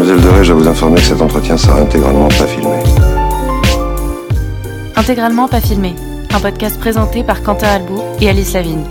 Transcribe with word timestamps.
Mademoiselle 0.00 0.30
Doré, 0.30 0.44
je 0.44 0.52
vous 0.54 0.66
informer 0.66 0.96
que 0.96 1.06
cet 1.06 1.20
entretien 1.20 1.58
sera 1.58 1.78
intégralement 1.80 2.28
pas 2.28 2.46
filmé. 2.46 2.74
Intégralement 4.96 5.46
pas 5.46 5.60
filmé, 5.60 5.94
un 6.32 6.40
podcast 6.40 6.80
présenté 6.80 7.22
par 7.22 7.42
Quentin 7.42 7.68
Albou 7.68 8.00
et 8.18 8.30
Alice 8.30 8.54
Lavigne. 8.54 8.86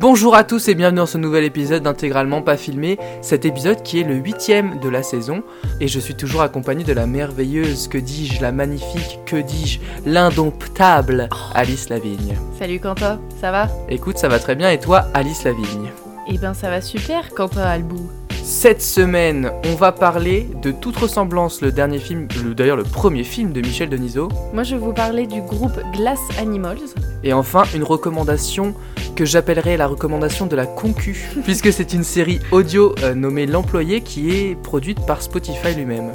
Bonjour 0.00 0.34
à 0.34 0.44
tous 0.44 0.66
et 0.68 0.74
bienvenue 0.74 0.96
dans 0.96 1.04
ce 1.04 1.18
nouvel 1.18 1.44
épisode 1.44 1.82
d'Intégralement 1.82 2.40
pas 2.40 2.56
filmé, 2.56 2.98
cet 3.20 3.44
épisode 3.44 3.82
qui 3.82 4.00
est 4.00 4.02
le 4.02 4.14
huitième 4.14 4.80
de 4.80 4.88
la 4.88 5.02
saison 5.02 5.42
et 5.78 5.88
je 5.88 6.00
suis 6.00 6.14
toujours 6.14 6.40
accompagné 6.40 6.84
de 6.84 6.94
la 6.94 7.06
merveilleuse, 7.06 7.86
que 7.86 7.98
dis-je, 7.98 8.40
la 8.40 8.50
magnifique, 8.50 9.18
que 9.26 9.36
dis-je, 9.36 9.78
l'indomptable 10.06 11.28
Alice 11.54 11.90
Lavigne. 11.90 12.34
Salut 12.58 12.80
Quentin, 12.80 13.20
ça 13.42 13.50
va? 13.50 13.68
Écoute, 13.90 14.16
ça 14.16 14.28
va 14.28 14.38
très 14.38 14.54
bien 14.54 14.70
et 14.70 14.80
toi 14.80 15.04
Alice 15.12 15.44
Lavigne? 15.44 15.90
Eh 16.28 16.38
ben 16.38 16.54
ça 16.54 16.70
va 16.70 16.80
super 16.80 17.34
Quentin 17.34 17.60
Albou. 17.60 18.08
Cette 18.52 18.82
semaine, 18.82 19.52
on 19.64 19.76
va 19.76 19.92
parler 19.92 20.48
de 20.60 20.72
toute 20.72 20.96
ressemblance, 20.96 21.60
le 21.62 21.70
dernier 21.70 21.98
film, 22.00 22.26
le- 22.44 22.52
d'ailleurs 22.52 22.76
le 22.76 22.82
premier 22.82 23.22
film 23.22 23.52
de 23.52 23.60
Michel 23.60 23.88
Denisot, 23.88 24.28
Moi 24.52 24.64
je 24.64 24.74
vais 24.74 24.80
vous 24.80 24.92
parler 24.92 25.28
du 25.28 25.40
groupe 25.40 25.78
Glass 25.94 26.18
Animals. 26.36 26.80
et 27.22 27.32
enfin 27.32 27.62
une 27.76 27.84
recommandation 27.84 28.74
que 29.14 29.24
j'appellerais 29.24 29.76
la 29.76 29.86
recommandation 29.86 30.46
de 30.46 30.56
la 30.56 30.66
concu, 30.66 31.28
puisque 31.44 31.72
c'est 31.72 31.92
une 31.92 32.02
série 32.02 32.40
audio 32.50 32.92
euh, 33.04 33.14
nommée 33.14 33.46
L'Employé 33.46 34.00
qui 34.00 34.30
est 34.32 34.56
produite 34.60 34.98
par 35.06 35.22
Spotify 35.22 35.72
lui-même. 35.76 36.10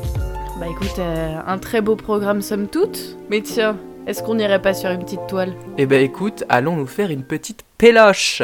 Bah 0.59 0.66
écoute, 0.70 0.99
euh, 0.99 1.38
un 1.47 1.58
très 1.58 1.80
beau 1.80 1.95
programme 1.95 2.41
somme 2.41 2.67
toute. 2.67 3.17
Mais 3.30 3.39
tiens, 3.41 3.77
est-ce 4.08 4.22
qu'on 4.22 4.36
n'irait 4.36 4.61
pas 4.61 4.73
sur 4.73 4.89
une 4.91 4.99
petite 5.03 5.25
toile? 5.30 5.53
Eh 5.77 5.86
ben 5.86 6.02
écoute, 6.03 6.44
allons 6.49 6.75
nous 6.75 6.86
faire 6.88 7.11
une 7.11 7.23
petite 7.23 7.61
péloche. 7.77 8.41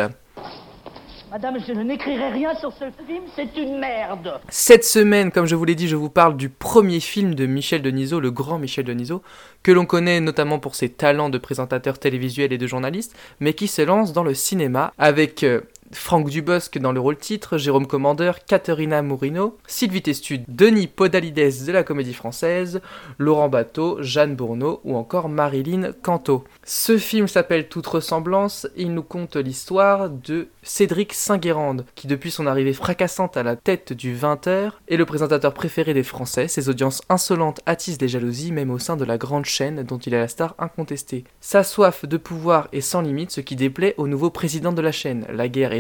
Madame, 1.32 1.60
je 1.66 1.72
n'écrirai 1.72 2.28
rien 2.32 2.54
sur 2.56 2.74
ce 2.74 2.84
film, 3.08 3.24
c'est 3.38 3.56
une 3.56 3.80
merde. 3.80 4.42
Cette 4.50 4.84
semaine, 4.84 5.32
comme 5.32 5.46
je 5.46 5.56
vous 5.56 5.64
l'ai 5.64 5.76
dit, 5.76 5.88
je 5.88 5.96
vous 5.96 6.10
parle 6.10 6.36
du 6.36 6.50
premier 6.50 7.00
film 7.00 7.36
de 7.36 7.46
Michel 7.46 7.82
Denisot, 7.82 8.20
le 8.20 8.32
grand 8.32 8.60
Michel 8.60 8.84
Denisot, 8.84 9.22
que 9.64 9.72
l'on 9.72 9.86
connaît 9.86 10.20
notamment 10.20 10.60
pour 10.60 10.76
ses 10.76 10.90
talents 10.90 11.30
de 11.30 11.38
présentateur 11.38 12.00
télévisuel 12.00 12.52
et 12.52 12.58
de 12.58 12.68
journaliste, 12.68 13.16
mais 13.40 13.54
qui 13.54 13.70
se 13.70 13.82
lance 13.82 14.12
dans 14.12 14.26
le 14.26 14.34
cinéma 14.34 14.92
avec 14.98 15.44
euh, 15.44 15.62
Franck 15.94 16.30
Dubosc 16.30 16.78
dans 16.78 16.92
le 16.92 17.00
rôle 17.00 17.18
titre, 17.18 17.58
Jérôme 17.58 17.88
Commandeur, 17.88 18.44
Caterina 18.46 19.02
Mourino, 19.02 19.58
Sylvie 19.68 20.02
Testude, 20.02 20.44
Denis 20.48 20.88
Podalides 20.88 21.66
de 21.66 21.72
la 21.72 21.84
Comédie 21.84 22.14
Française, 22.14 22.82
Laurent 23.18 23.50
Bateau, 23.50 23.98
Jeanne 24.02 24.36
Bourneau 24.36 24.82
ou 24.84 24.96
encore 24.96 25.30
Marilyn 25.30 25.92
Canto. 26.02 26.44
Ce 26.64 26.98
film 26.98 27.28
s'appelle 27.28 27.68
Toute 27.68 27.88
ressemblance 27.88 28.68
et 28.76 28.84
il 28.84 28.94
nous 28.94 29.04
conte 29.04 29.36
l'histoire 29.36 30.10
de 30.10 30.48
Cédric 30.64 31.14
Saint-Guérande, 31.14 31.86
qui 31.96 32.08
depuis 32.08 32.32
son 32.32 32.48
arrivée 32.48 32.74
fracassante 32.74 33.38
à 33.38 33.44
la 33.44 33.56
tête 33.56 33.94
du 33.94 34.16
20h 34.16 34.72
est 34.88 34.98
le 34.98 35.06
présentateur 35.06 35.54
préféré 35.54 35.94
des 35.94 36.04
Français. 36.04 36.48
Ses 36.48 36.70
audiences 36.70 37.02
insolentes 37.10 37.62
attisent 37.66 38.02
les 38.02 38.08
jalousies 38.08 38.52
même 38.52 38.72
au 38.72 38.80
sein 38.80 38.98
de 38.98 39.06
la 39.06 39.18
grande 39.18 39.46
chaîne 39.46 39.84
dont 39.84 39.98
il 39.98 40.14
est 40.14 40.20
la 40.20 40.28
star 40.28 40.56
incontestée. 40.60 41.24
Sa 41.40 41.64
soif 41.64 42.06
de 42.06 42.18
pouvoir 42.18 42.68
est 42.72 42.82
sans 42.82 43.02
limite, 43.02 43.32
ce 43.32 43.42
qui 43.42 43.56
déplaît 43.56 43.96
au 43.98 44.08
nouveau 44.08 44.30
président 44.30 44.74
de 44.74 44.82
la 44.82 44.92
chaîne. 44.92 45.26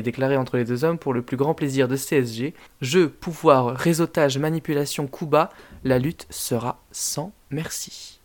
Déclarée 0.01 0.37
entre 0.37 0.57
les 0.57 0.65
deux 0.65 0.83
hommes 0.83 0.97
pour 0.97 1.13
le 1.13 1.21
plus 1.21 1.37
grand 1.37 1.53
plaisir 1.53 1.87
de 1.87 1.95
CSG. 1.95 2.53
Jeu, 2.81 3.09
pouvoir, 3.09 3.75
réseautage, 3.75 4.37
manipulation, 4.37 5.07
coup 5.07 5.25
bas, 5.25 5.49
la 5.83 5.99
lutte 5.99 6.27
sera 6.29 6.81
sans 6.91 7.31
merci. 7.49 8.19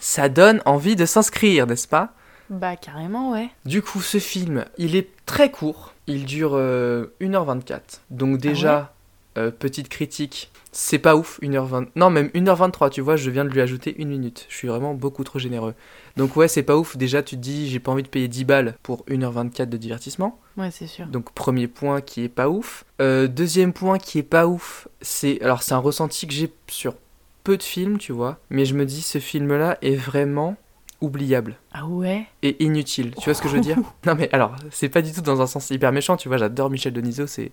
Ça 0.00 0.28
donne 0.28 0.60
envie 0.64 0.96
de 0.96 1.06
s'inscrire, 1.06 1.66
n'est-ce 1.66 1.88
pas? 1.88 2.14
Bah 2.50 2.76
carrément 2.76 3.32
ouais. 3.32 3.48
du 3.64 3.80
coup, 3.80 4.02
ce 4.02 4.18
film, 4.18 4.66
il 4.76 4.96
est 4.96 5.08
très 5.24 5.50
court. 5.50 5.94
Il 6.06 6.26
dure 6.26 6.52
euh, 6.54 7.06
1h24. 7.20 7.80
Donc 8.10 8.38
déjà, 8.38 8.93
euh, 9.36 9.50
petite 9.50 9.88
critique, 9.88 10.50
c'est 10.72 10.98
pas 10.98 11.16
ouf, 11.16 11.40
1h20. 11.40 11.88
Non, 11.96 12.10
même 12.10 12.28
1h23, 12.28 12.90
tu 12.90 13.00
vois, 13.00 13.16
je 13.16 13.30
viens 13.30 13.44
de 13.44 13.50
lui 13.50 13.60
ajouter 13.60 13.94
une 13.98 14.08
minute. 14.08 14.46
Je 14.48 14.56
suis 14.56 14.68
vraiment 14.68 14.94
beaucoup 14.94 15.24
trop 15.24 15.38
généreux. 15.38 15.74
Donc 16.16 16.36
ouais, 16.36 16.48
c'est 16.48 16.62
pas 16.62 16.76
ouf. 16.76 16.96
Déjà, 16.96 17.22
tu 17.22 17.36
te 17.36 17.40
dis, 17.40 17.68
j'ai 17.68 17.80
pas 17.80 17.92
envie 17.92 18.02
de 18.02 18.08
payer 18.08 18.28
10 18.28 18.44
balles 18.44 18.74
pour 18.82 19.04
1h24 19.06 19.68
de 19.68 19.76
divertissement. 19.76 20.38
Ouais 20.56 20.70
c'est 20.70 20.86
sûr. 20.86 21.06
Donc 21.06 21.32
premier 21.32 21.68
point 21.68 22.00
qui 22.00 22.22
est 22.22 22.28
pas 22.28 22.48
ouf. 22.48 22.84
Euh, 23.00 23.26
deuxième 23.26 23.72
point 23.72 23.98
qui 23.98 24.18
est 24.18 24.22
pas 24.22 24.46
ouf, 24.46 24.88
c'est 25.00 25.40
alors 25.42 25.62
c'est 25.62 25.74
un 25.74 25.78
ressenti 25.78 26.26
que 26.26 26.32
j'ai 26.32 26.52
sur 26.68 26.94
peu 27.42 27.56
de 27.56 27.62
films, 27.62 27.98
tu 27.98 28.12
vois, 28.12 28.38
mais 28.50 28.64
je 28.64 28.74
me 28.74 28.86
dis 28.86 29.02
ce 29.02 29.18
film-là 29.18 29.78
est 29.82 29.96
vraiment 29.96 30.56
oubliable 31.04 31.56
Ah 31.72 31.86
ouais? 31.86 32.26
Et 32.42 32.62
inutile. 32.64 33.14
Tu 33.16 33.24
vois 33.26 33.34
ce 33.34 33.42
que 33.42 33.48
je 33.48 33.54
veux 33.54 33.60
dire? 33.60 33.78
Non 34.06 34.14
mais 34.14 34.28
alors, 34.32 34.56
c'est 34.70 34.88
pas 34.88 35.02
du 35.02 35.12
tout 35.12 35.20
dans 35.20 35.40
un 35.40 35.46
sens 35.46 35.70
hyper 35.70 35.92
méchant, 35.92 36.16
tu 36.16 36.28
vois, 36.28 36.36
j'adore 36.38 36.70
Michel 36.70 36.92
Denisot, 36.92 37.26
c'est 37.26 37.52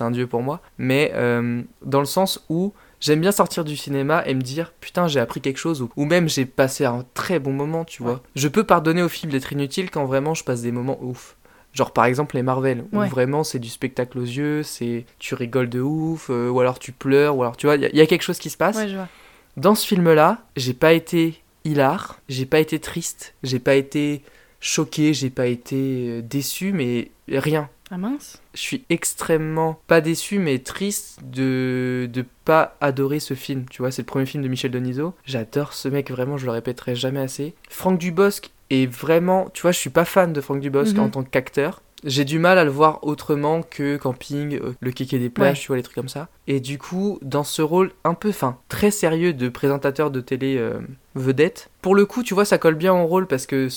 un 0.00 0.10
dieu 0.10 0.26
pour 0.26 0.42
moi, 0.42 0.60
mais 0.78 1.12
euh, 1.14 1.62
dans 1.84 2.00
le 2.00 2.06
sens 2.06 2.44
où 2.48 2.72
j'aime 3.00 3.20
bien 3.20 3.32
sortir 3.32 3.64
du 3.64 3.76
cinéma 3.76 4.22
et 4.26 4.34
me 4.34 4.40
dire 4.42 4.72
putain, 4.80 5.08
j'ai 5.08 5.20
appris 5.20 5.40
quelque 5.40 5.58
chose 5.58 5.82
ou, 5.82 5.90
ou 5.96 6.04
même 6.04 6.28
j'ai 6.28 6.46
passé 6.46 6.84
un 6.84 7.04
très 7.14 7.38
bon 7.38 7.52
moment, 7.52 7.84
tu 7.84 8.02
vois. 8.02 8.22
Je 8.36 8.48
peux 8.48 8.64
pardonner 8.64 9.02
au 9.02 9.08
film 9.08 9.30
d'être 9.32 9.52
inutile 9.52 9.90
quand 9.90 10.04
vraiment 10.06 10.34
je 10.34 10.44
passe 10.44 10.62
des 10.62 10.72
moments 10.72 10.98
ouf. 11.02 11.36
Genre 11.72 11.92
par 11.92 12.04
exemple 12.04 12.36
les 12.36 12.42
Marvel, 12.42 12.84
où 12.92 12.98
vraiment 13.08 13.44
c'est 13.44 13.58
du 13.58 13.70
spectacle 13.70 14.18
aux 14.18 14.24
yeux, 14.24 14.62
c'est 14.62 15.06
tu 15.18 15.34
rigoles 15.34 15.70
de 15.70 15.80
ouf, 15.80 16.28
euh, 16.30 16.50
ou 16.50 16.60
alors 16.60 16.78
tu 16.78 16.92
pleures, 16.92 17.34
ou 17.36 17.42
alors 17.42 17.56
tu 17.56 17.66
vois, 17.66 17.76
il 17.76 17.82
y, 17.82 17.86
a- 17.86 17.88
il 17.88 17.96
y 17.96 18.00
a 18.02 18.06
quelque 18.06 18.22
chose 18.22 18.38
qui 18.38 18.50
se 18.50 18.58
passe. 18.58 18.76
Ouais 18.76 18.88
je 18.88 18.96
vois. 18.96 19.08
Dans 19.56 19.74
ce 19.74 19.86
film-là, 19.86 20.38
j'ai 20.56 20.74
pas 20.74 20.92
été 20.92 21.41
hilar, 21.64 22.18
j'ai 22.28 22.46
pas 22.46 22.58
été 22.60 22.78
triste, 22.78 23.34
j'ai 23.42 23.58
pas 23.58 23.74
été 23.74 24.22
choqué, 24.60 25.12
j'ai 25.14 25.30
pas 25.30 25.46
été 25.46 26.06
euh, 26.08 26.22
déçu, 26.22 26.72
mais 26.72 27.10
rien. 27.28 27.68
Ah 27.90 27.98
mince 27.98 28.40
Je 28.54 28.60
suis 28.60 28.84
extrêmement 28.88 29.78
pas 29.86 30.00
déçu, 30.00 30.38
mais 30.38 30.58
triste 30.60 31.18
de 31.24 32.08
de 32.10 32.24
pas 32.44 32.76
adorer 32.80 33.20
ce 33.20 33.34
film. 33.34 33.66
Tu 33.70 33.82
vois, 33.82 33.90
c'est 33.90 34.02
le 34.02 34.06
premier 34.06 34.24
film 34.26 34.42
de 34.42 34.48
Michel 34.48 34.70
Denisot. 34.70 35.14
J'adore 35.26 35.74
ce 35.74 35.88
mec, 35.88 36.10
vraiment, 36.10 36.38
je 36.38 36.46
le 36.46 36.52
répéterai 36.52 36.94
jamais 36.94 37.20
assez. 37.20 37.54
Franck 37.68 37.98
Dubosc 37.98 38.50
est 38.70 38.86
vraiment, 38.90 39.50
tu 39.52 39.62
vois, 39.62 39.72
je 39.72 39.78
suis 39.78 39.90
pas 39.90 40.06
fan 40.06 40.32
de 40.32 40.40
Franck 40.40 40.60
Dubosc 40.60 40.94
Mhm. 40.94 41.00
en 41.00 41.08
tant 41.10 41.22
qu'acteur. 41.22 41.82
J'ai 42.04 42.24
du 42.24 42.38
mal 42.38 42.58
à 42.58 42.64
le 42.64 42.70
voir 42.70 42.98
autrement 43.02 43.62
que 43.62 43.96
Camping, 43.96 44.58
euh, 44.58 44.74
Le 44.80 44.90
Kéké 44.90 45.18
des 45.18 45.30
plages, 45.30 45.56
Ouais. 45.58 45.60
tu 45.60 45.66
vois, 45.68 45.76
les 45.76 45.82
trucs 45.82 45.94
comme 45.94 46.08
ça. 46.08 46.28
Et 46.48 46.58
du 46.60 46.78
coup, 46.78 47.18
dans 47.22 47.44
ce 47.44 47.62
rôle 47.62 47.92
un 48.04 48.14
peu, 48.14 48.32
fin, 48.32 48.58
très 48.68 48.90
sérieux 48.90 49.32
de 49.32 49.48
présentateur 49.48 50.10
de 50.10 50.20
télé 50.20 50.56
euh, 50.58 50.80
vedette, 51.14 51.70
pour 51.80 51.94
le 51.94 52.04
coup, 52.06 52.22
tu 52.22 52.34
vois, 52.34 52.44
ça 52.44 52.58
colle 52.58 52.74
bien 52.74 52.92
au 52.92 53.06
rôle 53.06 53.26
parce 53.26 53.46
que 53.46 53.68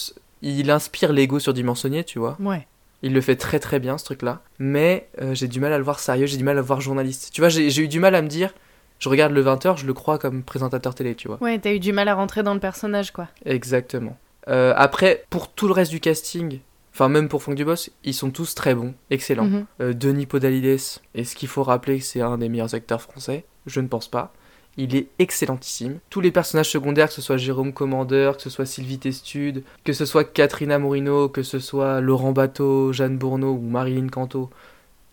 il 0.41 0.72
inspire 0.72 1.14
l'ego 1.14 1.40
surdimensionné, 1.40 2.03
tu 2.03 2.19
vois. 2.19 2.35
Ouais. 2.40 2.68
Il 3.03 3.14
le 3.14 3.22
fait 3.22 3.35
très 3.35 3.59
très 3.59 3.80
bien 3.80 3.97
ce 4.00 4.06
truc-là. 4.06 4.41
Mais 4.58 5.08
euh, 5.22 5.35
j'ai 5.35 5.47
du 5.47 5.59
mal 5.59 5.72
à 5.74 5.78
le 5.78 5.84
voir 5.84 6.00
sérieux, 6.00 6.25
j'ai 6.25 6.38
du 6.38 6.44
mal 6.44 6.58
à 6.58 6.62
le 6.62 6.66
voir 6.66 6.81
journaliste. 6.81 7.30
Tu 7.34 7.41
vois, 7.41 7.50
j'ai 7.50 7.69
j'ai 7.69 7.84
eu 7.84 7.88
du 7.88 8.00
mal 8.00 8.16
à 8.16 8.22
me 8.24 8.28
dire, 8.28 8.53
je 9.00 9.09
regarde 9.09 9.34
le 9.34 9.44
20h, 9.44 9.78
je 9.78 9.85
le 9.85 9.94
crois 9.94 10.18
comme 10.18 10.41
présentateur 10.41 10.96
télé, 10.96 11.14
tu 11.14 11.28
vois. 11.28 11.38
Ouais 11.41 11.59
t'as 11.59 11.74
eu 11.74 11.80
du 11.80 11.94
mal 11.94 12.08
à 12.08 12.16
rentrer 12.16 12.41
dans 12.41 12.53
le 12.56 12.59
personnage 12.59 13.12
quoi. 13.12 13.28
Exactement. 13.46 14.18
Euh, 14.47 14.74
après, 14.75 15.25
pour 15.30 15.52
tout 15.52 15.68
le 15.68 15.74
reste 15.74 15.91
du 15.91 16.00
casting, 16.00 16.59
enfin 16.96 17.10
même 17.10 17.28
pour 17.28 17.44
Franck 17.44 17.56
Dubosc, 17.56 17.92
ils 18.06 18.14
sont 18.14 18.32
tous 18.32 18.56
très 18.56 18.74
bons, 18.74 18.94
excellents. 19.10 19.46
Mhm. 19.48 19.66
Euh, 19.82 19.94
Denis 19.94 20.26
Podalides, 20.26 20.80
est-ce 21.14 21.36
qu'il 21.36 21.50
faut 21.50 21.62
rappeler 21.64 22.00
que 22.00 22.06
c'est 22.06 22.22
un 22.22 22.38
des 22.38 22.48
meilleurs 22.48 22.74
acteurs 22.74 23.02
français 23.02 23.44
Je 23.68 23.82
ne 23.82 23.88
pense 23.88 24.08
pas. 24.08 24.34
Il 24.78 24.96
est 24.96 25.08
excellentissime. 25.20 26.00
Tous 26.10 26.22
les 26.22 26.32
personnages 26.32 26.70
secondaires, 26.70 27.08
que 27.10 27.14
ce 27.14 27.22
soit 27.22 27.36
Jérôme 27.38 27.74
Commandeur, 27.74 28.38
que 28.38 28.42
ce 28.44 28.50
soit 28.50 28.66
Sylvie 28.66 28.98
Testude, 28.98 29.64
que 29.84 29.92
ce 29.94 30.06
soit 30.06 30.24
Katrina 30.24 30.80
Morino, 30.80 31.28
que 31.30 31.44
ce 31.44 31.60
soit 31.60 32.00
Laurent 32.02 32.32
Bateau, 32.32 32.92
Jeanne 32.94 33.18
Bourneau 33.18 33.52
ou 33.52 33.62
Marilyn 33.70 34.08
Canto, 34.08 34.50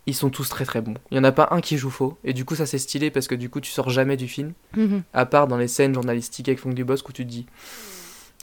ils 0.07 0.15
sont 0.15 0.31
tous 0.31 0.49
très 0.49 0.65
très 0.65 0.81
bons. 0.83 0.95
Il 1.11 1.15
n'y 1.15 1.21
en 1.21 1.25
a 1.25 1.33
pas 1.33 1.49
un 1.53 1.61
qui 1.61 1.79
joue 1.79 1.91
faux, 1.91 2.17
et 2.25 2.33
du 2.33 2.45
coup 2.45 2.55
ça 2.57 2.67
c'est 2.67 2.79
stylé 2.79 3.11
parce 3.13 3.29
que 3.29 3.37
du 3.37 3.51
coup 3.51 3.61
tu 3.61 3.71
sors 3.71 3.89
jamais 3.91 4.17
du 4.17 4.27
film, 4.29 4.53
Mhm. 4.77 5.03
à 5.15 5.27
part 5.27 5.47
dans 5.49 5.57
les 5.59 5.69
scènes 5.69 5.95
journalistiques 5.95 6.49
avec 6.49 6.59
Franck 6.59 6.75
Dubosc 6.75 7.09
où 7.09 7.13
tu 7.13 7.25
te 7.25 7.31
dis 7.31 7.47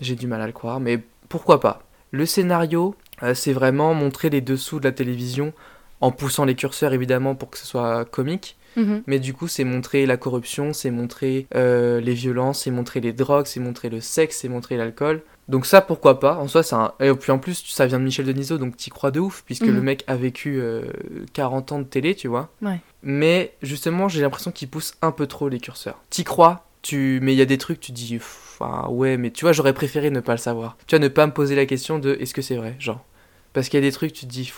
j'ai 0.02 0.16
du 0.16 0.28
mal 0.28 0.42
à 0.42 0.48
le 0.48 0.54
croire, 0.54 0.80
mais 0.80 1.00
pourquoi 1.28 1.60
pas. 1.60 1.84
Le 2.12 2.26
scénario, 2.26 2.96
euh, 3.24 3.34
c'est 3.34 3.54
vraiment 3.54 3.94
montrer 3.94 4.30
les 4.30 4.42
dessous 4.42 4.80
de 4.80 4.86
la 4.86 4.92
télévision 4.92 5.54
en 6.02 6.12
poussant 6.12 6.46
les 6.46 6.56
curseurs 6.56 6.94
évidemment 6.94 7.36
pour 7.36 7.50
que 7.50 7.58
ce 7.58 7.66
soit 7.66 8.06
comique, 8.06 8.56
Mhm. 8.76 9.02
mais 9.08 9.20
du 9.20 9.34
coup 9.34 9.48
c'est 9.48 9.64
montrer 9.64 10.06
la 10.06 10.16
corruption, 10.16 10.74
c'est 10.74 10.92
montrer 10.92 11.48
euh, 11.56 12.00
les 12.00 12.14
violences, 12.14 12.64
c'est 12.64 12.72
montrer 12.72 13.00
les 13.02 13.14
drogues, 13.14 13.48
c'est 13.48 13.60
montrer 13.60 13.90
le 13.90 14.00
sexe, 14.00 14.38
c'est 14.42 14.48
montrer 14.48 14.78
l'alcool. 14.78 15.22
Donc 15.50 15.66
ça 15.66 15.82
pourquoi 15.82 16.20
pas, 16.20 16.36
en 16.38 16.48
soi 16.48 16.62
c'est 16.62 16.76
un... 16.76 16.94
Et 17.00 17.12
puis 17.14 17.32
en 17.32 17.40
plus 17.40 17.66
ça 17.68 17.88
vient 17.88 17.98
de 18.00 18.04
Michel 18.04 18.28
Denisot 18.28 18.60
donc 18.60 18.78
t'y 18.78 18.92
crois 18.92 19.10
de 19.10 19.20
ouf 19.20 19.42
puisque 19.46 19.66
le 19.66 19.82
mec 19.82 20.04
a 20.06 20.16
vécu 20.16 20.60
euh, 20.62 20.84
40 21.34 21.72
ans 21.72 21.80
de 21.80 21.84
télé 21.86 22.14
tu 22.16 22.28
vois. 22.28 22.50
Ouais. 22.62 22.80
Mais 23.02 23.54
justement 23.64 24.08
j'ai 24.08 24.22
l'impression 24.22 24.52
qu'il 24.52 24.70
pousse 24.70 24.94
un 25.02 25.12
peu 25.12 25.26
trop 25.26 25.50
les 25.50 25.60
curseurs. 25.60 26.00
T'y 26.12 26.24
crois, 26.24 26.68
tu... 26.84 27.20
mais 27.24 27.34
il 27.34 27.38
y 27.38 27.42
a 27.42 27.46
des 27.46 27.58
trucs 27.58 27.80
tu 27.80 27.92
dis 27.92 28.18
enfin 28.18 28.88
ouais 28.90 29.18
mais 29.18 29.32
tu 29.32 29.44
vois 29.46 29.52
j'aurais 29.52 29.74
préféré 29.74 30.12
ne 30.12 30.20
pas 30.20 30.34
le 30.34 30.38
savoir. 30.38 30.78
Tu 30.86 30.96
vois 30.96 31.04
ne 31.04 31.08
pas 31.10 31.26
me 31.26 31.34
poser 31.34 31.56
la 31.56 31.66
question 31.66 31.98
de 31.98 32.16
est-ce 32.22 32.34
que 32.36 32.44
c'est 32.44 32.56
vrai? 32.56 32.76
Genre. 32.80 33.04
Parce 33.60 33.70
qu'il 33.70 33.80
y 33.80 33.84
a 33.84 33.86
des 33.90 33.92
trucs 33.92 34.14
tu 34.14 34.26
te 34.26 34.32
dis 34.32 34.52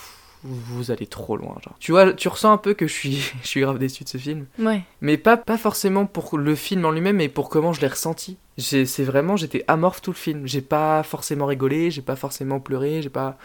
vous 0.44 0.90
allez 0.92 1.06
trop 1.08 1.38
loin 1.38 1.56
genre. 1.64 1.76
Tu 1.80 1.92
vois 1.92 2.14
tu 2.14 2.28
ressens 2.28 2.52
un 2.52 2.58
peu 2.58 2.74
que 2.74 2.88
je 2.88 2.94
suis 2.94 3.32
je 3.44 3.48
suis 3.48 3.62
grave 3.62 3.78
déçu 3.78 4.04
de 4.04 4.10
ce 4.10 4.18
film. 4.18 4.46
Ouais. 4.60 4.84
Mais 5.02 5.18
pas, 5.18 5.38
pas 5.38 5.58
forcément 5.58 6.06
pour 6.06 6.38
le 6.38 6.56
film 6.56 6.86
en 6.86 6.92
lui-même, 6.92 7.18
mais 7.18 7.30
pour 7.30 7.50
comment 7.50 7.74
je 7.74 7.82
l'ai 7.82 7.88
ressenti. 7.88 8.38
J'ai- 8.58 8.86
C'est 8.86 9.04
vraiment, 9.04 9.36
j'étais 9.38 9.64
amorphe 9.68 10.02
tout 10.02 10.12
le 10.12 10.16
film. 10.18 10.48
J'ai 10.48 10.62
pas 10.62 11.04
forcément 11.04 11.46
rigolé, 11.46 11.90
j'ai 11.92 12.02
pas 12.02 12.16
forcément 12.16 12.60
pleuré, 12.60 13.02
j'ai 13.02 13.10
pas. 13.10 13.38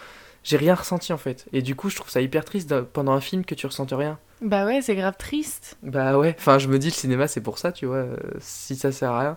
j'ai 0.44 0.56
rien 0.56 0.74
ressenti 0.74 1.12
en 1.12 1.18
fait. 1.18 1.46
Et 1.52 1.60
du 1.62 1.74
coup, 1.74 1.90
je 1.90 1.96
trouve 1.96 2.10
ça 2.10 2.20
hyper 2.20 2.44
triste 2.44 2.80
pendant 2.80 3.12
un 3.12 3.20
film 3.20 3.44
que 3.44 3.54
tu 3.54 3.66
ressentes 3.66 3.92
rien. 3.92 4.18
Bah 4.42 4.64
ouais, 4.66 4.80
c'est 4.82 4.94
grave 4.96 5.16
triste. 5.18 5.76
Bah 5.82 6.18
ouais, 6.18 6.34
enfin, 6.38 6.58
je 6.58 6.68
me 6.68 6.78
dis, 6.78 6.88
le 6.88 6.92
cinéma, 6.94 7.26
c'est 7.28 7.40
pour 7.40 7.58
ça, 7.58 7.72
tu 7.72 7.86
vois, 7.86 7.96
euh, 7.96 8.16
si 8.38 8.76
ça 8.76 8.92
sert 8.92 9.10
à 9.12 9.20
rien. 9.20 9.36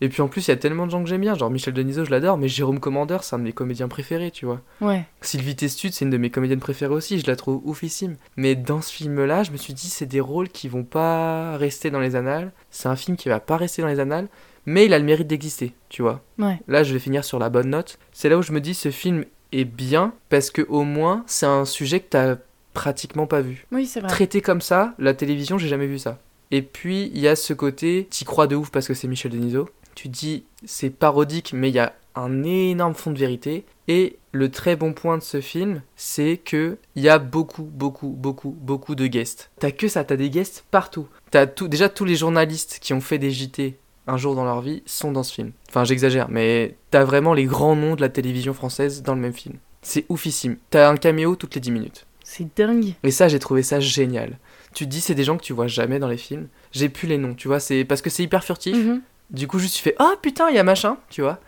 Et 0.00 0.08
puis 0.08 0.22
en 0.22 0.28
plus, 0.28 0.46
il 0.46 0.50
y 0.50 0.54
a 0.54 0.56
tellement 0.56 0.86
de 0.86 0.90
gens 0.90 1.02
que 1.02 1.08
j'aime 1.08 1.20
bien, 1.20 1.34
genre 1.34 1.50
Michel 1.50 1.74
Denisot, 1.74 2.04
je 2.04 2.10
l'adore, 2.10 2.38
mais 2.38 2.48
Jérôme 2.48 2.78
Commandeur, 2.78 3.24
c'est 3.24 3.34
un 3.34 3.38
de 3.38 3.44
mes 3.44 3.52
comédiens 3.52 3.88
préférés, 3.88 4.30
tu 4.30 4.46
vois. 4.46 4.60
Ouais. 4.80 5.04
Sylvie 5.20 5.56
Testude, 5.56 5.92
c'est 5.92 6.04
une 6.04 6.10
de 6.10 6.16
mes 6.16 6.30
comédiennes 6.30 6.60
préférées 6.60 6.94
aussi, 6.94 7.18
je 7.18 7.26
la 7.26 7.36
trouve 7.36 7.60
oufissime. 7.64 8.16
Mais 8.36 8.54
dans 8.54 8.80
ce 8.80 8.92
film-là, 8.92 9.42
je 9.42 9.50
me 9.50 9.56
suis 9.56 9.74
dit, 9.74 9.88
c'est 9.88 10.06
des 10.06 10.20
rôles 10.20 10.48
qui 10.48 10.68
vont 10.68 10.84
pas 10.84 11.56
rester 11.56 11.90
dans 11.90 12.00
les 12.00 12.16
annales. 12.16 12.52
C'est 12.70 12.88
un 12.88 12.96
film 12.96 13.16
qui 13.16 13.28
va 13.28 13.40
pas 13.40 13.56
rester 13.56 13.82
dans 13.82 13.88
les 13.88 14.00
annales, 14.00 14.28
mais 14.66 14.86
il 14.86 14.94
a 14.94 14.98
le 14.98 15.04
mérite 15.04 15.26
d'exister, 15.26 15.72
tu 15.88 16.02
vois. 16.02 16.22
Ouais. 16.38 16.60
Là, 16.68 16.84
je 16.84 16.92
vais 16.92 16.98
finir 17.00 17.24
sur 17.24 17.38
la 17.38 17.50
bonne 17.50 17.70
note. 17.70 17.98
C'est 18.12 18.28
là 18.28 18.38
où 18.38 18.42
je 18.42 18.52
me 18.52 18.60
dis, 18.60 18.74
ce 18.74 18.90
film 18.90 19.24
est 19.52 19.64
bien, 19.64 20.12
parce 20.28 20.50
que 20.50 20.62
au 20.68 20.84
moins, 20.84 21.24
c'est 21.26 21.46
un 21.46 21.64
sujet 21.64 22.00
que 22.00 22.08
t'as 22.10 22.36
pratiquement 22.74 23.26
pas 23.26 23.40
vu. 23.40 23.66
Oui, 23.72 23.86
c'est 23.86 24.00
vrai. 24.00 24.08
Traité 24.08 24.42
comme 24.42 24.60
ça, 24.60 24.94
la 24.98 25.14
télévision, 25.14 25.58
j'ai 25.58 25.68
jamais 25.68 25.86
vu 25.86 25.98
ça. 25.98 26.18
Et 26.50 26.62
puis, 26.62 27.10
il 27.14 27.20
y 27.20 27.28
a 27.28 27.36
ce 27.36 27.52
côté, 27.52 28.06
t'y 28.08 28.24
crois 28.24 28.46
de 28.46 28.56
ouf 28.56 28.70
parce 28.70 28.86
que 28.86 28.94
c'est 28.94 29.08
Michel 29.08 29.32
Denisot. 29.32 29.68
Tu 29.98 30.06
dis, 30.08 30.44
c'est 30.64 30.90
parodique, 30.90 31.52
mais 31.52 31.70
il 31.70 31.74
y 31.74 31.80
a 31.80 31.92
un 32.14 32.44
énorme 32.44 32.94
fond 32.94 33.10
de 33.10 33.18
vérité. 33.18 33.64
Et 33.88 34.16
le 34.30 34.48
très 34.48 34.76
bon 34.76 34.92
point 34.92 35.18
de 35.18 35.24
ce 35.24 35.40
film, 35.40 35.82
c'est 35.96 36.36
que 36.36 36.78
il 36.94 37.02
y 37.02 37.08
a 37.08 37.18
beaucoup, 37.18 37.64
beaucoup, 37.64 38.10
beaucoup, 38.10 38.56
beaucoup 38.60 38.94
de 38.94 39.08
guests. 39.08 39.50
T'as 39.58 39.72
que 39.72 39.88
ça, 39.88 40.04
t'as 40.04 40.14
des 40.14 40.30
guests 40.30 40.64
partout. 40.70 41.08
T'as 41.32 41.48
tout, 41.48 41.66
déjà 41.66 41.88
tous 41.88 42.04
les 42.04 42.14
journalistes 42.14 42.78
qui 42.80 42.92
ont 42.92 43.00
fait 43.00 43.18
des 43.18 43.32
JT 43.32 43.76
un 44.06 44.16
jour 44.16 44.36
dans 44.36 44.44
leur 44.44 44.60
vie 44.60 44.84
sont 44.86 45.10
dans 45.10 45.24
ce 45.24 45.34
film. 45.34 45.50
Enfin, 45.68 45.82
j'exagère, 45.82 46.28
mais 46.30 46.76
t'as 46.92 47.02
vraiment 47.02 47.34
les 47.34 47.46
grands 47.46 47.74
noms 47.74 47.96
de 47.96 48.00
la 48.00 48.08
télévision 48.08 48.54
française 48.54 49.02
dans 49.02 49.16
le 49.16 49.20
même 49.20 49.34
film. 49.34 49.56
C'est 49.82 50.06
oufissime. 50.08 50.58
T'as 50.70 50.88
un 50.88 50.96
caméo 50.96 51.34
toutes 51.34 51.56
les 51.56 51.60
10 51.60 51.72
minutes. 51.72 52.06
C'est 52.22 52.46
dingue. 52.56 52.94
Et 53.02 53.10
ça, 53.10 53.26
j'ai 53.26 53.40
trouvé 53.40 53.64
ça 53.64 53.80
génial. 53.80 54.38
Tu 54.74 54.84
te 54.84 54.90
dis, 54.90 55.00
c'est 55.00 55.16
des 55.16 55.24
gens 55.24 55.36
que 55.36 55.42
tu 55.42 55.54
vois 55.54 55.66
jamais 55.66 55.98
dans 55.98 56.06
les 56.06 56.18
films. 56.18 56.46
J'ai 56.70 56.88
plus 56.88 57.08
les 57.08 57.18
noms, 57.18 57.34
tu 57.34 57.48
vois, 57.48 57.58
c'est 57.58 57.84
parce 57.84 58.00
que 58.00 58.10
c'est 58.10 58.22
hyper 58.22 58.44
furtif. 58.44 58.76
Mhm. 58.76 59.02
Du 59.30 59.46
coup, 59.46 59.58
juste 59.58 59.76
tu 59.76 59.82
fais, 59.82 59.94
oh 60.00 60.14
putain, 60.22 60.48
il 60.50 60.56
y 60.56 60.58
a 60.58 60.64
machin, 60.64 60.96
tu 61.10 61.20
vois. 61.22 61.38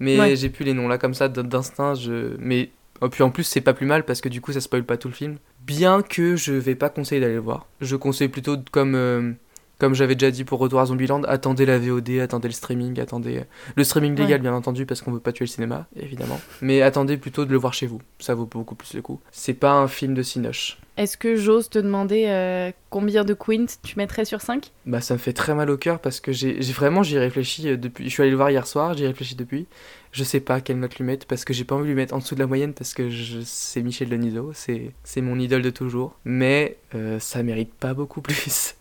Mais 0.00 0.18
Ouais. 0.18 0.36
j'ai 0.36 0.48
plus 0.48 0.64
les 0.64 0.72
noms 0.74 0.88
là, 0.88 0.98
comme 0.98 1.14
ça, 1.14 1.28
d'instinct, 1.28 1.94
je. 1.94 2.34
Mais. 2.38 2.70
oh, 3.00 3.08
puis 3.08 3.22
en 3.22 3.30
plus, 3.30 3.44
c'est 3.44 3.60
pas 3.60 3.74
plus 3.74 3.86
mal 3.86 4.04
parce 4.04 4.20
que 4.20 4.28
du 4.28 4.40
coup, 4.40 4.52
ça 4.52 4.60
spoil 4.60 4.84
pas 4.84 4.96
tout 4.96 5.08
le 5.08 5.14
film. 5.14 5.36
Bien 5.60 6.02
que 6.02 6.34
je 6.36 6.52
vais 6.52 6.74
pas 6.74 6.88
conseiller 6.88 7.20
d'aller 7.20 7.34
le 7.34 7.40
voir. 7.40 7.66
Je 7.80 7.94
conseille 7.96 8.28
plutôt, 8.28 8.56
comme. 8.72 8.94
euh, 8.94 9.32
Comme 9.78 9.94
j'avais 9.94 10.14
déjà 10.14 10.30
dit 10.30 10.44
pour 10.44 10.58
Retour 10.60 10.78
à 10.80 10.86
Zombieland, 10.86 11.22
attendez 11.24 11.66
la 11.66 11.76
VOD, 11.78 12.18
attendez 12.20 12.46
le 12.48 12.54
streaming, 12.54 13.00
attendez 13.00 13.38
euh, 13.38 13.44
le 13.76 13.82
streaming 13.84 14.12
légal 14.14 14.32
Ouais. 14.34 14.38
bien 14.38 14.54
entendu 14.54 14.86
parce 14.86 15.02
qu'on 15.02 15.10
veut 15.10 15.18
pas 15.20 15.32
tuer 15.32 15.44
le 15.44 15.50
cinéma 15.50 15.86
évidemment. 15.96 16.40
Mais 16.60 16.82
attendez 16.82 17.16
plutôt 17.16 17.44
de 17.44 17.50
le 17.50 17.56
voir 17.58 17.74
chez 17.74 17.86
vous, 17.88 18.00
ça 18.20 18.34
vaut 18.34 18.46
beaucoup 18.46 18.76
plus 18.76 18.94
le 18.94 19.02
coup. 19.02 19.20
C'est 19.32 19.54
pas 19.54 19.72
un 19.72 19.88
film 19.88 20.14
de 20.14 20.22
cinoche. 20.22 20.78
Est-ce 20.98 21.16
que 21.16 21.36
j'ose 21.36 21.70
te 21.70 21.78
demander 21.78 22.26
euh, 22.26 22.70
combien 22.90 23.24
de 23.24 23.32
quints 23.32 23.64
tu 23.82 23.96
mettrais 23.96 24.26
sur 24.26 24.42
5 24.42 24.70
Bah 24.84 25.00
ça 25.00 25.14
me 25.14 25.18
fait 25.18 25.32
très 25.32 25.54
mal 25.54 25.70
au 25.70 25.78
cœur 25.78 25.98
parce 26.00 26.20
que 26.20 26.32
j'ai 26.32 26.60
vraiment 26.72 27.02
j'y 27.02 27.16
réfléchi 27.18 27.66
euh, 27.70 27.76
depuis. 27.78 28.04
Je 28.04 28.10
suis 28.10 28.20
allé 28.22 28.30
le 28.30 28.36
voir 28.36 28.50
hier 28.50 28.66
soir, 28.66 28.92
j'y 28.94 29.06
réfléchi 29.06 29.34
depuis. 29.34 29.66
Je 30.12 30.22
sais 30.24 30.40
pas 30.40 30.60
quelle 30.60 30.78
note 30.78 30.96
lui 30.98 31.06
mettre 31.06 31.26
parce 31.26 31.46
que 31.46 31.54
j'ai 31.54 31.64
pas 31.64 31.74
envie 31.74 31.84
de 31.84 31.88
lui 31.88 31.94
mettre 31.96 32.12
en 32.14 32.18
dessous 32.18 32.34
de 32.34 32.40
la 32.40 32.46
moyenne 32.46 32.74
parce 32.74 32.92
que 32.92 33.08
je- 33.08 33.40
c'est 33.42 33.80
Michel 33.80 34.10
Denisot, 34.10 34.50
c'est 34.54 34.90
c'est 35.02 35.22
mon 35.22 35.38
idole 35.38 35.62
de 35.62 35.70
toujours. 35.70 36.18
Mais 36.26 36.76
euh, 36.94 37.18
ça 37.18 37.42
mérite 37.42 37.72
pas 37.72 37.94
beaucoup 37.94 38.20
plus. 38.20 38.74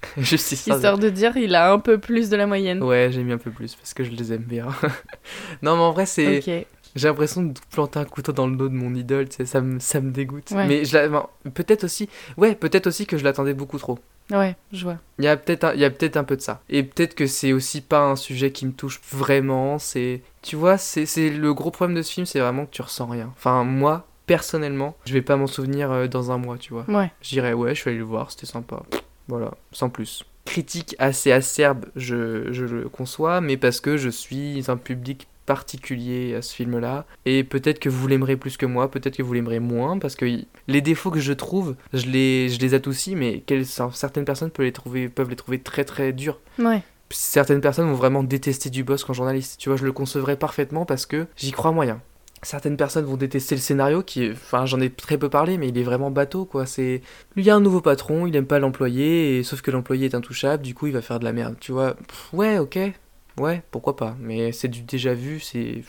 Juste 0.17 0.51
histoire 0.51 0.77
de- 0.77 0.81
Histoire 0.81 0.97
de 0.97 1.09
dire, 1.09 1.37
il 1.37 1.55
a 1.55 1.71
un 1.71 1.79
peu 1.79 1.97
plus 1.97 2.29
de 2.29 2.35
la 2.37 2.47
moyenne. 2.47 2.81
Ouais, 2.83 3.09
j'ai 3.11 3.23
mis 3.23 3.31
un 3.33 3.37
peu 3.37 3.51
plus 3.51 3.75
parce 3.75 3.93
que 3.93 4.03
je 4.03 4.11
les 4.11 4.33
aime 4.33 4.43
bien. 4.43 4.67
non 5.61 5.75
mais 5.75 5.81
en 5.83 5.91
vrai 5.91 6.05
c'est... 6.05 6.37
Ok. 6.39 6.65
J'ai 6.95 7.07
l'impression 7.09 7.43
de 7.43 7.53
planter 7.71 7.99
un 7.99 8.05
couteau 8.05 8.31
dans 8.31 8.47
le 8.47 8.55
dos 8.55 8.69
de 8.69 8.73
mon 8.73 8.95
idole, 8.95 9.29
tu 9.29 9.35
sais, 9.35 9.45
ça 9.45 9.61
me, 9.61 9.77
ça 9.79 10.01
me 10.01 10.09
dégoûte. 10.09 10.49
Ouais. 10.51 10.65
Mais 10.65 10.83
je 10.83 10.97
peut-être 11.53 11.83
aussi, 11.83 12.09
ouais, 12.37 12.55
peut-être 12.55 12.87
aussi 12.87 13.05
que 13.05 13.17
je 13.17 13.23
l'attendais 13.23 13.53
beaucoup 13.53 13.77
trop. 13.77 13.99
Ouais, 14.31 14.55
je 14.73 14.83
vois. 14.83 14.97
Il 15.19 15.25
y 15.25 15.27
a 15.27 15.37
peut-être 15.37 15.63
un, 15.65 15.73
il 15.73 15.79
y 15.79 15.85
a 15.85 15.91
peut-être 15.91 16.17
un 16.17 16.23
peu 16.23 16.35
de 16.35 16.41
ça. 16.41 16.61
Et 16.69 16.81
peut-être 16.81 17.13
que 17.13 17.27
c'est 17.27 17.53
aussi 17.53 17.81
pas 17.81 17.99
un 18.01 18.15
sujet 18.15 18.51
qui 18.51 18.65
me 18.65 18.71
touche 18.71 18.99
vraiment. 19.11 19.77
C'est, 19.77 20.21
tu 20.41 20.55
vois, 20.55 20.77
c'est, 20.79 21.05
c'est 21.05 21.29
le 21.29 21.53
gros 21.53 21.69
problème 21.69 21.95
de 21.95 22.01
ce 22.01 22.11
film, 22.11 22.25
c'est 22.25 22.39
vraiment 22.39 22.65
que 22.65 22.71
tu 22.71 22.81
ressens 22.81 23.05
rien. 23.05 23.31
Enfin, 23.37 23.63
moi, 23.63 24.07
personnellement, 24.25 24.97
je 25.05 25.13
vais 25.13 25.21
pas 25.21 25.35
m'en 25.37 25.47
souvenir 25.47 25.91
euh, 25.91 26.07
dans 26.07 26.31
un 26.31 26.37
mois, 26.37 26.57
tu 26.57 26.73
vois. 26.73 26.85
Ouais. 26.89 27.11
Je 27.21 27.29
dirais, 27.29 27.53
ouais, 27.53 27.75
je 27.75 27.81
suis 27.81 27.89
allé 27.91 27.99
le 27.99 28.05
voir, 28.05 28.31
c'était 28.31 28.47
sympa. 28.47 28.81
Voilà, 29.27 29.51
sans 29.71 29.89
plus. 29.89 30.23
Critique 30.45 30.95
assez 30.99 31.31
acerbe, 31.31 31.85
je, 31.95 32.51
je 32.53 32.65
le 32.65 32.87
conçois, 32.89 33.41
mais 33.41 33.57
parce 33.57 33.81
que 33.81 33.97
je 33.97 34.09
suis 34.09 34.63
un 34.69 34.77
public 34.77 35.27
particulier 35.45 36.35
à 36.35 36.41
ce 36.41 36.53
film-là. 36.53 37.05
Et 37.25 37.43
peut-être 37.43 37.79
que 37.79 37.89
vous 37.89 38.07
l'aimerez 38.07 38.35
plus 38.37 38.57
que 38.57 38.65
moi, 38.65 38.91
peut-être 38.91 39.17
que 39.17 39.23
vous 39.23 39.33
l'aimerez 39.33 39.59
moins, 39.59 39.97
parce 39.97 40.15
que 40.15 40.25
les 40.67 40.81
défauts 40.81 41.11
que 41.11 41.19
je 41.19 41.33
trouve, 41.33 41.75
je 41.93 42.05
les, 42.05 42.49
je 42.49 42.59
les 42.59 42.73
adoucis, 42.73 43.15
mais 43.15 43.41
quelles- 43.45 43.65
certaines 43.65 44.25
personnes 44.25 44.51
peuvent 44.51 44.65
les, 44.65 44.71
trouver, 44.73 45.09
peuvent 45.09 45.29
les 45.29 45.35
trouver 45.35 45.59
très 45.59 45.83
très 45.85 46.13
durs. 46.13 46.39
Ouais. 46.59 46.81
Certaines 47.09 47.61
personnes 47.61 47.87
vont 47.87 47.93
vraiment 47.95 48.23
détester 48.23 48.69
Dubosc 48.69 49.09
en 49.09 49.13
journaliste. 49.13 49.57
Tu 49.59 49.69
vois, 49.69 49.77
je 49.77 49.85
le 49.85 49.93
concevrais 49.93 50.35
parfaitement 50.35 50.85
parce 50.85 51.05
que 51.05 51.25
j'y 51.37 51.51
crois 51.51 51.71
moyen. 51.71 52.01
Certaines 52.43 52.77
personnes 52.77 53.05
vont 53.05 53.17
détester 53.17 53.55
le 53.55 53.61
scénario 53.61 54.03
qui 54.03 54.25
est... 54.25 54.31
Enfin, 54.31 54.65
j'en 54.65 54.79
ai 54.79 54.91
très 54.91 55.17
peu 55.17 55.27
parlé, 55.29 55.57
mais 55.57 55.69
il 55.69 55.77
est 55.77 55.83
vraiment 55.83 56.11
bateau, 56.11 56.45
quoi. 56.45 56.65
C'est... 56.65 57.01
Lui, 57.35 57.43
il 57.43 57.45
y 57.45 57.49
a 57.49 57.55
un 57.55 57.59
nouveau 57.59 57.81
patron, 57.81 58.27
il 58.27 58.35
aime 58.35 58.45
pas 58.45 58.59
l'employé, 58.59 59.37
et... 59.37 59.43
sauf 59.43 59.61
que 59.61 59.71
l'employé 59.71 60.05
est 60.05 60.15
intouchable, 60.15 60.63
du 60.63 60.75
coup, 60.75 60.87
il 60.87 60.93
va 60.93 61.01
faire 61.01 61.19
de 61.19 61.25
la 61.25 61.33
merde. 61.33 61.55
Tu 61.59 61.71
vois, 61.71 61.95
Pff, 61.95 62.33
ouais, 62.33 62.59
ok. 62.59 62.79
Ouais, 63.39 63.63
pourquoi 63.71 63.95
pas. 63.95 64.15
Mais 64.19 64.51
c'est 64.51 64.67
du 64.67 64.81
déjà 64.81 65.13
vu, 65.13 65.39
c'est... 65.39 65.83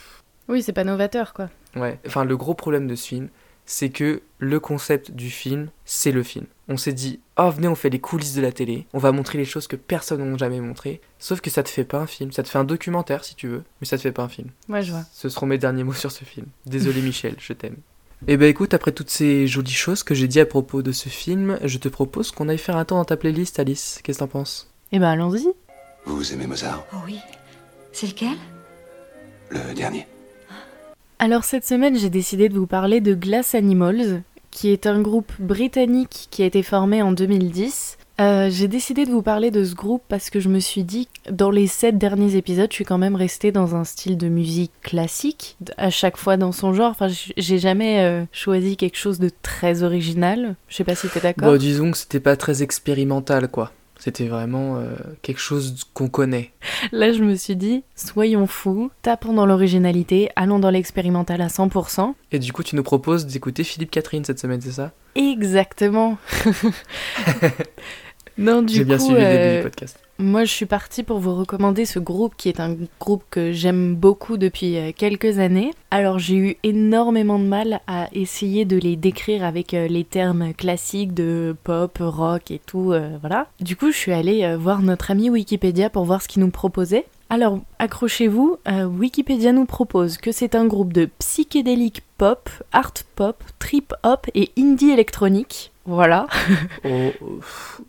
Oui, 0.49 0.63
c'est 0.63 0.73
pas 0.73 0.85
novateur, 0.85 1.35
quoi. 1.35 1.51
Ouais. 1.77 1.99
Enfin, 2.07 2.25
le 2.25 2.37
gros 2.37 2.55
problème 2.55 2.87
de 2.87 2.95
ce 2.95 3.07
film, 3.07 3.29
c'est 3.69 3.91
que 3.91 4.23
le 4.39 4.61
concept 4.61 5.11
du 5.11 5.29
film, 5.29 5.69
c'est 5.85 6.11
le 6.11 6.23
film. 6.23 6.47
On 6.69 6.79
s'est 6.79 6.95
dit, 6.95 7.21
oh 7.37 7.51
venez, 7.51 7.69
on 7.69 7.75
fait 7.75 7.91
les 7.91 7.99
coulisses 7.99 8.35
de 8.35 8.41
la 8.41 8.51
télé, 8.51 8.87
on 8.95 8.99
va 8.99 9.13
montrer 9.13 9.37
les 9.37 9.45
choses 9.45 9.67
que 9.67 9.77
personne 9.77 10.25
n'a 10.25 10.37
jamais 10.39 10.61
montrées. 10.61 11.03
Sauf 11.19 11.43
que 11.43 11.51
ça 11.51 11.63
te 11.63 11.69
fait 11.69 11.85
pas 11.85 11.99
un 11.99 12.07
film, 12.07 12.33
ça 12.33 12.43
te 12.43 12.49
fait 12.49 12.59
un 12.59 12.65
documentaire 12.65 13.25
si 13.25 13.35
tu 13.35 13.47
veux, 13.47 13.63
mais 13.81 13.87
ça 13.87 13.99
te 13.99 14.03
fait 14.03 14.13
pas 14.13 14.23
un 14.23 14.29
film. 14.29 14.49
Ouais, 14.71 14.83
je 14.83 14.91
vois. 14.91 15.05
Ce 15.13 15.29
seront 15.29 15.47
mes 15.47 15.59
derniers 15.59 15.85
mots 15.85 15.93
sur 15.93 16.11
ce 16.11 16.25
film. 16.25 16.47
Désolé 16.65 17.03
Michel, 17.03 17.37
je 17.39 17.53
t'aime. 17.53 17.77
Eh 18.27 18.39
ben 18.39 18.49
écoute, 18.49 18.73
après 18.73 18.93
toutes 18.93 19.11
ces 19.11 19.47
jolies 19.47 19.71
choses 19.71 20.03
que 20.03 20.15
j'ai 20.15 20.29
dit 20.29 20.41
à 20.41 20.47
propos 20.47 20.81
de 20.81 20.91
ce 20.91 21.11
film, 21.11 21.59
je 21.63 21.77
te 21.77 21.89
propose 21.89 22.31
qu'on 22.31 22.49
aille 22.49 22.59
faire 22.59 22.77
un 22.77 22.87
tour 22.87 22.97
dans 22.97 23.05
ta 23.05 23.19
playlist, 23.19 23.59
Alice. 23.59 24.01
Qu'est-ce 24.03 24.19
que 24.19 24.25
t'en 24.25 24.29
penses? 24.29 24.73
Eh 24.93 24.99
ben, 24.99 25.09
allons-y. 25.09 25.47
Vous 26.07 26.33
aimez 26.33 26.47
Mozart? 26.47 26.85
Oh 26.95 26.97
oui. 27.05 27.19
C'est 27.93 28.07
lequel? 28.07 28.37
Le 29.51 29.75
dernier. 29.75 30.07
Alors 31.21 31.43
cette 31.43 31.67
semaine, 31.67 31.99
j'ai 31.99 32.11
décidé 32.11 32.49
de 32.49 32.55
vous 32.55 32.69
parler 32.69 33.01
de 33.01 33.13
Glass 33.13 33.57
Animals, 33.57 34.23
qui 34.53 34.71
est 34.71 34.87
un 34.87 35.01
groupe 35.01 35.33
britannique 35.41 36.29
qui 36.31 36.45
a 36.45 36.47
été 36.47 36.63
formé 36.63 37.03
en 37.03 37.11
2010. 37.11 37.99
Euh, 38.21 38.49
j'ai 38.51 38.69
décidé 38.69 39.05
de 39.05 39.11
vous 39.11 39.23
parler 39.23 39.51
de 39.51 39.65
ce 39.65 39.75
groupe 39.75 40.03
parce 40.09 40.31
que 40.31 40.39
je 40.39 40.49
me 40.49 40.61
suis 40.61 40.85
dit, 40.85 41.09
dans 41.29 41.51
les 41.51 41.67
sept 41.67 41.99
derniers 41.99 42.37
épisodes, 42.37 42.69
je 42.71 42.75
suis 42.75 42.85
quand 42.85 42.99
même 42.99 43.17
restée 43.17 43.51
dans 43.51 43.75
un 43.75 43.83
style 43.83 44.17
de 44.17 44.29
musique 44.29 44.73
classique, 44.81 45.57
à 45.77 45.91
chaque 45.91 46.17
fois 46.17 46.37
dans 46.37 46.53
son 46.53 46.73
genre. 46.73 46.91
Enfin, 46.91 47.09
j'ai 47.09 47.59
jamais 47.59 48.01
euh, 48.05 48.25
choisi 48.31 48.77
quelque 48.77 48.97
chose 48.97 49.19
de 49.19 49.31
très 49.43 49.83
original. 49.83 50.55
Je 50.69 50.77
sais 50.77 50.85
pas 50.85 50.95
si 50.95 51.09
t'es 51.09 51.21
d'accord. 51.21 51.51
Bon, 51.51 51.59
disons 51.59 51.91
que 51.91 51.97
c'était 51.97 52.21
pas 52.21 52.37
très 52.37 52.63
expérimental, 52.63 53.49
quoi. 53.49 53.73
C'était 53.99 54.29
vraiment 54.29 54.77
euh, 54.77 54.95
quelque 55.23 55.41
chose 55.41 55.85
qu'on 55.93 56.09
connaît. 56.09 56.53
Là, 56.93 57.13
je 57.13 57.23
me 57.25 57.35
suis 57.35 57.57
dit, 57.57 57.83
soyons 57.97 58.47
fous, 58.47 58.91
tapons 59.03 59.33
dans 59.33 59.45
l'originalité, 59.45 60.31
allons 60.37 60.61
dans 60.61 60.71
l'expérimental 60.71 61.41
à 61.41 61.49
100%. 61.49 62.15
Et 62.31 62.39
du 62.39 62.53
coup, 62.53 62.63
tu 62.63 62.77
nous 62.77 62.85
proposes 62.85 63.27
d'écouter 63.27 63.65
Philippe 63.65 63.91
Catherine 63.91 64.25
cette 64.25 64.39
semaine, 64.39 64.61
c'est 64.61 64.73
ça? 64.73 64.93
Exactement. 65.17 66.17
non, 68.39 68.63
du 68.63 68.75
J'ai 68.75 68.85
bien 68.85 68.99
suivi 68.99 69.15
le 69.15 69.27
début 69.27 69.37
euh, 69.37 69.57
du 69.59 69.63
podcast. 69.65 69.99
moi, 70.19 70.45
je 70.45 70.53
suis 70.53 70.67
partie 70.67 71.03
pour 71.03 71.19
vous 71.19 71.35
recommander 71.35 71.85
ce 71.85 71.99
groupe 71.99 72.35
qui 72.37 72.49
est 72.49 72.61
un 72.61 72.77
groupe 73.01 73.25
que 73.31 73.53
j'aime 73.53 73.95
beaucoup 73.97 74.37
depuis 74.37 74.79
euh, 74.79 74.93
quelques 74.97 75.39
années. 75.39 75.73
Alors, 75.91 76.19
j'ai 76.19 76.37
eu 76.37 76.57
énormément 76.63 77.39
de 77.39 77.45
mal 77.45 77.81
à 77.87 78.09
essayer 78.13 78.65
de 78.65 78.77
les 78.77 78.97
décrire 78.97 79.45
avec 79.45 79.75
euh, 79.75 79.89
les 79.89 80.05
termes 80.05 80.55
classiques 80.55 81.15
de 81.15 81.57
pop, 81.65 81.99
rock 82.01 82.51
et 82.51 82.61
tout, 82.65 82.93
euh, 82.93 83.17
voilà. 83.21 83.49
Du 83.61 83.75
coup, 83.75 83.91
je 83.91 83.97
suis 83.97 84.13
allée 84.13 84.45
euh, 84.45 84.57
voir 84.57 84.83
notre 84.83 85.11
ami 85.11 85.31
Wikipédia 85.31 85.91
pour 85.91 86.05
voir 86.05 86.23
ce 86.23 86.29
qu'il 86.29 86.43
nous 86.43 86.51
proposait. 86.51 87.07
Alors, 87.31 87.59
accrochez-vous, 87.79 88.57
euh, 88.69 88.87
Wikipédia 88.87 89.53
nous 89.53 89.67
propose 89.67 90.17
que 90.17 90.33
c'est 90.33 90.55
un 90.55 90.65
groupe 90.65 90.95
de 90.95 91.11
psychédélique 91.19 92.03
pop, 92.17 92.49
art 92.73 92.95
pop, 93.17 93.43
trip 93.59 93.93
hop 94.03 94.27
et 94.35 94.51
indie 94.57 94.91
électronique. 94.91 95.71
Voilà. 95.89 96.27
Oh, 96.85 97.11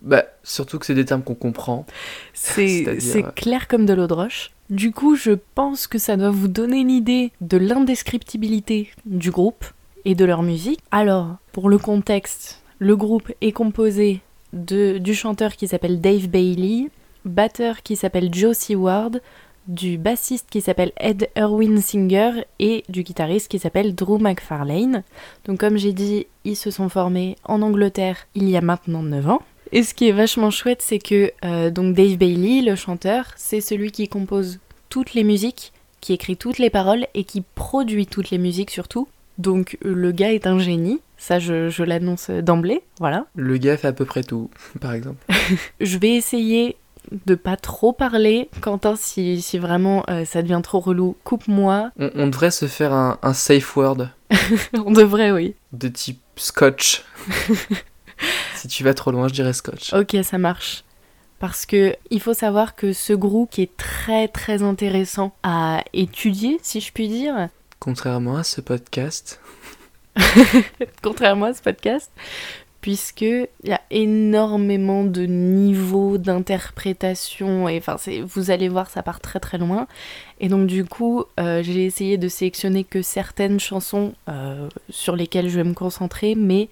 bah, 0.00 0.24
surtout 0.42 0.78
que 0.78 0.86
c'est 0.86 0.94
des 0.94 1.04
termes 1.04 1.22
qu'on 1.22 1.34
comprend. 1.34 1.84
C'est 2.32 2.98
c'est 2.98 3.34
clair 3.34 3.68
comme 3.68 3.84
de 3.84 3.92
l'eau 3.92 4.06
de 4.06 4.14
roche. 4.14 4.50
Du 4.70 4.90
coup, 4.90 5.16
je 5.16 5.32
pense 5.54 5.86
que 5.86 5.98
ça 5.98 6.16
doit 6.16 6.30
vous 6.30 6.48
donner 6.48 6.78
une 6.78 6.90
idée 6.90 7.30
de 7.42 7.58
l'indescriptibilité 7.58 8.90
du 9.04 9.30
groupe 9.30 9.66
et 10.06 10.14
de 10.14 10.24
leur 10.24 10.42
musique. 10.42 10.80
Alors, 10.90 11.36
pour 11.52 11.68
le 11.68 11.76
contexte, 11.76 12.62
le 12.78 12.96
groupe 12.96 13.30
est 13.42 13.52
composé 13.52 14.20
de, 14.54 14.96
du 14.96 15.14
chanteur 15.14 15.56
qui 15.56 15.68
s'appelle 15.68 16.00
Dave 16.00 16.28
Bailey, 16.28 16.88
batteur 17.26 17.82
qui 17.82 17.96
s'appelle 17.96 18.32
Joe 18.32 18.56
Seward, 18.56 19.20
du 19.70 19.98
bassiste 19.98 20.48
qui 20.50 20.60
s'appelle 20.60 20.92
Ed 20.96 21.30
Erwin 21.38 21.80
Singer 21.80 22.44
et 22.58 22.84
du 22.88 23.02
guitariste 23.02 23.48
qui 23.48 23.58
s'appelle 23.58 23.94
Drew 23.94 24.18
McFarlane. 24.18 25.04
Donc 25.46 25.60
comme 25.60 25.76
j'ai 25.76 25.92
dit, 25.92 26.26
ils 26.44 26.56
se 26.56 26.70
sont 26.70 26.88
formés 26.88 27.36
en 27.44 27.62
Angleterre 27.62 28.26
il 28.34 28.50
y 28.50 28.56
a 28.56 28.60
maintenant 28.60 29.02
9 29.02 29.28
ans. 29.28 29.42
Et 29.72 29.84
ce 29.84 29.94
qui 29.94 30.08
est 30.08 30.12
vachement 30.12 30.50
chouette, 30.50 30.82
c'est 30.82 30.98
que 30.98 31.30
euh, 31.44 31.70
donc 31.70 31.94
Dave 31.94 32.16
Bailey, 32.16 32.62
le 32.62 32.74
chanteur, 32.74 33.26
c'est 33.36 33.60
celui 33.60 33.92
qui 33.92 34.08
compose 34.08 34.58
toutes 34.88 35.14
les 35.14 35.22
musiques, 35.22 35.72
qui 36.00 36.12
écrit 36.12 36.36
toutes 36.36 36.58
les 36.58 36.70
paroles 36.70 37.06
et 37.14 37.22
qui 37.22 37.42
produit 37.54 38.06
toutes 38.06 38.30
les 38.30 38.38
musiques 38.38 38.72
surtout. 38.72 39.06
Donc 39.38 39.78
le 39.80 40.10
gars 40.10 40.32
est 40.32 40.48
un 40.48 40.58
génie, 40.58 41.00
ça 41.16 41.38
je, 41.38 41.68
je 41.68 41.84
l'annonce 41.84 42.28
d'emblée, 42.30 42.82
voilà. 42.98 43.26
Le 43.36 43.56
gars 43.56 43.76
fait 43.76 43.88
à 43.88 43.92
peu 43.92 44.04
près 44.04 44.24
tout, 44.24 44.50
par 44.80 44.92
exemple. 44.92 45.24
Je 45.80 45.96
vais 45.96 46.10
essayer 46.10 46.76
de 47.26 47.34
pas 47.34 47.56
trop 47.56 47.92
parler. 47.92 48.48
Quentin, 48.60 48.96
si, 48.96 49.40
si 49.42 49.58
vraiment 49.58 50.04
euh, 50.10 50.24
ça 50.24 50.42
devient 50.42 50.60
trop 50.62 50.80
relou, 50.80 51.16
coupe-moi. 51.24 51.90
On, 51.98 52.10
on 52.14 52.26
devrait 52.26 52.50
se 52.50 52.66
faire 52.66 52.92
un, 52.92 53.18
un 53.22 53.32
safe 53.32 53.76
word 53.76 54.08
On 54.74 54.92
devrait, 54.92 55.32
oui. 55.32 55.54
de 55.72 55.88
type 55.88 56.20
scotch. 56.36 57.04
si 58.54 58.68
tu 58.68 58.84
vas 58.84 58.94
trop 58.94 59.10
loin, 59.10 59.28
je 59.28 59.34
dirais 59.34 59.52
scotch. 59.52 59.92
Ok, 59.92 60.16
ça 60.22 60.38
marche. 60.38 60.84
Parce 61.38 61.64
que 61.64 61.96
il 62.10 62.20
faut 62.20 62.34
savoir 62.34 62.74
que 62.74 62.92
ce 62.92 63.14
groupe 63.14 63.50
qui 63.50 63.62
est 63.62 63.76
très 63.76 64.28
très 64.28 64.62
intéressant 64.62 65.34
à 65.42 65.82
étudier, 65.94 66.58
si 66.62 66.80
je 66.80 66.92
puis 66.92 67.08
dire, 67.08 67.48
Contrairement 67.78 68.36
à 68.36 68.44
ce 68.44 68.60
podcast, 68.60 69.40
contrairement 71.02 71.46
à 71.46 71.54
ce 71.54 71.62
podcast, 71.62 72.10
puisque 72.80 73.22
il 73.22 73.48
y 73.64 73.72
a 73.72 73.80
énormément 73.90 75.04
de 75.04 75.22
niveaux 75.22 76.18
d'interprétation 76.18 77.68
et 77.68 77.82
vous 78.24 78.50
allez 78.50 78.68
voir 78.68 78.90
ça 78.90 79.02
part 79.02 79.20
très 79.20 79.40
très 79.40 79.58
loin 79.58 79.86
et 80.40 80.48
donc 80.48 80.66
du 80.66 80.84
coup 80.84 81.24
euh, 81.38 81.62
j'ai 81.62 81.84
essayé 81.84 82.18
de 82.18 82.28
sélectionner 82.28 82.84
que 82.84 83.02
certaines 83.02 83.60
chansons 83.60 84.14
euh, 84.28 84.68
sur 84.88 85.16
lesquelles 85.16 85.48
je 85.48 85.56
vais 85.56 85.64
me 85.64 85.74
concentrer 85.74 86.34
mais 86.34 86.68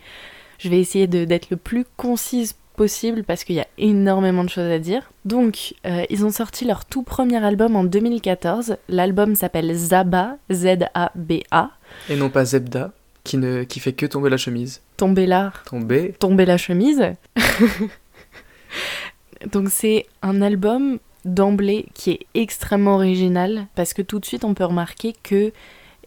je 0.58 0.68
vais 0.68 0.80
essayer 0.80 1.06
d'être 1.06 1.50
le 1.50 1.56
plus 1.56 1.84
concise 1.96 2.54
possible 2.78 3.24
parce 3.24 3.44
qu'il 3.44 3.56
y 3.56 3.60
a 3.60 3.66
énormément 3.76 4.44
de 4.44 4.48
choses 4.48 4.70
à 4.70 4.78
dire. 4.78 5.10
Donc, 5.24 5.74
euh, 5.84 6.04
ils 6.10 6.24
ont 6.24 6.30
sorti 6.30 6.64
leur 6.64 6.84
tout 6.84 7.02
premier 7.02 7.44
album 7.44 7.76
en 7.76 7.84
2014. 7.84 8.76
L'album 8.88 9.34
s'appelle 9.34 9.74
Zaba, 9.74 10.36
Z-A-B-A. 10.50 11.70
et 12.08 12.16
non 12.16 12.30
pas 12.30 12.44
Zebda, 12.44 12.92
qui, 13.28 13.36
ne, 13.36 13.64
qui 13.64 13.78
fait 13.78 13.92
que 13.92 14.06
tomber 14.06 14.30
la 14.30 14.38
chemise. 14.38 14.80
Tombez 14.96 15.26
là, 15.26 15.52
Tomber. 15.66 16.14
tomber 16.18 16.46
la 16.46 16.56
chemise. 16.56 17.04
Donc 19.52 19.68
c'est 19.70 20.06
un 20.22 20.40
album 20.40 20.98
d'emblée 21.26 21.86
qui 21.92 22.12
est 22.12 22.20
extrêmement 22.34 22.94
original 22.94 23.66
parce 23.74 23.92
que 23.92 24.00
tout 24.00 24.18
de 24.18 24.24
suite 24.24 24.44
on 24.44 24.54
peut 24.54 24.64
remarquer 24.64 25.14
que 25.22 25.52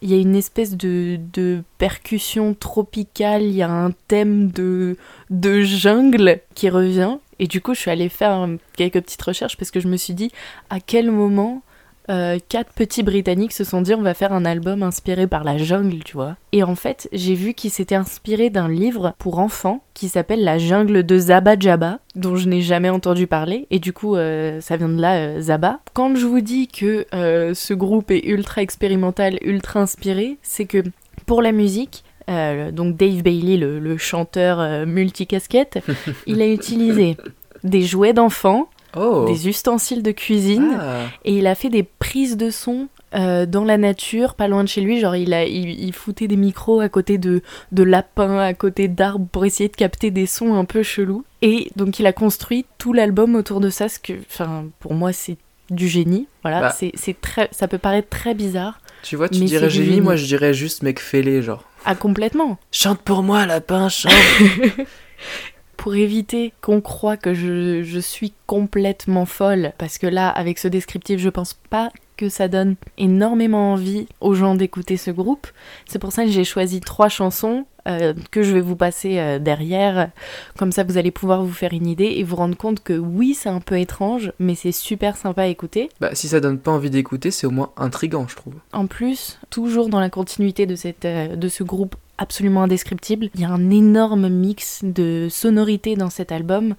il 0.01 0.09
y 0.09 0.15
a 0.15 0.17
une 0.17 0.35
espèce 0.35 0.75
de, 0.75 1.19
de 1.31 1.61
percussion 1.77 2.55
tropicale, 2.55 3.43
il 3.43 3.53
y 3.53 3.61
a 3.61 3.69
un 3.69 3.91
thème 4.07 4.49
de, 4.49 4.97
de 5.29 5.61
jungle 5.61 6.39
qui 6.55 6.71
revient. 6.71 7.17
Et 7.37 7.45
du 7.45 7.61
coup, 7.61 7.75
je 7.75 7.81
suis 7.81 7.91
allée 7.91 8.09
faire 8.09 8.49
quelques 8.75 8.99
petites 8.99 9.21
recherches 9.21 9.57
parce 9.57 9.69
que 9.69 9.79
je 9.79 9.87
me 9.87 9.97
suis 9.97 10.15
dit 10.15 10.31
à 10.71 10.79
quel 10.79 11.11
moment 11.11 11.61
euh, 12.09 12.39
quatre 12.49 12.73
petits 12.73 13.03
Britanniques 13.03 13.53
se 13.53 13.63
sont 13.63 13.81
dit 13.81 13.93
on 13.93 14.01
va 14.01 14.13
faire 14.13 14.33
un 14.33 14.45
album 14.45 14.83
inspiré 14.83 15.27
par 15.27 15.43
la 15.43 15.57
jungle, 15.57 16.03
tu 16.03 16.13
vois. 16.13 16.35
Et 16.51 16.63
en 16.63 16.75
fait, 16.75 17.07
j'ai 17.13 17.35
vu 17.35 17.53
qu'il 17.53 17.69
s'était 17.69 17.95
inspiré 17.95 18.49
d'un 18.49 18.67
livre 18.67 19.13
pour 19.19 19.39
enfants 19.39 19.83
qui 19.93 20.09
s'appelle 20.09 20.43
La 20.43 20.57
jungle 20.57 21.03
de 21.03 21.17
Zaba 21.17 21.57
Jabba, 21.59 21.99
dont 22.15 22.35
je 22.35 22.47
n'ai 22.47 22.61
jamais 22.61 22.89
entendu 22.89 23.27
parler. 23.27 23.67
Et 23.69 23.79
du 23.79 23.93
coup, 23.93 24.15
euh, 24.15 24.59
ça 24.61 24.77
vient 24.77 24.89
de 24.89 24.99
là, 24.99 25.15
euh, 25.15 25.41
Zaba. 25.41 25.79
Quand 25.93 26.15
je 26.15 26.25
vous 26.25 26.41
dis 26.41 26.67
que 26.67 27.05
ce 27.11 27.73
groupe 27.73 28.11
est 28.11 28.25
ultra 28.25 28.61
expérimental, 28.61 29.37
ultra 29.41 29.81
inspiré, 29.81 30.37
c'est 30.41 30.65
que 30.65 30.83
pour 31.25 31.41
la 31.41 31.51
musique, 31.51 32.03
donc 32.27 32.95
Dave 32.95 33.23
Bailey, 33.23 33.57
le, 33.57 33.79
le 33.79 33.97
chanteur 33.97 34.85
multicasquette, 34.85 35.79
il 36.27 36.41
a 36.41 36.47
utilisé 36.47 37.17
des 37.63 37.81
jouets 37.81 38.13
d'enfants, 38.13 38.69
Oh 38.95 39.25
des 39.27 39.47
ustensiles 39.47 40.03
de 40.03 40.11
cuisine, 40.11 40.77
Ah. 40.79 41.03
et 41.25 41.33
il 41.37 41.47
a 41.47 41.55
fait 41.55 41.69
des 41.69 41.83
prises 41.83 42.35
de 42.37 42.49
son 42.49 42.87
euh, 43.13 43.45
dans 43.45 43.63
la 43.65 43.77
nature, 43.77 44.35
pas 44.35 44.47
loin 44.47 44.63
de 44.63 44.69
chez 44.69 44.81
lui. 44.81 44.99
Genre, 44.99 45.15
il, 45.15 45.33
a, 45.33 45.45
il, 45.45 45.69
il 45.83 45.93
foutait 45.93 46.27
des 46.27 46.37
micros 46.37 46.79
à 46.79 46.89
côté 46.89 47.17
de, 47.17 47.41
de 47.71 47.83
lapins, 47.83 48.37
à 48.39 48.53
côté 48.53 48.87
d'arbres 48.87 49.27
pour 49.31 49.45
essayer 49.45 49.69
de 49.69 49.75
capter 49.75 50.11
des 50.11 50.25
sons 50.25 50.53
un 50.55 50.65
peu 50.65 50.81
chelous. 50.83 51.23
Et 51.41 51.69
donc, 51.75 51.99
il 51.99 52.05
a 52.07 52.13
construit 52.13 52.65
tout 52.77 52.93
l'album 52.93 53.35
autour 53.35 53.59
de 53.59 53.69
ça, 53.69 53.89
ce 53.89 53.99
que, 53.99 54.13
enfin, 54.29 54.65
pour 54.79 54.93
moi, 54.93 55.11
c'est 55.13 55.37
du 55.69 55.87
génie. 55.87 56.27
Voilà, 56.41 56.59
Bah. 56.61 56.69
c'est 56.77 56.91
c'est 56.95 57.19
très, 57.19 57.47
ça 57.51 57.67
peut 57.67 57.77
paraître 57.77 58.09
très 58.09 58.33
bizarre. 58.33 58.79
Tu 59.03 59.15
vois, 59.15 59.29
tu 59.29 59.39
Mais 59.39 59.45
dirais 59.45 59.69
génie, 59.69 59.87
génie. 59.87 60.01
moi 60.01 60.15
je 60.15 60.25
dirais 60.25 60.53
juste 60.53 60.83
mec 60.83 60.99
fêlé, 60.99 61.41
genre. 61.41 61.63
Ah, 61.85 61.95
complètement. 61.95 62.59
Chante 62.71 62.99
pour 63.01 63.23
moi, 63.23 63.45
lapin, 63.45 63.89
chante 63.89 64.11
pour 65.81 65.95
éviter 65.95 66.53
qu'on 66.61 66.79
croie 66.79 67.17
que 67.17 67.33
je, 67.33 67.81
je 67.81 67.99
suis 67.99 68.33
complètement 68.45 69.25
folle, 69.25 69.73
parce 69.79 69.97
que 69.97 70.05
là, 70.05 70.29
avec 70.29 70.59
ce 70.59 70.67
descriptif, 70.67 71.19
je 71.19 71.29
pense 71.29 71.55
pas 71.71 71.89
que 72.17 72.29
ça 72.29 72.47
donne 72.47 72.75
énormément 72.99 73.73
envie 73.73 74.05
aux 74.19 74.35
gens 74.35 74.53
d'écouter 74.53 74.95
ce 74.95 75.09
groupe. 75.09 75.47
C'est 75.87 75.97
pour 75.97 76.11
ça 76.11 76.23
que 76.23 76.29
j'ai 76.29 76.43
choisi 76.43 76.81
trois 76.81 77.09
chansons 77.09 77.65
euh, 77.87 78.13
que 78.29 78.43
je 78.43 78.53
vais 78.53 78.61
vous 78.61 78.75
passer 78.75 79.17
euh, 79.17 79.39
derrière. 79.39 80.11
Comme 80.55 80.71
ça, 80.71 80.83
vous 80.83 80.99
allez 80.99 81.09
pouvoir 81.09 81.43
vous 81.43 81.51
faire 81.51 81.73
une 81.73 81.87
idée 81.87 82.13
et 82.17 82.23
vous 82.23 82.35
rendre 82.35 82.55
compte 82.55 82.83
que 82.83 82.93
oui, 82.93 83.33
c'est 83.33 83.49
un 83.49 83.59
peu 83.59 83.79
étrange, 83.79 84.33
mais 84.37 84.53
c'est 84.53 84.71
super 84.71 85.17
sympa 85.17 85.41
à 85.41 85.47
écouter. 85.47 85.89
Bah, 85.99 86.11
si 86.13 86.27
ça 86.27 86.39
donne 86.39 86.59
pas 86.59 86.69
envie 86.69 86.91
d'écouter, 86.91 87.31
c'est 87.31 87.47
au 87.47 87.51
moins 87.51 87.71
intrigant, 87.75 88.27
je 88.27 88.35
trouve. 88.35 88.53
En 88.71 88.85
plus, 88.85 89.39
toujours 89.49 89.89
dans 89.89 89.99
la 89.99 90.11
continuité 90.11 90.67
de, 90.67 90.75
cette, 90.75 91.05
euh, 91.05 91.35
de 91.35 91.47
ce 91.47 91.63
groupe 91.63 91.95
absolument 92.21 92.63
indescriptible, 92.63 93.29
il 93.33 93.41
y 93.41 93.43
a 93.43 93.49
un 93.49 93.71
énorme 93.71 94.29
mix 94.29 94.81
de 94.83 95.27
sonorités 95.29 95.95
dans 95.95 96.11
cet 96.11 96.31
album. 96.31 96.75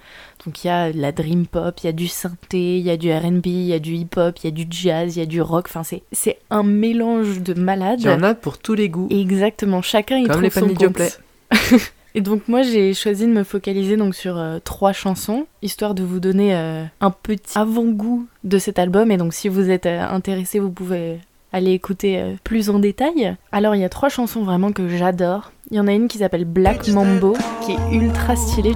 Donc 0.47 0.63
il 0.63 0.69
y 0.69 0.71
a 0.71 0.93
de 0.93 1.01
la 1.01 1.11
dream 1.11 1.47
pop, 1.47 1.75
il 1.83 1.87
y 1.87 1.89
a 1.89 1.93
du 1.93 2.07
synthé, 2.07 2.79
il 2.79 2.85
y 2.85 2.91
a 2.91 2.97
du 2.97 3.13
R&B, 3.13 3.47
il 3.47 3.67
y 3.67 3.73
a 3.73 3.81
du 3.81 3.95
hip-hop, 3.95 4.39
il 4.39 4.45
y 4.45 4.49
a 4.49 4.51
du 4.53 4.67
jazz, 4.71 5.17
il 5.17 5.19
y 5.19 5.23
a 5.23 5.27
du 5.27 5.43
rock. 5.43 5.67
Enfin, 5.69 5.83
c'est, 5.83 6.03
c'est 6.13 6.39
un 6.51 6.63
mélange 6.63 7.41
de 7.43 7.55
malades. 7.55 8.01
Il 8.01 8.07
y 8.07 8.11
en 8.11 8.23
a 8.23 8.35
pour 8.35 8.59
tous 8.59 8.75
les 8.75 8.89
goûts. 8.89 9.09
Exactement, 9.11 9.83
chacun 9.83 10.19
y 10.19 10.25
Comme 10.25 10.33
trouve 10.33 10.43
les 10.43 10.51
son 10.51 10.69
compte. 10.69 11.21
Et 12.15 12.21
donc 12.21 12.47
moi 12.47 12.63
j'ai 12.63 12.93
choisi 12.93 13.27
de 13.27 13.33
me 13.33 13.43
focaliser 13.43 13.97
donc 13.97 14.15
sur 14.15 14.37
euh, 14.37 14.59
trois 14.63 14.93
chansons, 14.93 15.47
histoire 15.63 15.95
de 15.95 16.03
vous 16.03 16.21
donner 16.21 16.55
euh, 16.55 16.85
un 17.01 17.11
petit 17.11 17.59
avant-goût 17.59 18.27
de 18.45 18.59
cet 18.59 18.79
album. 18.79 19.11
Et 19.11 19.17
donc 19.17 19.33
si 19.33 19.49
vous 19.49 19.71
êtes 19.71 19.87
euh, 19.87 20.03
intéressé, 20.03 20.59
vous 20.59 20.71
pouvez 20.71 21.21
aller 21.53 21.73
écouter 21.73 22.19
euh, 22.19 22.35
plus 22.45 22.71
en 22.71 22.79
détail. 22.79 23.37
Alors 23.53 23.75
il 23.75 23.81
y 23.81 23.85
a 23.85 23.89
trois 23.89 24.09
chansons 24.09 24.43
vraiment 24.43 24.73
que 24.73 24.89
j'adore. 24.89 25.53
Il 25.71 25.77
y 25.77 25.81
en 25.81 25.87
a 25.87 25.93
une 25.93 26.09
qui 26.09 26.19
s'appelle 26.19 26.45
Black 26.45 26.89
Mambo, 26.89 27.35
qui 27.65 27.73
est 27.73 27.97
ultra 27.97 28.37
stylée. 28.37 28.75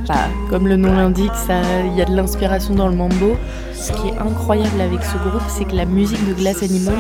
Comme 0.49 0.67
le 0.67 0.77
nom 0.77 0.95
l'indique, 0.95 1.33
il 1.49 1.97
y 1.97 2.03
a 2.03 2.05
de 2.05 2.15
l'inspiration 2.15 2.75
dans 2.75 2.89
le 2.89 2.97
mambo. 2.97 3.37
Ce 3.75 3.93
qui 3.93 4.09
est 4.09 4.19
incroyable 4.19 4.81
avec 4.81 5.03
ce 5.03 5.19
groupe, 5.29 5.43
c'est 5.49 5.65
que 5.65 5.77
la 5.77 5.85
musique 5.85 6.27
de 6.27 6.33
Glass 6.33 6.63
Animals 6.63 6.95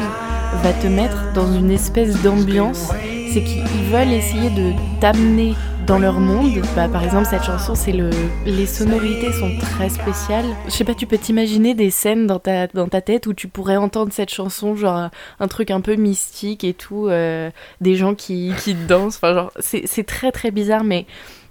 va 0.62 0.72
te 0.72 0.86
mettre 0.86 1.32
dans 1.32 1.50
une 1.52 1.70
espèce 1.70 2.20
d'ambiance. 2.22 2.90
C'est 3.36 3.42
qu'ils 3.42 3.84
veulent 3.92 4.14
essayer 4.14 4.48
de 4.48 4.72
t'amener 4.98 5.52
dans 5.86 5.98
leur 5.98 6.20
monde. 6.20 6.62
Bah, 6.74 6.88
par 6.88 7.04
exemple, 7.04 7.26
cette 7.26 7.42
chanson, 7.42 7.74
c'est 7.74 7.92
le. 7.92 8.08
Les 8.46 8.64
sonorités 8.64 9.30
sont 9.30 9.50
très 9.60 9.90
spéciales. 9.90 10.46
Je 10.64 10.70
sais 10.70 10.84
pas, 10.84 10.94
tu 10.94 11.06
peux 11.06 11.18
t'imaginer 11.18 11.74
des 11.74 11.90
scènes 11.90 12.26
dans 12.26 12.38
ta, 12.38 12.66
dans 12.68 12.88
ta 12.88 13.02
tête 13.02 13.26
où 13.26 13.34
tu 13.34 13.46
pourrais 13.46 13.76
entendre 13.76 14.10
cette 14.10 14.30
chanson, 14.30 14.74
genre 14.74 15.10
un 15.38 15.48
truc 15.48 15.70
un 15.70 15.82
peu 15.82 15.96
mystique 15.96 16.64
et 16.64 16.72
tout, 16.72 17.08
euh, 17.08 17.50
des 17.82 17.94
gens 17.96 18.14
qui, 18.14 18.52
qui 18.64 18.72
dansent. 18.72 19.16
Enfin, 19.16 19.34
genre, 19.34 19.52
c'est 19.60 20.06
très 20.06 20.32
très 20.32 20.50
bizarre, 20.50 20.82
mais 20.82 21.04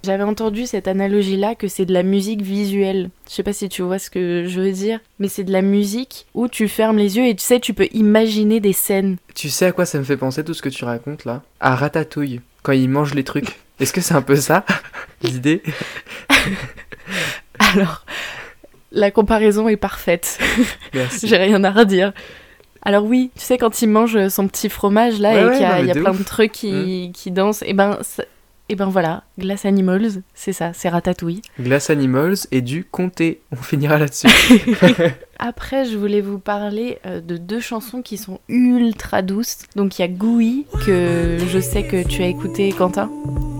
j'avais 0.06 0.22
entendu 0.22 0.66
cette 0.66 0.88
analogie-là 0.88 1.54
que 1.54 1.68
c'est 1.68 1.84
de 1.84 1.92
la 1.92 2.02
musique 2.02 2.40
visuelle. 2.42 3.10
Je 3.28 3.34
sais 3.34 3.42
pas 3.42 3.52
si 3.52 3.68
tu 3.68 3.82
vois 3.82 3.98
ce 3.98 4.08
que 4.08 4.44
je 4.46 4.60
veux 4.60 4.72
dire, 4.72 5.00
mais 5.18 5.28
c'est 5.28 5.44
de 5.44 5.52
la 5.52 5.62
musique 5.62 6.26
où 6.34 6.48
tu 6.48 6.68
fermes 6.68 6.96
les 6.96 7.16
yeux 7.18 7.26
et 7.26 7.34
tu 7.34 7.44
sais, 7.44 7.60
tu 7.60 7.74
peux 7.74 7.88
imaginer 7.92 8.60
des 8.60 8.72
scènes. 8.72 9.16
Tu 9.34 9.50
sais 9.50 9.66
à 9.66 9.72
quoi 9.72 9.84
ça 9.84 9.98
me 9.98 10.04
fait 10.04 10.16
penser 10.16 10.42
tout 10.44 10.54
ce 10.54 10.62
que 10.62 10.68
tu 10.70 10.84
racontes 10.84 11.24
là? 11.24 11.42
À 11.60 11.74
Ratatouille, 11.76 12.40
quand 12.62 12.72
il 12.72 12.88
mange 12.88 13.14
les 13.14 13.24
trucs. 13.24 13.56
Est-ce 13.80 13.92
que 13.92 14.00
c'est 14.00 14.14
un 14.14 14.22
peu 14.22 14.36
ça 14.36 14.64
l'idée? 15.22 15.62
Alors, 17.58 18.04
la 18.92 19.10
comparaison 19.10 19.68
est 19.68 19.76
parfaite. 19.76 20.38
Merci. 20.94 21.28
J'ai 21.28 21.36
rien 21.36 21.62
à 21.64 21.70
redire. 21.70 22.12
Alors 22.82 23.04
oui, 23.04 23.30
tu 23.36 23.42
sais 23.44 23.58
quand 23.58 23.82
il 23.82 23.88
mange 23.88 24.28
son 24.28 24.46
petit 24.46 24.68
fromage 24.68 25.18
là 25.18 25.32
Ouais, 25.32 25.40
et 25.40 25.44
ouais, 25.46 25.52
qu'il 25.52 25.60
y 25.62 25.64
a, 25.64 25.82
non, 25.82 25.88
y 25.88 25.92
plein 26.00 26.10
ouf. 26.12 26.18
De 26.20 26.24
trucs 26.24 26.52
qui, 26.52 27.10
qui 27.14 27.32
dansent, 27.32 27.64
et 27.66 27.72
ben 27.72 27.98
ça- 28.02 28.22
et 28.68 28.74
ben 28.74 28.86
voilà, 28.86 29.22
Glass 29.38 29.64
Animals, 29.64 30.22
c'est 30.34 30.52
ça, 30.52 30.72
c'est 30.72 30.88
Ratatouille. 30.88 31.42
Glass 31.60 31.90
Animals 31.90 32.36
et 32.50 32.62
du 32.62 32.84
comté. 32.84 33.40
On 33.52 33.56
finira 33.56 33.98
là-dessus. 33.98 34.28
Après, 35.38 35.84
je 35.84 35.96
voulais 35.96 36.20
vous 36.20 36.38
parler 36.38 36.98
euh, 37.06 37.20
de 37.20 37.36
deux 37.36 37.60
chansons 37.60 38.02
qui 38.02 38.16
sont 38.16 38.40
ultra 38.48 39.22
douces. 39.22 39.58
Donc 39.74 39.98
il 39.98 40.02
y 40.02 40.04
a 40.04 40.08
Gouy, 40.08 40.66
que 40.86 41.38
je 41.48 41.58
sais 41.58 41.82
que 41.82 42.06
tu 42.06 42.22
as 42.22 42.28
écouté, 42.28 42.72
Quentin. 42.72 43.10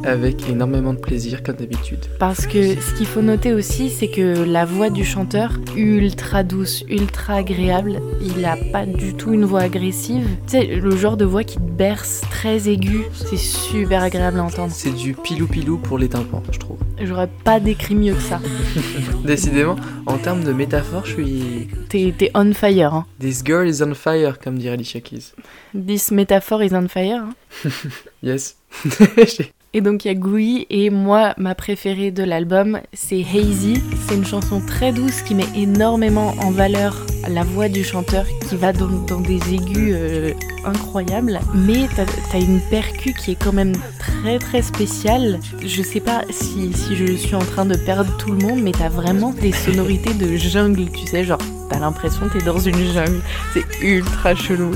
Avec 0.05 0.49
énormément 0.49 0.95
de 0.95 1.01
plaisir, 1.01 1.43
comme 1.43 1.57
d'habitude. 1.57 1.99
Parce 2.21 2.47
que 2.47 2.81
ce 2.81 2.95
qu'il 2.95 3.07
faut 3.07 3.23
noter 3.23 3.53
aussi, 3.53 3.91
c'est 3.91 4.09
que 4.09 4.45
la 4.45 4.65
voix 4.65 4.89
du 4.89 5.05
chanteur, 5.05 5.59
ultra 5.77 6.45
douce, 6.45 6.85
ultra 6.89 7.35
agréable, 7.35 8.01
il 8.23 8.45
a 8.45 8.57
pas 8.73 8.87
du 8.87 9.15
tout 9.15 9.33
une 9.33 9.45
voix 9.45 9.63
agressive. 9.63 10.29
Tu 10.47 10.53
sais, 10.53 10.65
le 10.67 10.97
genre 10.97 11.17
de 11.17 11.25
voix 11.25 11.43
qui 11.43 11.57
te 11.57 11.63
berce, 11.63 12.23
très 12.31 12.69
aiguë, 12.69 13.07
c'est 13.13 13.37
super 13.37 14.03
agréable 14.03 14.39
à 14.39 14.45
entendre. 14.45 14.73
C'est 14.73 14.95
du 14.95 15.15
pilou-pilou 15.15 15.79
pour 15.79 15.99
les 15.99 16.09
tympans, 16.09 16.43
je 16.53 16.59
trouve. 16.59 16.79
J'aurais 17.03 17.29
pas 17.45 17.59
décrit 17.59 17.97
mieux 17.97 18.15
que 18.15 18.23
ça. 18.23 18.41
Décidément, 19.25 19.77
en 20.07 20.19
termes 20.19 20.45
de 20.45 20.53
métaphore, 20.53 21.05
je 21.05 21.15
suis. 21.15 21.66
T'es 21.89 22.31
on 22.35 22.53
fire, 22.53 22.95
hein. 22.95 23.07
This 23.21 23.43
girl 23.45 23.69
is 23.69 23.83
on 23.83 23.95
fire, 23.95 24.39
comme 24.39 24.59
dirait 24.59 24.75
Alicia 24.75 25.01
Keys. 25.01 25.33
This 25.75 26.11
metaphor 26.11 26.63
is 26.63 26.75
on 26.75 26.89
fire. 26.89 27.25
hein. 27.25 27.35
Yes. 28.23 28.57
Et 29.75 29.83
donc 29.83 30.05
il 30.07 30.09
y 30.09 30.11
a 30.11 30.15
Gouy 30.15 30.67
et 30.71 30.89
moi 30.89 31.35
ma 31.37 31.55
préférée 31.55 32.11
de 32.11 32.23
l'album 32.23 32.81
c'est 32.95 33.21
Hazy. 33.21 33.83
C'est 34.09 34.15
une 34.15 34.25
chanson 34.25 34.63
très 34.67 34.91
douce 34.91 35.21
qui 35.21 35.35
met 35.35 35.45
énormément 35.55 36.35
en 36.41 36.51
valeur 36.51 37.05
la 37.29 37.43
voix 37.43 37.69
du 37.69 37.85
chanteur 37.85 38.25
qui 38.49 38.57
va 38.57 38.73
dans, 38.73 38.89
dans 38.89 39.21
des 39.21 39.37
aigus 39.53 39.93
euh, 39.93 40.33
incroyables. 40.65 41.41
Mais 41.55 41.89
t'as 41.95 42.07
as 42.33 42.41
une 42.41 42.61
percu 42.71 43.13
qui 43.13 43.33
est 43.33 43.43
quand 43.43 43.53
même 43.53 43.75
très 43.99 44.39
très 44.39 44.63
spéciale. 44.63 45.41
Je 45.63 45.83
sais 45.83 46.01
pas 46.01 46.23
si, 46.31 46.73
si 46.73 46.97
je 46.97 47.13
suis 47.15 47.35
en 47.35 47.41
train 47.41 47.67
de 47.67 47.77
perdre 47.77 48.17
tout 48.17 48.33
le 48.33 48.39
monde 48.39 48.63
mais 48.63 48.73
t'as 48.73 48.89
vraiment 48.89 49.33
des 49.35 49.53
sonorités 49.53 50.15
de 50.15 50.37
jungle 50.37 50.91
tu 50.91 51.07
sais 51.07 51.25
genre 51.25 51.39
t'as 51.69 51.79
l'impression 51.79 52.29
que 52.29 52.39
t'es 52.39 52.45
dans 52.45 52.59
une 52.59 52.77
jungle. 52.93 53.21
C'est 53.53 53.65
ultra 53.83 54.35
chelou. 54.35 54.73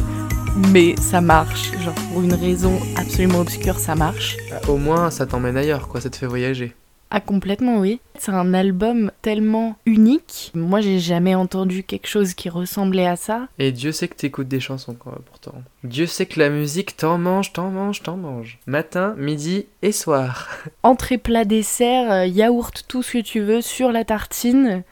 Mais 0.73 0.97
ça 0.97 1.21
marche, 1.21 1.71
genre 1.79 1.95
pour 1.95 2.23
une 2.23 2.35
raison 2.35 2.81
absolument 2.97 3.41
obscure, 3.41 3.79
ça 3.79 3.95
marche. 3.95 4.37
Au 4.69 4.77
moins, 4.77 5.11
ça 5.11 5.25
t'emmène 5.25 5.57
ailleurs, 5.57 5.87
quoi, 5.89 6.01
ça 6.01 6.11
te 6.11 6.17
fait 6.17 6.27
voyager. 6.27 6.75
Ah 7.13 7.21
complètement 7.21 7.81
oui. 7.81 8.01
C'est 8.17 8.31
un 8.31 8.55
album 8.55 9.11
tellement 9.21 9.77
unique. 9.85 10.53
Moi 10.55 10.81
j'ai 10.81 11.01
jamais 11.01 11.35
entendu 11.35 11.83
quelque 11.83 12.07
chose 12.07 12.35
qui 12.35 12.49
ressemblait 12.49 13.07
à 13.07 13.17
ça. 13.17 13.49
Et 13.59 13.73
Dieu 13.73 13.91
sait 13.91 14.07
que 14.07 14.15
t'écoutes 14.15 14.47
des 14.47 14.61
chansons, 14.61 14.95
quoi, 14.95 15.19
pourtant. 15.27 15.55
Dieu 15.83 16.07
sait 16.07 16.27
que 16.27 16.39
la 16.39 16.51
musique 16.51 16.97
t'en 16.97 17.19
mange, 17.19 17.53
t'en 17.53 17.71
mange, 17.71 18.03
t'en 18.03 18.17
mange. 18.17 18.61
Matin, 18.67 19.15
midi 19.19 19.67
et 19.83 19.91
soir. 19.91 20.49
Entrée 20.85 21.19
plat 21.19 21.45
dessert, 21.45 22.13
euh, 22.13 22.27
yaourt, 22.27 22.85
tout 22.87 23.03
ce 23.03 23.15
que 23.15 23.23
tu 23.23 23.41
veux 23.41 23.61
sur 23.61 23.91
la 23.91 24.05
tartine. 24.05 24.85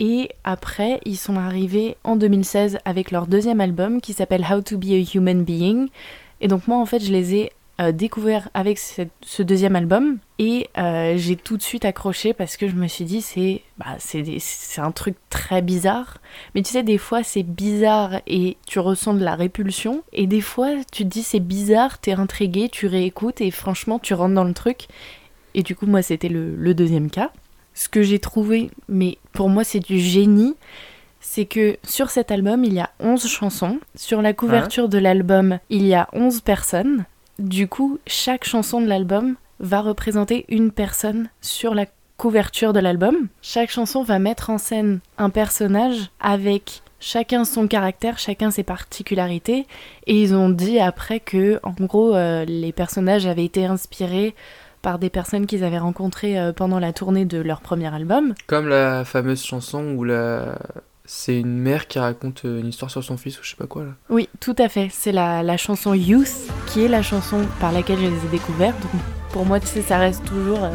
Et 0.00 0.30
après, 0.44 1.00
ils 1.04 1.16
sont 1.16 1.36
arrivés 1.36 1.96
en 2.04 2.16
2016 2.16 2.78
avec 2.84 3.10
leur 3.10 3.26
deuxième 3.26 3.60
album 3.60 4.00
qui 4.00 4.12
s'appelle 4.12 4.46
How 4.48 4.60
to 4.60 4.78
Be 4.78 4.90
a 4.92 5.14
Human 5.14 5.42
Being. 5.42 5.88
Et 6.40 6.48
donc 6.48 6.68
moi 6.68 6.78
en 6.78 6.86
fait 6.86 7.00
je 7.00 7.10
les 7.10 7.34
ai 7.34 7.52
euh, 7.80 7.90
découverts 7.90 8.48
avec 8.54 8.78
ce 8.78 9.42
deuxième 9.42 9.74
album 9.74 10.18
et 10.38 10.68
euh, 10.78 11.14
j'ai 11.16 11.34
tout 11.34 11.56
de 11.56 11.62
suite 11.62 11.84
accroché 11.84 12.32
parce 12.32 12.56
que 12.56 12.68
je 12.68 12.74
me 12.74 12.86
suis 12.86 13.04
dit 13.04 13.22
c'est 13.22 13.62
bah, 13.76 13.96
un 14.76 14.92
truc 14.92 15.16
très 15.30 15.62
bizarre. 15.62 16.18
Mais 16.54 16.62
tu 16.62 16.70
sais 16.70 16.84
des 16.84 16.98
fois 16.98 17.24
c'est 17.24 17.42
bizarre 17.42 18.20
et 18.28 18.56
tu 18.66 18.78
ressens 18.78 19.14
de 19.14 19.24
la 19.24 19.34
répulsion 19.34 20.04
et 20.12 20.28
des 20.28 20.40
fois 20.40 20.70
tu 20.92 21.02
te 21.04 21.08
dis 21.08 21.24
c'est 21.24 21.40
bizarre, 21.40 21.98
t'es 21.98 22.12
intrigué, 22.12 22.68
tu 22.68 22.86
réécoutes 22.86 23.40
et 23.40 23.50
franchement 23.50 23.98
tu 23.98 24.14
rentres 24.14 24.34
dans 24.34 24.44
le 24.44 24.54
truc. 24.54 24.86
Et 25.54 25.64
du 25.64 25.74
coup 25.74 25.86
moi 25.86 26.02
c'était 26.02 26.28
le 26.28 26.72
deuxième 26.74 27.10
cas. 27.10 27.32
Ce 27.78 27.88
que 27.88 28.02
j'ai 28.02 28.18
trouvé, 28.18 28.72
mais 28.88 29.18
pour 29.32 29.48
moi 29.48 29.62
c'est 29.62 29.78
du 29.78 30.00
génie, 30.00 30.56
c'est 31.20 31.44
que 31.44 31.76
sur 31.84 32.10
cet 32.10 32.32
album, 32.32 32.64
il 32.64 32.72
y 32.72 32.80
a 32.80 32.90
11 32.98 33.24
chansons. 33.28 33.78
Sur 33.94 34.20
la 34.20 34.32
couverture 34.32 34.88
de 34.88 34.98
l'album, 34.98 35.60
il 35.70 35.86
y 35.86 35.94
a 35.94 36.08
11 36.12 36.40
personnes. 36.40 37.04
Du 37.38 37.68
coup, 37.68 38.00
chaque 38.04 38.44
chanson 38.44 38.80
de 38.80 38.88
l'album 38.88 39.36
va 39.60 39.80
représenter 39.80 40.44
une 40.48 40.72
personne 40.72 41.28
sur 41.40 41.72
la 41.72 41.86
couverture 42.16 42.72
de 42.72 42.80
l'album. 42.80 43.28
Chaque 43.42 43.70
chanson 43.70 44.02
va 44.02 44.18
mettre 44.18 44.50
en 44.50 44.58
scène 44.58 44.98
un 45.16 45.30
personnage 45.30 46.10
avec 46.18 46.82
chacun 46.98 47.44
son 47.44 47.68
caractère, 47.68 48.18
chacun 48.18 48.50
ses 48.50 48.64
particularités. 48.64 49.68
Et 50.08 50.20
ils 50.20 50.34
ont 50.34 50.50
dit 50.50 50.80
après 50.80 51.20
que, 51.20 51.60
en 51.62 51.74
gros, 51.78 52.12
euh, 52.16 52.44
les 52.44 52.72
personnages 52.72 53.26
avaient 53.26 53.44
été 53.44 53.66
inspirés 53.66 54.34
par 54.88 54.98
des 54.98 55.10
personnes 55.10 55.44
qu'ils 55.44 55.64
avaient 55.64 55.76
rencontrées 55.78 56.40
euh, 56.40 56.54
pendant 56.54 56.78
la 56.78 56.94
tournée 56.94 57.26
de 57.26 57.36
leur 57.36 57.60
premier 57.60 57.94
album. 57.94 58.32
Comme 58.46 58.68
la 58.68 59.04
fameuse 59.04 59.44
chanson 59.44 59.84
où 59.94 60.02
la... 60.02 60.56
c'est 61.04 61.38
une 61.38 61.58
mère 61.58 61.88
qui 61.88 61.98
raconte 61.98 62.46
euh, 62.46 62.60
une 62.60 62.68
histoire 62.68 62.90
sur 62.90 63.04
son 63.04 63.18
fils 63.18 63.38
ou 63.38 63.42
je 63.42 63.50
sais 63.50 63.56
pas 63.56 63.66
quoi 63.66 63.82
là. 63.82 63.90
Oui, 64.08 64.30
tout 64.40 64.56
à 64.56 64.70
fait. 64.70 64.88
C'est 64.90 65.12
la, 65.12 65.42
la 65.42 65.58
chanson 65.58 65.92
Youth 65.92 66.32
qui 66.68 66.86
est 66.86 66.88
la 66.88 67.02
chanson 67.02 67.42
par 67.60 67.70
laquelle 67.70 67.98
je 67.98 68.04
les 68.04 68.16
ai 68.16 68.28
découvertes. 68.30 68.80
Donc 68.80 69.02
pour 69.30 69.44
moi, 69.44 69.60
tu 69.60 69.66
sais, 69.66 69.82
ça 69.82 69.98
reste 69.98 70.24
toujours 70.24 70.64
euh, 70.64 70.70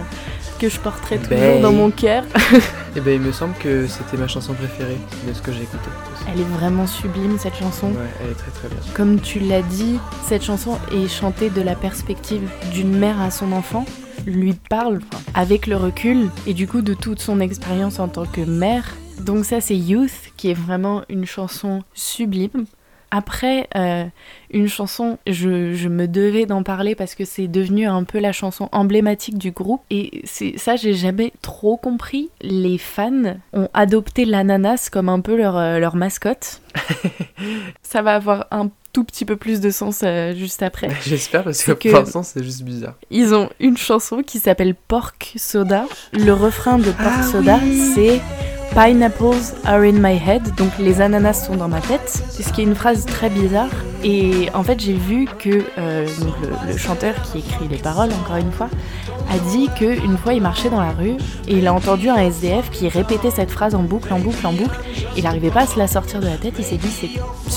que 0.60 0.70
je 0.70 0.80
porterai 0.80 1.18
toujours 1.18 1.36
Ben. 1.36 1.62
dans 1.64 1.74
mon 1.74 1.90
cœur. 1.90 2.24
Et 2.96 3.02
ben 3.02 3.16
il 3.16 3.22
me 3.22 3.32
semble 3.32 3.56
que 3.56 3.88
c'était 3.88 4.18
ma 4.18 4.28
chanson 4.28 4.54
préférée 4.54 4.98
de 5.28 5.34
ce 5.34 5.42
que 5.42 5.52
j'ai 5.52 5.64
écouté. 5.64 5.90
Elle 6.32 6.40
est 6.40 6.58
vraiment 6.60 6.86
sublime 6.86 7.40
cette 7.40 7.56
chanson. 7.56 7.88
Ouais, 7.88 7.96
elle 8.24 8.30
est 8.30 8.36
très 8.36 8.52
très 8.52 8.68
bien. 8.68 8.78
Comme 8.94 9.20
tu 9.20 9.40
l'as 9.40 9.64
dit, 9.64 9.98
cette 10.24 10.44
chanson 10.44 10.78
est 10.92 11.08
chantée 11.08 11.50
de 11.50 11.62
la 11.64 11.74
perspective 11.74 12.48
d'une 12.72 12.96
mère 12.96 13.20
à 13.20 13.32
son 13.32 13.52
enfant, 13.52 13.86
lui 14.26 14.54
parle 14.54 15.00
avec 15.34 15.68
le 15.68 15.76
recul 15.76 16.30
et 16.48 16.54
du 16.54 16.68
coup 16.68 16.82
de 16.82 16.94
toute 16.94 17.20
son 17.20 17.40
expérience 17.40 18.00
en 18.00 18.08
tant 18.08 18.26
que 18.26 18.42
mère. 18.42 18.96
Donc 19.22 19.46
ça 19.46 19.62
c'est 19.62 19.78
Youth 19.78 20.32
qui 20.38 20.50
est 20.50 20.54
vraiment 20.56 21.04
une 21.10 21.26
chanson 21.26 21.84
sublime. 21.94 22.66
Après, 23.16 23.68
euh, 23.76 24.06
une 24.50 24.68
chanson, 24.68 25.20
je, 25.28 25.76
je 25.76 25.88
me 25.88 26.08
devais 26.08 26.48
d'en 26.48 26.64
parler 26.64 26.96
parce 26.96 27.14
que 27.14 27.26
c'est 27.26 27.48
devenu 27.48 27.86
un 27.86 28.06
peu 28.06 28.18
la 28.18 28.32
chanson 28.32 28.70
emblématique 28.72 29.38
du 29.38 29.52
groupe. 29.52 29.84
Et 29.92 30.24
ça, 30.26 30.78
j'ai 30.78 30.96
jamais 30.96 31.32
trop 31.44 31.78
compris. 31.78 32.32
Les 32.42 32.80
fans 32.80 33.36
ont 33.54 33.70
adopté 33.76 34.26
l'ananas 34.26 34.90
comme 34.92 35.10
un 35.10 35.20
peu 35.20 35.38
leur, 35.38 35.58
euh, 35.58 35.78
leur 35.78 35.96
mascotte. 35.96 36.64
ça 37.84 38.02
va 38.02 38.16
avoir 38.16 38.48
un 38.50 38.72
tout 38.94 39.04
petit 39.04 39.26
peu 39.26 39.36
plus 39.36 39.60
de 39.60 39.70
sens 39.72 40.02
euh, 40.04 40.34
juste 40.36 40.62
après. 40.64 40.90
J'espère 41.06 41.44
parce 41.44 41.64
que, 41.64 41.72
que- 41.74 41.90
pour 41.90 42.00
l'instant 42.00 42.24
c'est 42.24 42.44
juste 42.44 42.62
bizarre. 42.64 42.94
Ils 43.12 43.34
ont 43.34 43.50
une 43.60 43.76
chanson 43.78 44.22
qui 44.26 44.40
s'appelle 44.40 44.76
Pork 44.88 45.34
Soda. 45.36 45.86
Le 46.14 46.32
refrain 46.32 46.78
de 46.78 46.92
Pork 46.92 47.14
Ah 47.20 47.24
Soda, 47.24 47.60
oui. 47.64 47.92
c'est 47.96 48.22
Pineapples 48.74 49.54
are 49.66 49.82
in 49.82 49.94
my 50.00 50.16
head, 50.18 50.56
donc 50.56 50.72
les 50.80 51.00
ananas 51.00 51.46
sont 51.46 51.56
dans 51.56 51.68
ma 51.68 51.80
tête. 51.80 52.24
C'est 52.32 52.42
ce 52.42 52.52
qui 52.52 52.62
est 52.62 52.64
une 52.64 52.74
phrase 52.74 53.06
très 53.06 53.30
bizarre. 53.30 53.70
Et 54.04 54.50
en 54.56 54.64
fait, 54.64 54.80
j'ai 54.80 54.94
vu 54.94 55.28
que 55.38 55.64
euh, 55.78 56.08
le, 56.68 56.72
le 56.72 56.78
chanteur 56.78 57.14
qui 57.22 57.38
écrit 57.40 57.68
les 57.70 57.78
paroles, 57.78 58.10
encore 58.14 58.38
une 58.38 58.52
fois, 58.52 58.70
a 59.32 59.38
dit 59.52 59.70
qu'une 59.78 60.18
fois 60.18 60.34
il 60.34 60.42
marchait 60.42 60.72
dans 60.72 60.82
la 60.82 60.90
rue 60.92 61.12
et 61.48 61.54
il 61.58 61.68
a 61.68 61.74
entendu 61.74 62.10
un 62.10 62.18
SDF 62.18 62.72
qui 62.72 62.90
répétait 62.90 63.30
cette 63.32 63.52
phrase 63.52 63.76
en 63.76 63.84
boucle, 63.84 64.12
en 64.12 64.20
boucle, 64.20 64.46
en 64.46 64.54
boucle. 64.54 64.76
Il 65.16 65.24
n'arrivait 65.24 65.52
pas 65.52 65.62
à 65.62 65.68
se 65.68 65.78
la 65.78 65.88
sortir 65.88 66.20
de 66.20 66.26
la 66.26 66.38
tête. 66.38 66.56
Il 66.58 66.66
s'est 66.66 66.78
dit 66.78 66.90
c'est 66.90 67.10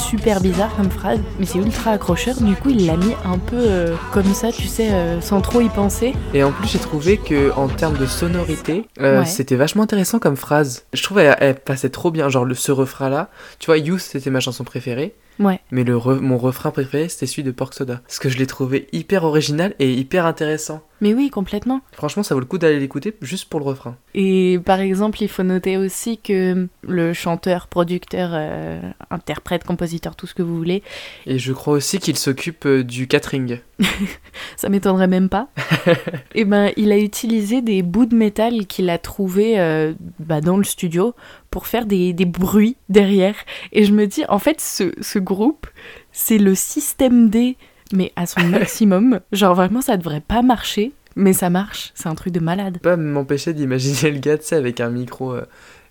super 0.08 0.40
bizarre 0.40 0.74
comme 0.76 0.90
phrase, 0.90 1.18
mais 1.38 1.46
c'est 1.46 1.58
ultra 1.58 1.92
accrocheur. 1.92 2.36
Du 2.40 2.54
coup, 2.54 2.70
il 2.70 2.86
l'a 2.86 2.96
mis 2.96 3.12
un 3.24 3.38
peu 3.38 3.56
euh, 3.56 3.94
comme 4.12 4.32
ça, 4.34 4.52
tu 4.52 4.66
sais, 4.66 4.90
euh, 4.92 5.20
sans 5.20 5.40
trop 5.40 5.60
y 5.60 5.68
penser. 5.68 6.14
Et 6.34 6.42
en 6.44 6.52
plus 6.52 6.68
j'ai 6.68 6.78
trouvé 6.78 7.16
que 7.16 7.50
en 7.56 7.68
termes 7.68 7.96
de 7.96 8.06
sonorité, 8.06 8.86
euh, 9.00 9.20
Ouais. 9.20 9.26
c'était 9.26 9.56
vachement 9.56 9.82
intéressant 9.82 10.18
comme 10.18 10.36
phrase. 10.36 10.84
Je 10.92 11.02
trouvais 11.02 11.24
elle, 11.24 11.36
elle 11.40 11.54
passait 11.56 11.90
trop 11.90 12.10
bien, 12.10 12.28
genre 12.28 12.44
le, 12.44 12.54
ce 12.54 12.70
refrain 12.72 13.08
là. 13.10 13.28
Tu 13.58 13.66
vois, 13.66 13.78
Youth 13.78 14.00
c'était 14.00 14.30
ma 14.30 14.40
chanson 14.40 14.64
préférée. 14.64 15.14
Ouais. 15.38 15.60
Mais 15.70 15.84
le 15.84 15.96
re- 15.98 16.20
mon 16.20 16.38
refrain 16.38 16.70
préféré, 16.70 17.10
c'était 17.10 17.26
celui 17.26 17.42
de 17.42 17.50
Pork 17.50 17.74
Soda. 17.74 18.00
Parce 18.06 18.18
que 18.18 18.30
je 18.30 18.38
l'ai 18.38 18.46
trouvé 18.46 18.88
hyper 18.92 19.24
original 19.24 19.74
et 19.78 19.92
hyper 19.92 20.24
intéressant. 20.24 20.80
Mais 21.00 21.12
oui, 21.12 21.30
complètement. 21.30 21.80
Franchement, 21.92 22.22
ça 22.22 22.34
vaut 22.34 22.40
le 22.40 22.46
coup 22.46 22.58
d'aller 22.58 22.80
l'écouter 22.80 23.14
juste 23.20 23.48
pour 23.48 23.60
le 23.60 23.66
refrain. 23.66 23.96
Et 24.14 24.58
par 24.64 24.80
exemple, 24.80 25.22
il 25.22 25.28
faut 25.28 25.42
noter 25.42 25.76
aussi 25.76 26.18
que 26.18 26.68
le 26.82 27.12
chanteur, 27.12 27.66
producteur, 27.66 28.30
euh, 28.32 28.80
interprète, 29.10 29.64
compositeur, 29.64 30.16
tout 30.16 30.26
ce 30.26 30.34
que 30.34 30.42
vous 30.42 30.56
voulez, 30.56 30.82
Et 31.26 31.38
je 31.38 31.52
crois 31.52 31.74
aussi 31.74 31.98
qu'il 31.98 32.16
s'occupe 32.16 32.64
euh, 32.66 32.82
du 32.82 33.06
catering. 33.08 33.58
ça 34.56 34.68
m'étonnerait 34.70 35.06
même 35.06 35.28
pas. 35.28 35.48
Et 36.34 36.44
ben, 36.44 36.72
il 36.76 36.92
a 36.92 36.98
utilisé 36.98 37.60
des 37.60 37.82
bouts 37.82 38.06
de 38.06 38.16
métal 38.16 38.66
qu'il 38.66 38.88
a 38.88 38.98
trouvés 38.98 39.60
euh, 39.60 39.92
bah, 40.18 40.40
dans 40.40 40.56
le 40.56 40.64
studio 40.64 41.14
pour 41.50 41.66
faire 41.66 41.84
des, 41.84 42.14
des 42.14 42.24
bruits 42.24 42.76
derrière. 42.88 43.36
Et 43.72 43.84
je 43.84 43.92
me 43.92 44.06
dis, 44.06 44.24
en 44.28 44.38
fait, 44.38 44.60
ce, 44.60 44.92
ce 45.00 45.18
groupe, 45.18 45.66
c'est 46.12 46.38
le 46.38 46.54
système 46.54 47.28
D, 47.28 47.56
mais 47.92 48.12
à 48.16 48.26
son 48.26 48.40
maximum. 48.48 49.20
Genre 49.32 49.54
vraiment, 49.54 49.80
ça 49.80 49.96
devrait 49.96 50.20
pas 50.20 50.42
marcher, 50.42 50.92
mais 51.14 51.32
ça 51.32 51.50
marche. 51.50 51.92
C'est 51.94 52.08
un 52.08 52.14
truc 52.14 52.32
de 52.32 52.40
malade. 52.40 52.78
Pas 52.78 52.96
m'empêcher 52.96 53.52
d'imaginer 53.52 54.10
le 54.12 54.18
gars, 54.18 54.38
tu 54.38 54.46
sais, 54.46 54.56
avec 54.56 54.80
un 54.80 54.90
micro 54.90 55.34
euh, 55.34 55.44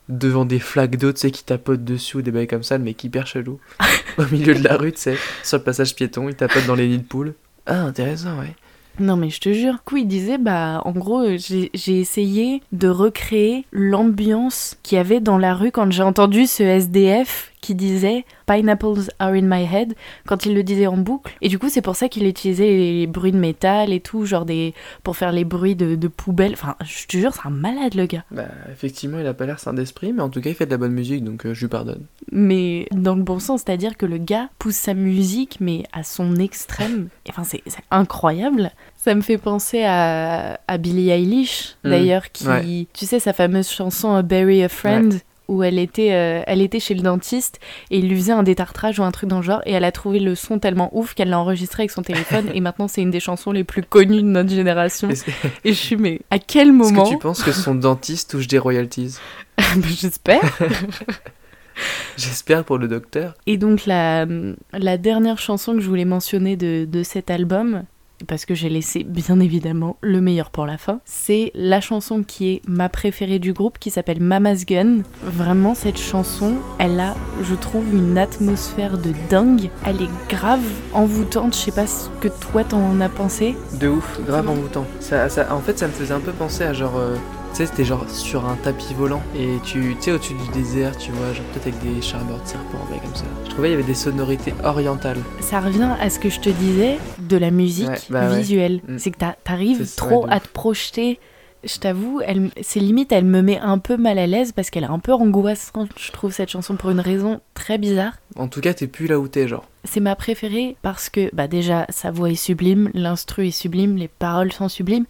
devant 0.10 0.46
des 0.46 0.60
flaques 0.60 0.98
d'eau, 0.98 1.12
tu 1.12 1.22
sais, 1.22 1.32
qui 1.32 1.44
tapote 1.44 1.84
dessus 1.84 2.18
ou 2.18 2.22
des 2.22 2.32
bails 2.32 2.48
comme 2.48 2.64
ça, 2.64 2.78
le 2.78 2.84
mec 2.84 3.04
hyper 3.04 3.28
chelou. 3.28 3.60
Au 4.18 4.26
milieu 4.32 4.56
de 4.56 4.64
la 4.64 4.78
rue, 4.78 4.92
tu 4.92 5.02
sais, 5.02 5.18
sur 5.44 5.58
le 5.58 5.64
passage 5.64 5.96
piéton, 5.96 6.30
il 6.30 6.36
tapote 6.36 6.66
dans 6.66 6.76
les 6.76 6.88
nids 6.88 7.00
de 7.00 7.04
poules. 7.04 7.34
Ah, 7.66 7.82
intéressant, 7.82 8.40
ouais. 8.40 8.56
Non 9.00 9.18
mais 9.18 9.30
je 9.30 9.42
te 9.42 9.52
jure. 9.52 9.74
Du 9.74 9.80
coup, 9.84 9.98
il 9.98 10.08
disait, 10.08 10.38
bah 10.38 10.82
en 10.86 10.92
gros, 10.92 11.26
j'ai 11.36 11.70
j'ai 11.74 12.00
essayé 12.00 12.62
de 12.72 12.88
recréer 12.88 13.66
l'ambiance 13.74 14.78
qu'il 14.84 14.98
y 14.98 15.00
avait 15.00 15.20
dans 15.20 15.38
la 15.38 15.54
rue 15.54 15.72
quand 15.72 15.92
j'ai 15.92 16.04
entendu 16.04 16.48
ce 16.48 16.64
SDF 16.64 17.52
qui 17.66 17.76
disait 17.76 18.26
Pineapples 18.46 19.10
are 19.20 19.32
in 19.34 19.42
my 19.44 19.64
head 19.64 19.94
quand 20.28 20.46
il 20.46 20.54
le 20.54 20.64
disait 20.64 20.88
en 20.88 20.98
boucle. 20.98 21.34
Et 21.42 21.50
du 21.50 21.58
coup, 21.60 21.70
c'est 21.70 21.82
pour 21.82 21.96
ça 21.96 22.10
qu'il 22.10 22.26
utilisait 22.28 22.70
les 22.78 23.08
bruits 23.08 23.32
de 23.32 23.38
métal 23.40 23.92
et 23.92 24.00
tout, 24.00 24.26
genre 24.26 24.46
des 24.46 24.74
pour 25.04 25.18
faire 25.18 25.32
les 25.32 25.44
bruits 25.46 25.76
de, 25.76 25.96
de 25.96 26.08
poubelle. 26.08 26.54
Enfin, 26.54 26.76
je 26.86 27.08
te 27.08 27.18
jure, 27.18 27.34
c'est 27.34 27.48
un 27.48 27.52
malade 27.52 27.96
le 27.96 28.06
gars. 28.06 28.24
Bah, 28.32 28.44
effectivement, 28.72 29.20
il 29.20 29.28
a 29.28 29.34
pas 29.34 29.46
l'air 29.46 29.60
sain 29.60 29.74
d'esprit, 29.74 30.14
mais 30.14 30.22
en 30.22 30.30
tout 30.30 30.42
cas, 30.42 30.50
il 30.50 30.56
fait 30.56 30.66
de 30.66 30.72
la 30.72 30.78
bonne 30.78 30.92
musique, 30.94 31.24
donc 31.24 31.46
euh, 31.46 31.54
je 31.54 31.62
lui 31.62 31.68
pardonne. 31.68 32.04
Mais 32.32 32.88
dans 32.92 33.16
le 33.16 33.24
bon 33.24 33.40
sens, 33.40 33.64
c'est-à-dire 33.66 33.98
que 33.98 34.06
le 34.06 34.18
gars 34.18 34.50
pousse 34.60 34.76
sa 34.76 34.94
musique, 34.94 35.58
mais 35.60 35.84
à 35.94 36.04
son 36.04 36.36
extrême. 36.36 37.08
Et 37.26 37.30
Enfin, 37.36 37.44
c'est 37.44 37.62
incroyable. 37.92 38.72
Ça 38.96 39.14
me 39.16 39.22
fait 39.22 39.38
penser 39.38 39.84
à, 39.84 40.60
à 40.68 40.78
Billie 40.78 41.10
Eilish, 41.10 41.76
Mm, 41.84 41.90
d'ailleurs, 41.90 42.32
qui, 42.32 42.48
ouais. 42.48 42.88
tu 42.94 43.06
sais, 43.06 43.20
sa 43.20 43.32
fameuse 43.34 43.70
chanson 43.70 44.16
euh, 44.16 44.22
Bury 44.22 44.64
a 44.64 44.70
Friend, 44.70 45.14
où 45.48 45.64
elle 45.64 45.80
était, 45.80 46.14
euh, 46.14 46.44
elle 46.48 46.62
était 46.62 46.80
chez 46.80 46.94
le 46.94 47.02
dentiste 47.02 47.60
et 47.92 48.00
il 48.00 48.10
lui 48.10 48.18
faisait 48.18 48.32
un 48.32 48.44
détartrage 48.44 49.00
ou 49.00 49.04
un 49.04 49.12
truc 49.12 49.30
dans 49.30 49.38
le 49.38 49.44
genre, 49.44 49.62
et 49.66 49.72
elle 49.74 49.84
a 49.84 49.92
trouvé 49.92 50.20
le 50.20 50.36
son 50.36 50.60
tellement 50.60 50.90
ouf 50.98 51.14
qu'elle 51.14 51.30
l'a 51.30 51.40
enregistré 51.40 51.84
avec 51.84 51.92
son 51.92 52.02
téléphone, 52.02 52.50
et 52.54 52.62
maintenant 52.62 52.88
c'est 52.88 53.02
une 53.02 53.12
des 53.12 53.20
chansons 53.20 53.52
les 53.52 53.64
plus 53.64 53.84
connues 53.84 54.22
de 54.22 54.28
notre 54.28 54.50
génération. 54.50 55.10
Est-ce 55.10 55.26
Et 55.64 55.74
je 55.74 55.78
suis, 55.78 55.96
mais 55.96 56.22
à 56.32 56.40
quel 56.40 56.70
est-ce 56.70 56.78
moment 56.78 57.04
que 57.04 57.10
tu 57.10 57.18
penses 57.18 57.44
que 57.44 57.52
son 57.52 57.76
dentiste 57.76 58.32
touche 58.32 58.48
des 58.48 58.60
royalties 58.60 59.16
J'espère. 59.88 60.42
J'espère 62.18 62.64
pour 62.64 62.78
le 62.78 62.88
docteur. 62.88 63.34
Et 63.48 63.58
donc 63.58 63.86
la, 63.86 64.26
la 64.72 64.98
dernière 64.98 65.40
chanson 65.40 65.74
que 65.74 65.82
je 65.82 65.88
voulais 65.88 66.06
mentionner 66.06 66.56
de, 66.56 66.86
de 66.90 67.04
cet 67.04 67.30
album, 67.30 67.84
parce 68.28 68.46
que 68.46 68.56
j'ai 68.56 68.70
laissé 68.70 69.04
bien 69.04 69.40
évidemment 69.40 69.98
le 70.02 70.22
meilleur 70.22 70.50
pour 70.50 70.66
la 70.66 70.78
fin, 70.78 71.00
c'est 71.06 71.52
la 71.56 71.82
chanson 71.82 72.24
qui 72.24 72.50
est 72.50 72.62
ma 72.68 72.90
préférée 72.90 73.40
du 73.40 73.54
groupe 73.54 73.78
qui 73.80 73.90
s'appelle 73.92 74.22
Mama's 74.22 74.66
Gun. 74.66 75.00
Vraiment 75.24 75.76
cette 75.76 76.00
chanson, 76.00 76.56
elle 76.80 77.00
a, 77.00 77.16
je 77.44 77.56
trouve, 77.56 77.94
une 77.94 78.18
atmosphère 78.18 78.98
de 78.98 79.14
dingue. 79.30 79.70
Elle 79.86 80.02
est 80.02 80.30
grave 80.30 80.64
envoûtante, 80.94 81.54
je 81.54 81.60
sais 81.60 81.72
pas 81.72 81.88
ce 81.88 82.10
que 82.22 82.28
toi 82.28 82.64
t'en 82.64 83.00
as 83.02 83.10
pensé. 83.10 83.56
De 83.80 83.88
ouf, 83.90 84.20
grave 84.26 84.50
envoûtant. 84.50 84.86
Ça, 85.00 85.30
ça, 85.30 85.54
en 85.54 85.60
fait, 85.60 85.78
ça 85.78 85.88
me 85.88 85.92
faisait 85.94 86.14
un 86.14 86.20
peu 86.20 86.32
penser 86.32 86.64
à 86.64 86.74
genre. 86.74 86.96
euh, 86.98 87.16
tu 87.56 87.60
sais, 87.64 87.68
c'était 87.68 87.86
genre 87.86 88.04
sur 88.10 88.46
un 88.46 88.56
tapis 88.58 88.94
volant 88.94 89.22
et 89.34 89.48
tu 89.64 89.96
sais, 90.02 90.12
au-dessus 90.12 90.34
du 90.34 90.52
désert, 90.60 90.98
tu 90.98 91.12
vois, 91.12 91.32
genre 91.32 91.46
peut-être 91.54 91.68
avec 91.68 91.96
des 91.96 92.02
charbeurs 92.02 92.42
de 92.42 92.46
serpents, 92.48 92.86
ouais, 92.92 93.00
comme 93.02 93.16
ça. 93.16 93.24
Je 93.46 93.50
trouvais 93.52 93.70
il 93.70 93.72
y 93.72 93.76
avait 93.76 93.84
des 93.84 93.94
sonorités 93.94 94.54
orientales. 94.66 95.20
Ça 95.40 95.62
revient 95.62 95.92
à 96.02 96.10
ce 96.10 96.20
que 96.20 96.30
je 96.30 96.42
te 96.42 96.50
disais 96.50 96.98
de 97.18 97.38
la 97.38 97.52
musique 97.52 97.88
Ouais, 97.88 97.98
bah 98.10 98.28
visuelle. 98.36 98.82
Mm. 98.90 98.98
C'est 98.98 99.12
que 99.12 99.18
t'a- 99.20 99.38
t'arrives 99.46 99.90
trop 99.96 100.26
à 100.30 100.42
te 100.42 100.50
projeter. 100.50 101.18
Je 101.64 101.78
t'avoue, 101.80 102.20
elle, 102.26 102.52
c'est 102.62 102.82
limite, 102.82 103.14
elle 103.14 103.24
me 103.24 103.42
met 103.42 103.58
un 103.58 103.80
peu 103.80 103.96
mal 103.96 104.20
à 104.20 104.28
l'aise 104.28 104.52
parce 104.52 104.70
qu'elle 104.70 104.84
est 104.84 104.88
un 104.88 105.00
peu 105.00 105.14
angoissante, 105.14 105.90
je 105.98 106.12
trouve, 106.12 106.34
cette 106.34 106.50
chanson, 106.50 106.76
pour 106.76 106.90
une 106.92 107.00
raison 107.00 107.40
très 107.54 107.78
bizarre. 107.78 108.14
En 108.36 108.48
tout 108.50 108.60
cas, 108.60 108.74
t'es 108.74 108.86
plus 108.86 109.08
là 109.08 109.18
où 109.18 109.28
t'es, 109.30 109.48
genre. 109.48 109.64
C'est 109.86 110.02
ma 110.02 110.16
préférée 110.18 110.76
parce 110.84 111.10
que, 111.10 111.30
bah 111.34 111.48
déjà, 111.48 111.86
sa 111.90 112.12
voix 112.12 112.30
est 112.30 112.36
sublime, 112.36 112.92
l'instru 112.94 113.48
est 113.48 113.52
sublime, 113.52 113.96
les 113.96 114.10
paroles 114.10 114.52
sont 114.52 114.68
sublimes, 114.70 115.06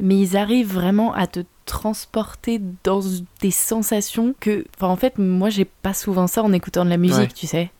mais 0.00 0.18
ils 0.18 0.36
arrivent 0.36 0.72
vraiment 0.72 1.12
à 1.12 1.26
te 1.28 1.40
transporter 1.70 2.60
dans 2.84 3.00
des 3.40 3.50
sensations 3.50 4.34
que, 4.40 4.64
enfin, 4.76 4.88
en 4.88 4.96
fait, 4.96 5.18
moi, 5.18 5.48
j'ai 5.50 5.64
pas 5.64 5.94
souvent 5.94 6.26
ça 6.26 6.42
en 6.42 6.52
écoutant 6.52 6.84
de 6.84 6.90
la 6.90 6.96
musique, 6.96 7.18
Ouais. 7.18 7.28
tu 7.28 7.46
sais. 7.46 7.70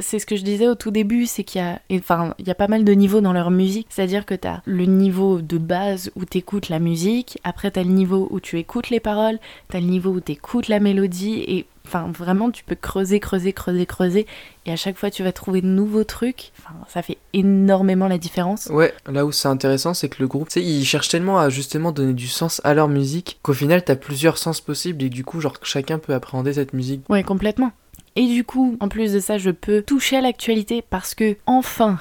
C'est 0.00 0.18
ce 0.18 0.26
que 0.26 0.36
je 0.36 0.42
disais 0.42 0.68
au 0.68 0.74
tout 0.74 0.90
début, 0.90 1.26
c'est 1.26 1.44
qu'il 1.44 1.60
y 1.60 1.64
a, 1.64 1.80
enfin, 1.92 2.34
il 2.38 2.46
y 2.46 2.50
a 2.50 2.54
pas 2.54 2.68
mal 2.68 2.84
de 2.84 2.92
niveaux 2.92 3.20
dans 3.20 3.32
leur 3.32 3.50
musique. 3.50 3.86
C'est-à-dire 3.90 4.26
que 4.26 4.34
t'as 4.34 4.60
le 4.64 4.84
niveau 4.84 5.40
de 5.40 5.58
base 5.58 6.10
où 6.16 6.24
t'écoutes 6.24 6.68
la 6.68 6.78
musique, 6.78 7.38
après 7.44 7.70
t'as 7.70 7.82
le 7.82 7.90
niveau 7.90 8.28
où 8.30 8.40
tu 8.40 8.58
écoutes 8.58 8.90
les 8.90 9.00
paroles, 9.00 9.38
t'as 9.68 9.80
le 9.80 9.86
niveau 9.86 10.10
où 10.10 10.20
t'écoutes 10.20 10.68
la 10.68 10.80
mélodie, 10.80 11.44
et 11.46 11.66
enfin, 11.86 12.10
vraiment, 12.12 12.50
tu 12.50 12.64
peux 12.64 12.74
creuser, 12.74 13.18
creuser, 13.20 13.52
creuser, 13.52 13.86
creuser, 13.86 14.26
et 14.66 14.72
à 14.72 14.76
chaque 14.76 14.96
fois 14.96 15.10
tu 15.10 15.22
vas 15.22 15.32
trouver 15.32 15.62
de 15.62 15.66
nouveaux 15.66 16.04
trucs. 16.04 16.52
Enfin, 16.58 16.74
ça 16.88 17.02
fait 17.02 17.18
énormément 17.32 18.08
la 18.08 18.18
différence. 18.18 18.66
Ouais, 18.66 18.94
là 19.06 19.24
où 19.24 19.32
c'est 19.32 19.48
intéressant, 19.48 19.94
c'est 19.94 20.08
que 20.08 20.20
le 20.20 20.28
groupe, 20.28 20.48
tu 20.48 20.60
sais, 20.60 20.62
ils 20.62 20.84
cherchent 20.84 21.08
tellement 21.08 21.38
à 21.38 21.48
justement 21.48 21.92
donner 21.92 22.12
du 22.12 22.28
sens 22.28 22.60
à 22.64 22.74
leur 22.74 22.88
musique 22.88 23.38
qu'au 23.42 23.54
final, 23.54 23.84
t'as 23.84 23.96
plusieurs 23.96 24.38
sens 24.38 24.60
possibles 24.60 25.02
et 25.02 25.08
du 25.08 25.24
coup, 25.24 25.40
genre, 25.40 25.54
chacun 25.62 25.98
peut 25.98 26.14
appréhender 26.14 26.54
cette 26.54 26.72
musique. 26.72 27.08
Ouais, 27.08 27.22
complètement. 27.22 27.72
Et 28.16 28.26
du 28.26 28.44
coup, 28.44 28.76
en 28.80 28.88
plus 28.88 29.12
de 29.12 29.20
ça, 29.20 29.38
je 29.38 29.50
peux 29.50 29.82
toucher 29.82 30.16
à 30.16 30.20
l'actualité 30.20 30.82
parce 30.82 31.14
que, 31.14 31.36
enfin, 31.46 31.98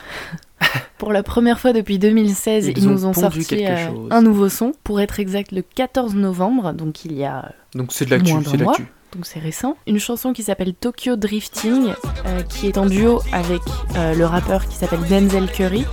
pour 0.98 1.14
la 1.14 1.24
première 1.24 1.60
fois 1.60 1.74
depuis 1.74 2.00
2016, 2.00 2.68
Ils 2.68 2.78
ils, 2.78 2.88
ont 2.88 2.92
nous 2.92 3.06
ont 3.06 3.14
sorti 3.14 3.66
euh, 3.66 3.88
un 4.10 4.22
nouveau 4.22 4.50
son. 4.50 4.72
Pour 4.84 5.00
être 5.00 5.20
exact, 5.20 5.52
le 5.52 5.62
14 5.62 6.16
novembre, 6.16 6.74
donc 6.74 7.06
il 7.06 7.14
y 7.14 7.24
a 7.24 7.54
Donc 7.76 7.94
c'est 7.94 8.06
de 8.06 8.12
l'actu, 8.12 8.34
c'est 8.46 8.58
de 8.58 8.64
l'actu. 8.64 8.88
Donc 9.14 9.26
c'est 9.26 9.40
récent, 9.40 9.78
une 9.88 10.00
chanson 10.00 10.34
qui 10.34 10.44
s'appelle 10.44 10.74
Tokyo 10.74 11.16
Drifting, 11.16 11.94
euh, 12.26 12.44
qui 12.44 12.68
est 12.68 12.78
en 12.78 12.86
duo 12.86 13.22
avec 13.32 13.62
euh, 13.96 14.14
le 14.14 14.26
rappeur 14.26 14.68
qui 14.68 14.76
s'appelle 14.76 15.02
Denzel 15.10 15.50
Curry. 15.52 15.86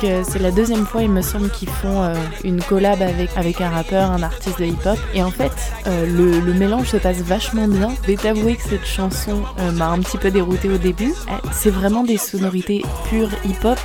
Que 0.00 0.22
c'est 0.24 0.40
la 0.40 0.50
deuxième 0.50 0.84
fois, 0.84 1.02
il 1.02 1.10
me 1.10 1.22
semble, 1.22 1.48
qu'ils 1.48 1.70
font 1.70 2.02
euh, 2.02 2.14
une 2.44 2.62
collab 2.62 3.00
avec, 3.00 3.60
un 3.62 3.70
rappeur, 3.70 4.10
un 4.10 4.22
artiste 4.22 4.58
de 4.58 4.66
hip-hop. 4.66 4.98
Et 5.14 5.22
en 5.22 5.30
fait, 5.30 5.52
le, 5.86 6.52
mélange 6.52 6.88
se 6.88 6.98
passe 6.98 7.22
vachement 7.22 7.66
bien. 7.66 7.88
Je 8.02 8.12
vais 8.12 8.56
que 8.56 8.62
cette 8.62 8.84
chanson 8.84 9.42
m'a 9.72 9.88
un 9.88 10.00
petit 10.00 10.18
peu 10.18 10.30
déroutée 10.30 10.68
au 10.68 10.76
début. 10.76 11.14
C'est 11.50 11.70
vraiment 11.70 12.02
des 12.02 12.18
sonorités 12.18 12.84
pures 13.08 13.30
hip-hop, 13.46 13.78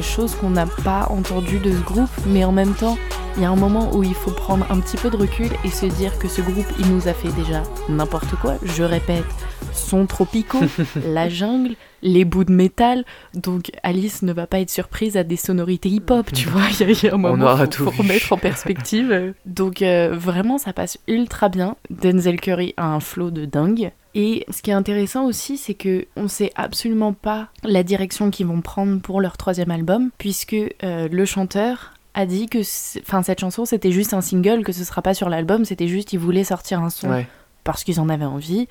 chose 0.00 0.36
qu'on 0.36 0.50
n'a 0.50 0.66
pas 0.66 1.08
entendue 1.10 1.58
de 1.58 1.72
ce 1.72 1.80
groupe, 1.80 2.10
mais 2.26 2.44
en 2.44 2.52
même 2.52 2.74
temps, 2.74 2.96
il 3.38 3.42
y 3.42 3.44
a 3.44 3.50
un 3.50 3.56
moment 3.56 3.94
où 3.94 4.02
il 4.02 4.14
faut 4.14 4.32
prendre 4.32 4.66
un 4.68 4.80
petit 4.80 4.96
peu 4.96 5.10
de 5.10 5.16
recul 5.16 5.48
et 5.64 5.70
se 5.70 5.86
dire 5.86 6.18
que 6.18 6.26
ce 6.26 6.40
groupe, 6.40 6.66
il 6.80 6.92
nous 6.92 7.06
a 7.06 7.12
fait 7.12 7.30
déjà 7.30 7.62
n'importe 7.88 8.34
quoi. 8.40 8.56
Je 8.64 8.82
répète, 8.82 9.24
sons 9.72 10.06
tropicaux, 10.06 10.58
la 11.06 11.28
jungle, 11.28 11.76
les 12.02 12.24
bouts 12.24 12.42
de 12.42 12.52
métal. 12.52 13.04
Donc 13.34 13.70
Alice 13.84 14.22
ne 14.22 14.32
va 14.32 14.48
pas 14.48 14.58
être 14.58 14.70
surprise 14.70 15.16
à 15.16 15.22
des 15.22 15.36
sonorités 15.36 15.88
hip-hop, 15.88 16.32
tu 16.32 16.48
vois. 16.48 16.62
Il 16.80 16.90
y 16.90 17.06
y, 17.06 17.08
a 17.08 17.14
un 17.14 17.16
moment 17.16 17.56
faut, 17.56 17.66
tout 17.68 17.88
remettre 17.88 18.32
en 18.32 18.38
perspective. 18.38 19.34
Donc 19.46 19.82
euh, 19.82 20.16
vraiment, 20.18 20.58
ça 20.58 20.72
passe 20.72 20.98
ultra 21.06 21.48
bien. 21.48 21.76
Denzel 21.90 22.40
Curry 22.40 22.74
a 22.76 22.86
un 22.86 22.98
flow 22.98 23.30
de 23.30 23.44
dingue. 23.44 23.92
Et 24.16 24.46
ce 24.50 24.62
qui 24.62 24.70
est 24.70 24.74
intéressant 24.74 25.26
aussi, 25.26 25.56
c'est 25.58 25.74
que 25.74 26.06
on 26.16 26.26
sait 26.26 26.50
absolument 26.56 27.12
pas 27.12 27.50
la 27.62 27.84
direction 27.84 28.32
qu'ils 28.32 28.46
vont 28.46 28.62
prendre 28.62 29.00
pour 29.00 29.20
leur 29.20 29.36
troisième 29.36 29.70
album, 29.70 30.10
puisque 30.18 30.56
euh, 30.82 31.08
le 31.08 31.24
chanteur 31.24 31.92
a 32.20 32.26
dit 32.26 32.48
que 32.48 32.58
enfin 33.00 33.22
cette 33.22 33.40
chanson 33.40 33.64
c'était 33.64 33.92
juste 33.92 34.12
un 34.12 34.20
single, 34.20 34.64
que 34.64 34.72
ce 34.72 34.82
sera 34.84 35.02
pas 35.02 35.14
sur 35.14 35.28
l'album, 35.28 35.64
c'était 35.64 35.88
juste 35.88 36.12
ils 36.12 36.18
voulaient 36.18 36.44
sortir 36.44 36.80
un 36.82 36.90
son 36.90 37.08
Ouais. 37.10 37.26
parce 37.64 37.84
qu'ils 37.84 38.00
en 38.00 38.08
avaient 38.08 38.24
envie. 38.24 38.66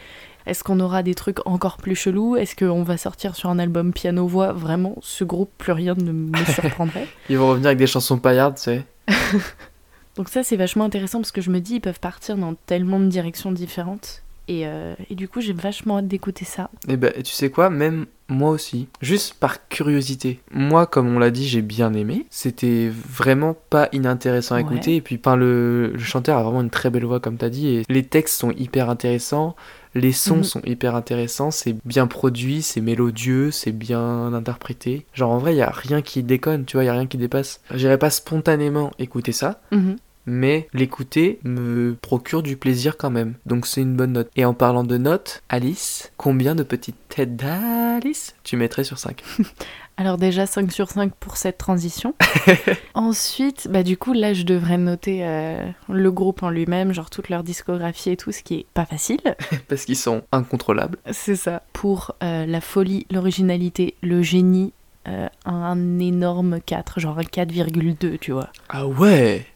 Est-ce 0.45 0.63
qu'on 0.63 0.79
aura 0.79 1.03
des 1.03 1.13
trucs 1.15 1.45
encore 1.45 1.77
plus 1.77 1.95
chelous? 1.95 2.36
Est-ce 2.38 2.55
qu'on 2.55 2.83
va 2.83 2.97
sortir 2.97 3.36
sur 3.36 3.49
un 3.49 3.60
album 3.60 3.91
piano-voix 3.93 4.53
Vraiment, 4.53 4.95
ce 5.01 5.23
groupe, 5.25 5.51
plus 5.57 5.73
rien 5.73 5.93
ne 5.95 6.12
me 6.13 6.38
surprendrait. 6.53 7.07
Ils 7.29 7.38
vont 7.38 7.49
revenir 7.49 7.67
avec 7.67 7.77
des 7.79 7.88
chansons 7.88 8.17
paillardes, 8.17 8.55
tu 8.55 8.62
sais. 8.63 8.86
Donc 10.15 10.29
ça, 10.29 10.43
c'est 10.43 10.55
vachement 10.55 10.86
intéressant 10.86 11.19
parce 11.19 11.31
que 11.33 11.41
je 11.41 11.51
me 11.51 11.60
dis, 11.60 11.75
ils 11.75 11.81
peuvent 11.81 11.99
partir 11.99 12.38
dans 12.38 12.53
tellement 12.65 12.99
de 12.99 13.07
directions 13.07 13.51
différentes. 13.51 14.23
Et, 14.47 14.65
euh, 14.65 14.95
et 15.10 15.15
du 15.15 15.27
coup, 15.27 15.41
j'ai 15.41 15.53
vachement 15.53 15.97
hâte 15.97 16.07
d'écouter 16.07 16.45
ça. 16.45 16.69
Et 16.88 16.95
ben, 16.97 17.12
tu 17.23 17.33
sais 17.33 17.49
quoi, 17.49 17.69
même 17.69 18.05
moi 18.29 18.51
aussi, 18.51 18.88
juste 19.01 19.33
par 19.36 19.67
curiosité. 19.67 20.39
Moi, 20.51 20.86
comme 20.86 21.13
on 21.15 21.19
l'a 21.19 21.31
dit, 21.31 21.47
j'ai 21.47 21.62
bien 21.62 21.93
aimé. 21.93 22.25
C'était 22.29 22.89
vraiment 22.89 23.55
pas 23.69 23.89
inintéressant 23.93 24.55
à 24.55 24.57
Ouais. 24.60 24.63
écouter. 24.63 24.95
Et 24.97 25.01
puis, 25.01 25.19
le, 25.36 25.91
le 25.93 25.99
chanteur 25.99 26.38
a 26.38 26.43
vraiment 26.43 26.62
une 26.62 26.69
très 26.69 26.89
belle 26.89 27.05
voix, 27.05 27.19
comme 27.19 27.38
t'as 27.38 27.49
dit. 27.49 27.67
Et 27.67 27.83
les 27.89 28.03
textes 28.03 28.39
sont 28.39 28.51
hyper 28.51 28.89
intéressants. 28.89 29.55
Les 29.95 30.12
sons 30.12 30.38
Mhm. 30.38 30.43
sont 30.43 30.62
hyper 30.65 30.95
intéressants. 30.95 31.51
C'est 31.51 31.75
bien 31.86 32.05
produit, 32.07 32.62
c'est 32.62 32.81
mélodieux, 32.81 33.51
c'est 33.51 33.71
bien 33.71 34.33
interprété. 34.33 35.05
Genre, 35.13 35.31
en 35.31 35.38
vrai, 35.39 35.53
il 35.53 35.57
y 35.57 35.62
a 35.62 35.69
rien 35.71 36.01
qui 36.01 36.21
déconne, 36.23 36.65
tu 36.65 36.77
vois, 36.77 36.83
il 36.83 36.88
y 36.88 36.89
a 36.89 36.93
rien 36.93 37.07
qui 37.07 37.17
dépasse. 37.17 37.62
J'irais 37.73 37.97
pas 37.97 38.10
spontanément 38.10 38.91
écouter 38.99 39.31
ça. 39.31 39.62
Mhm. 39.71 39.95
Mais 40.28 40.68
l'écouter 40.74 41.40
me 41.44 41.96
procure 42.00 42.44
du 42.44 42.58
plaisir 42.58 42.98
quand 42.98 43.10
même. 43.10 43.34
Donc 43.48 43.66
c'est 43.66 43.82
une 43.82 43.96
bonne 43.96 44.12
note. 44.12 44.30
Et 44.36 44.46
en 44.46 44.54
parlant 44.54 44.84
de 44.84 44.98
notes, 44.98 45.42
Alice, 45.50 46.12
combien 46.18 46.54
de 46.54 46.63
petites 46.63 47.08
têtes 47.10 47.36
d'Alice 47.36 48.36
tu 48.44 48.58
mettrais 48.58 48.84
sur 48.84 49.00
5 49.00 49.24
Alors 50.00 50.18
déjà 50.18 50.46
5 50.46 50.72
sur 50.72 50.90
5 50.90 51.12
pour 51.16 51.38
cette 51.38 51.58
transition. 51.58 52.13
Ensuite, 52.94 53.68
bah 53.72 53.82
du 53.82 53.98
coup 53.98 54.13
là 54.13 54.34
je 54.34 54.44
devrais 54.44 54.78
noter 54.78 55.26
euh, 55.26 55.68
le 55.90 56.12
groupe 56.12 56.44
en 56.44 56.52
lui-même, 56.52 56.94
genre 56.94 57.10
toute 57.10 57.30
leur 57.30 57.42
discographie 57.42 58.12
et 58.12 58.18
tout, 58.18 58.32
ce 58.32 58.44
qui 58.44 58.56
est 58.56 58.66
pas 58.76 58.86
facile. 58.86 59.22
Parce 59.68 59.86
qu'ils 59.86 59.98
sont 59.98 60.22
incontrôlables. 60.32 61.00
C'est 61.12 61.36
ça. 61.36 61.63
Pour 61.74 62.13
euh, 62.22 62.46
la 62.46 62.62
folie, 62.62 63.08
l'originalité, 63.10 63.96
le 64.04 64.22
génie, 64.22 64.72
euh, 65.08 65.30
un 65.46 65.98
énorme 65.98 66.60
4, 66.62 67.00
genre 67.00 67.18
un 67.18 67.24
4,2 67.24 68.20
tu 68.20 68.34
vois. 68.34 68.50
Ah 68.70 68.86
ouais 68.86 69.48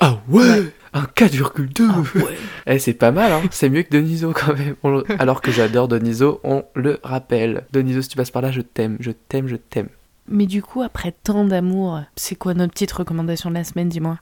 Ah 0.00 0.18
ouais, 0.28 0.42
Ouais. 0.42 0.72
Un 0.92 1.02
4,2 1.04 2.18
ouais. 2.18 2.36
Eh 2.66 2.78
c'est 2.80 2.94
pas 2.94 3.12
mal 3.12 3.30
hein, 3.30 3.42
c'est 3.52 3.68
mieux 3.68 3.82
que 3.82 3.90
Deniso 3.90 4.32
quand 4.32 4.54
même. 4.54 4.74
On 4.82 5.02
Alors 5.20 5.40
que 5.40 5.52
j'adore 5.52 5.86
Deniso, 5.86 6.40
on 6.42 6.64
le 6.74 6.98
rappelle. 7.04 7.64
Deniso 7.72 8.02
si 8.02 8.08
tu 8.08 8.16
passes 8.16 8.32
par 8.32 8.42
là, 8.42 8.50
je 8.50 8.60
t'aime, 8.60 8.96
je 8.98 9.12
t'aime, 9.12 9.46
je 9.46 9.54
t'aime. 9.54 9.88
Mais 10.26 10.46
du 10.46 10.62
coup, 10.62 10.82
après 10.82 11.12
tant 11.12 11.44
d'amour, 11.44 12.00
c'est 12.16 12.34
quoi 12.34 12.54
notre 12.54 12.72
petite 12.72 12.90
recommandation 12.92 13.50
de 13.50 13.54
la 13.54 13.64
semaine, 13.64 13.88
dis-moi? 13.88 14.18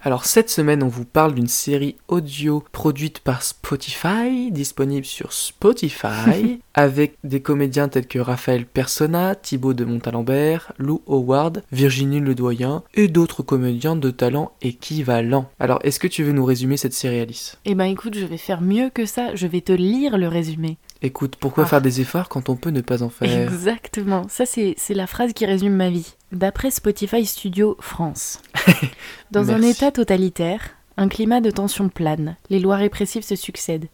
Alors 0.00 0.26
cette 0.26 0.48
semaine, 0.48 0.84
on 0.84 0.88
vous 0.88 1.04
parle 1.04 1.34
d'une 1.34 1.48
série 1.48 1.96
audio 2.06 2.62
produite 2.70 3.18
par 3.18 3.42
Spotify, 3.42 4.52
disponible 4.52 5.04
sur 5.04 5.32
Spotify, 5.32 6.60
avec 6.74 7.18
des 7.24 7.40
comédiens 7.40 7.88
tels 7.88 8.06
que 8.06 8.20
Raphaël 8.20 8.64
Persona, 8.64 9.34
Thibaut 9.34 9.74
de 9.74 9.84
Montalembert, 9.84 10.72
Lou 10.78 11.02
Howard, 11.08 11.64
Virginie 11.72 12.20
Ledoyen 12.20 12.84
et 12.94 13.08
d'autres 13.08 13.42
comédiens 13.42 13.96
de 13.96 14.10
talent 14.12 14.52
équivalent. 14.62 15.50
Alors, 15.58 15.80
est-ce 15.82 15.98
que 15.98 16.06
tu 16.06 16.22
veux 16.22 16.32
nous 16.32 16.44
résumer 16.44 16.76
cette 16.76 16.94
série, 16.94 17.18
Alice? 17.18 17.58
Eh 17.64 17.74
ben 17.74 17.86
écoute, 17.86 18.16
je 18.16 18.24
vais 18.24 18.36
faire 18.36 18.60
mieux 18.60 18.90
que 18.90 19.04
ça, 19.04 19.34
je 19.34 19.48
vais 19.48 19.62
te 19.62 19.72
lire 19.72 20.16
le 20.16 20.28
résumé. 20.28 20.78
Écoute, 21.00 21.36
pourquoi 21.38 21.64
Ah. 21.64 21.66
faire 21.68 21.80
des 21.80 22.00
efforts 22.00 22.28
quand 22.28 22.48
on 22.48 22.56
peut 22.56 22.70
ne 22.70 22.80
pas 22.80 23.02
en 23.02 23.08
faire? 23.08 23.48
Exactement, 23.48 24.26
ça 24.28 24.46
c'est 24.46 24.74
c'est 24.76 24.94
la 24.94 25.06
phrase 25.06 25.32
qui 25.32 25.46
résume 25.46 25.74
ma 25.74 25.90
vie. 25.90 26.14
D'après 26.32 26.70
Spotify 26.70 27.24
Studio 27.24 27.76
France. 27.80 28.40
Dans 29.30 29.50
un 29.52 29.62
état 29.62 29.92
totalitaire, 29.92 30.70
un 30.96 31.08
climat 31.08 31.40
de 31.40 31.50
tension 31.50 31.88
plane, 31.88 32.36
les 32.50 32.58
lois 32.58 32.76
répressives 32.76 33.22
se 33.24 33.36
succèdent. 33.36 33.86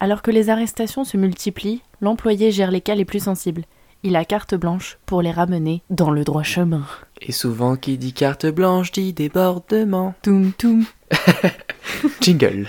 Alors 0.00 0.22
que 0.22 0.30
les 0.30 0.48
arrestations 0.50 1.04
se 1.04 1.16
multiplient, 1.16 1.82
l'employé 2.00 2.50
gère 2.50 2.70
les 2.70 2.80
cas 2.80 2.94
les 2.94 3.04
plus 3.04 3.24
sensibles. 3.24 3.64
Il 4.02 4.14
a 4.16 4.24
carte 4.24 4.54
blanche 4.54 4.98
pour 5.06 5.22
les 5.22 5.30
ramener 5.32 5.82
dans 5.90 6.10
le 6.10 6.22
droit 6.24 6.42
chemin. 6.42 6.84
Et 7.20 7.32
souvent, 7.32 7.76
qui 7.76 7.98
dit 7.98 8.12
carte 8.12 8.46
blanche 8.46 8.92
dit 8.92 9.12
débordement. 9.12 10.14
Toum 10.22 10.52
toum. 10.52 10.84
Jingle. 12.20 12.66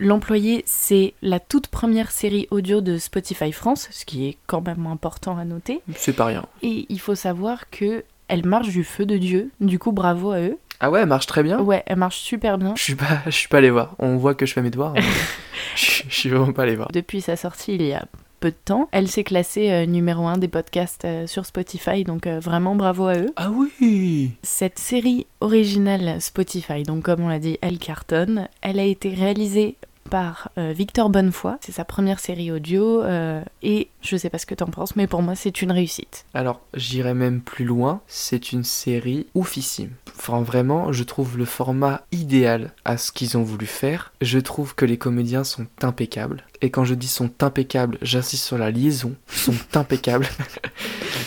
L'employé, 0.00 0.62
c'est 0.66 1.14
la 1.22 1.38
toute 1.40 1.68
première 1.68 2.10
série 2.10 2.48
audio 2.50 2.80
de 2.80 2.98
Spotify 2.98 3.52
France, 3.52 3.88
ce 3.92 4.04
qui 4.04 4.26
est 4.26 4.36
quand 4.46 4.60
même 4.66 4.86
important 4.86 5.38
à 5.38 5.44
noter. 5.44 5.80
C'est 5.96 6.14
pas 6.14 6.26
rien. 6.26 6.44
Et 6.62 6.86
il 6.88 7.00
faut 7.00 7.14
savoir 7.14 7.70
que 7.70 8.04
elle 8.28 8.44
marche 8.46 8.68
du 8.68 8.84
feu 8.84 9.06
de 9.06 9.16
Dieu. 9.16 9.50
Du 9.60 9.78
coup, 9.78 9.92
bravo 9.92 10.32
à 10.32 10.40
eux. 10.40 10.58
Ah 10.80 10.90
ouais, 10.90 11.00
elle 11.02 11.08
marche 11.08 11.26
très 11.26 11.42
bien. 11.42 11.60
Ouais, 11.60 11.82
elle 11.86 11.96
marche 11.96 12.18
super 12.18 12.58
bien. 12.58 12.74
Je 12.76 12.82
suis 12.82 12.94
pas, 12.96 13.22
je 13.26 13.30
suis 13.30 13.48
pas 13.48 13.58
allé 13.58 13.70
voir. 13.70 13.94
On 13.98 14.16
voit 14.16 14.34
que 14.34 14.44
je 14.44 14.52
fais 14.52 14.62
mes 14.62 14.70
devoirs. 14.70 14.94
hein. 14.96 15.00
je, 15.76 16.02
je 16.08 16.14
suis 16.14 16.28
vraiment 16.28 16.52
pas 16.52 16.64
allé 16.64 16.74
voir. 16.74 16.88
Depuis 16.92 17.20
sa 17.20 17.36
sortie 17.36 17.76
il 17.76 17.82
y 17.82 17.92
a 17.92 18.04
peu 18.44 18.50
de 18.50 18.56
temps, 18.62 18.90
elle 18.92 19.08
s'est 19.08 19.24
classée 19.24 19.70
euh, 19.70 19.86
numéro 19.86 20.26
1 20.26 20.36
des 20.36 20.48
podcasts 20.48 21.06
euh, 21.06 21.26
sur 21.26 21.46
Spotify, 21.46 22.04
donc 22.04 22.26
euh, 22.26 22.40
vraiment 22.40 22.74
bravo 22.74 23.06
à 23.06 23.16
eux. 23.16 23.32
Ah 23.36 23.50
oui. 23.50 24.32
Cette 24.42 24.78
série 24.78 25.26
originale 25.40 26.20
Spotify, 26.20 26.82
donc 26.82 27.04
comme 27.04 27.22
on 27.22 27.28
l'a 27.28 27.38
dit, 27.38 27.56
elle 27.62 27.78
cartonne. 27.78 28.50
Elle 28.60 28.78
a 28.78 28.84
été 28.84 29.14
réalisée 29.14 29.76
par 30.10 30.50
Victor 30.58 31.08
Bonnefoy. 31.08 31.54
C'est 31.60 31.72
sa 31.72 31.86
première 31.86 32.20
série 32.20 32.52
audio 32.52 33.00
euh, 33.00 33.42
et 33.62 33.88
je 34.04 34.16
sais 34.16 34.30
pas 34.30 34.38
ce 34.38 34.46
que 34.46 34.54
t'en 34.54 34.66
penses, 34.66 34.96
mais 34.96 35.06
pour 35.06 35.22
moi 35.22 35.34
c'est 35.34 35.62
une 35.62 35.72
réussite. 35.72 36.26
Alors, 36.34 36.60
j'irai 36.74 37.14
même 37.14 37.40
plus 37.40 37.64
loin. 37.64 38.00
C'est 38.06 38.52
une 38.52 38.64
série 38.64 39.26
oufissime. 39.34 39.90
Enfin, 40.18 40.42
vraiment, 40.42 40.92
je 40.92 41.02
trouve 41.04 41.36
le 41.38 41.44
format 41.44 42.02
idéal 42.12 42.72
à 42.84 42.96
ce 42.96 43.10
qu'ils 43.12 43.36
ont 43.36 43.42
voulu 43.42 43.66
faire. 43.66 44.12
Je 44.20 44.38
trouve 44.38 44.74
que 44.74 44.84
les 44.84 44.96
comédiens 44.98 45.42
sont 45.44 45.66
impeccables. 45.82 46.44
Et 46.62 46.70
quand 46.70 46.84
je 46.84 46.94
dis 46.94 47.08
sont 47.08 47.30
impeccables, 47.42 47.98
j'insiste 48.00 48.44
sur 48.44 48.56
la 48.58 48.70
liaison. 48.70 49.14
Sont 49.26 49.54
impeccables. 49.74 50.26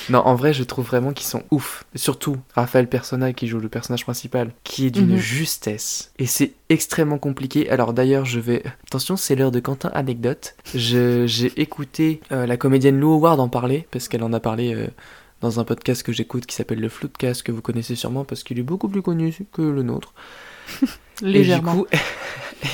non, 0.09 0.19
en 0.19 0.35
vrai, 0.35 0.53
je 0.53 0.63
trouve 0.63 0.85
vraiment 0.87 1.13
qu'ils 1.13 1.27
sont 1.27 1.43
ouf. 1.51 1.83
Surtout 1.95 2.37
Raphaël 2.55 2.87
Persona 2.87 3.33
qui 3.33 3.47
joue 3.47 3.59
le 3.59 3.69
personnage 3.69 4.03
principal, 4.03 4.51
qui 4.63 4.87
est 4.87 4.91
d'une 4.91 5.11
Mhm. 5.13 5.17
justesse. 5.17 6.11
Et 6.17 6.25
c'est 6.25 6.53
extrêmement 6.69 7.17
compliqué. 7.19 7.69
Alors 7.69 7.93
d'ailleurs, 7.93 8.25
je 8.25 8.39
vais... 8.39 8.63
Attention, 8.87 9.15
c'est 9.17 9.35
l'heure 9.35 9.51
de 9.51 9.59
Quentin 9.59 9.91
Anecdote. 9.93 10.55
J'ai 10.73 11.25
écouté 11.61 12.21
euh, 12.31 12.45
la 12.45 12.57
comédienne 12.67 12.99
Lou 12.99 13.13
Howard 13.13 13.39
en 13.39 13.47
parler, 13.47 13.87
parce 13.91 14.09
qu'elle 14.09 14.23
en 14.23 14.33
a 14.33 14.41
parlé 14.41 14.75
euh, 14.75 14.87
dans 15.39 15.61
un 15.61 15.63
podcast 15.63 16.03
que 16.03 16.11
j'écoute 16.11 16.45
qui 16.45 16.53
s'appelle 16.53 16.81
Le 16.81 16.89
Floodcast, 16.89 17.43
que 17.43 17.53
vous 17.53 17.61
connaissez 17.61 17.95
sûrement 17.95 18.25
parce 18.25 18.43
qu'il 18.43 18.59
est 18.59 18.63
beaucoup 18.63 18.89
plus 18.89 19.01
connu 19.01 19.33
que 19.53 19.61
le 19.61 19.83
nôtre. 19.83 20.13
Légèrement. 21.21 21.71
Et 21.71 21.77
du, 21.77 21.81
coup, 21.81 21.87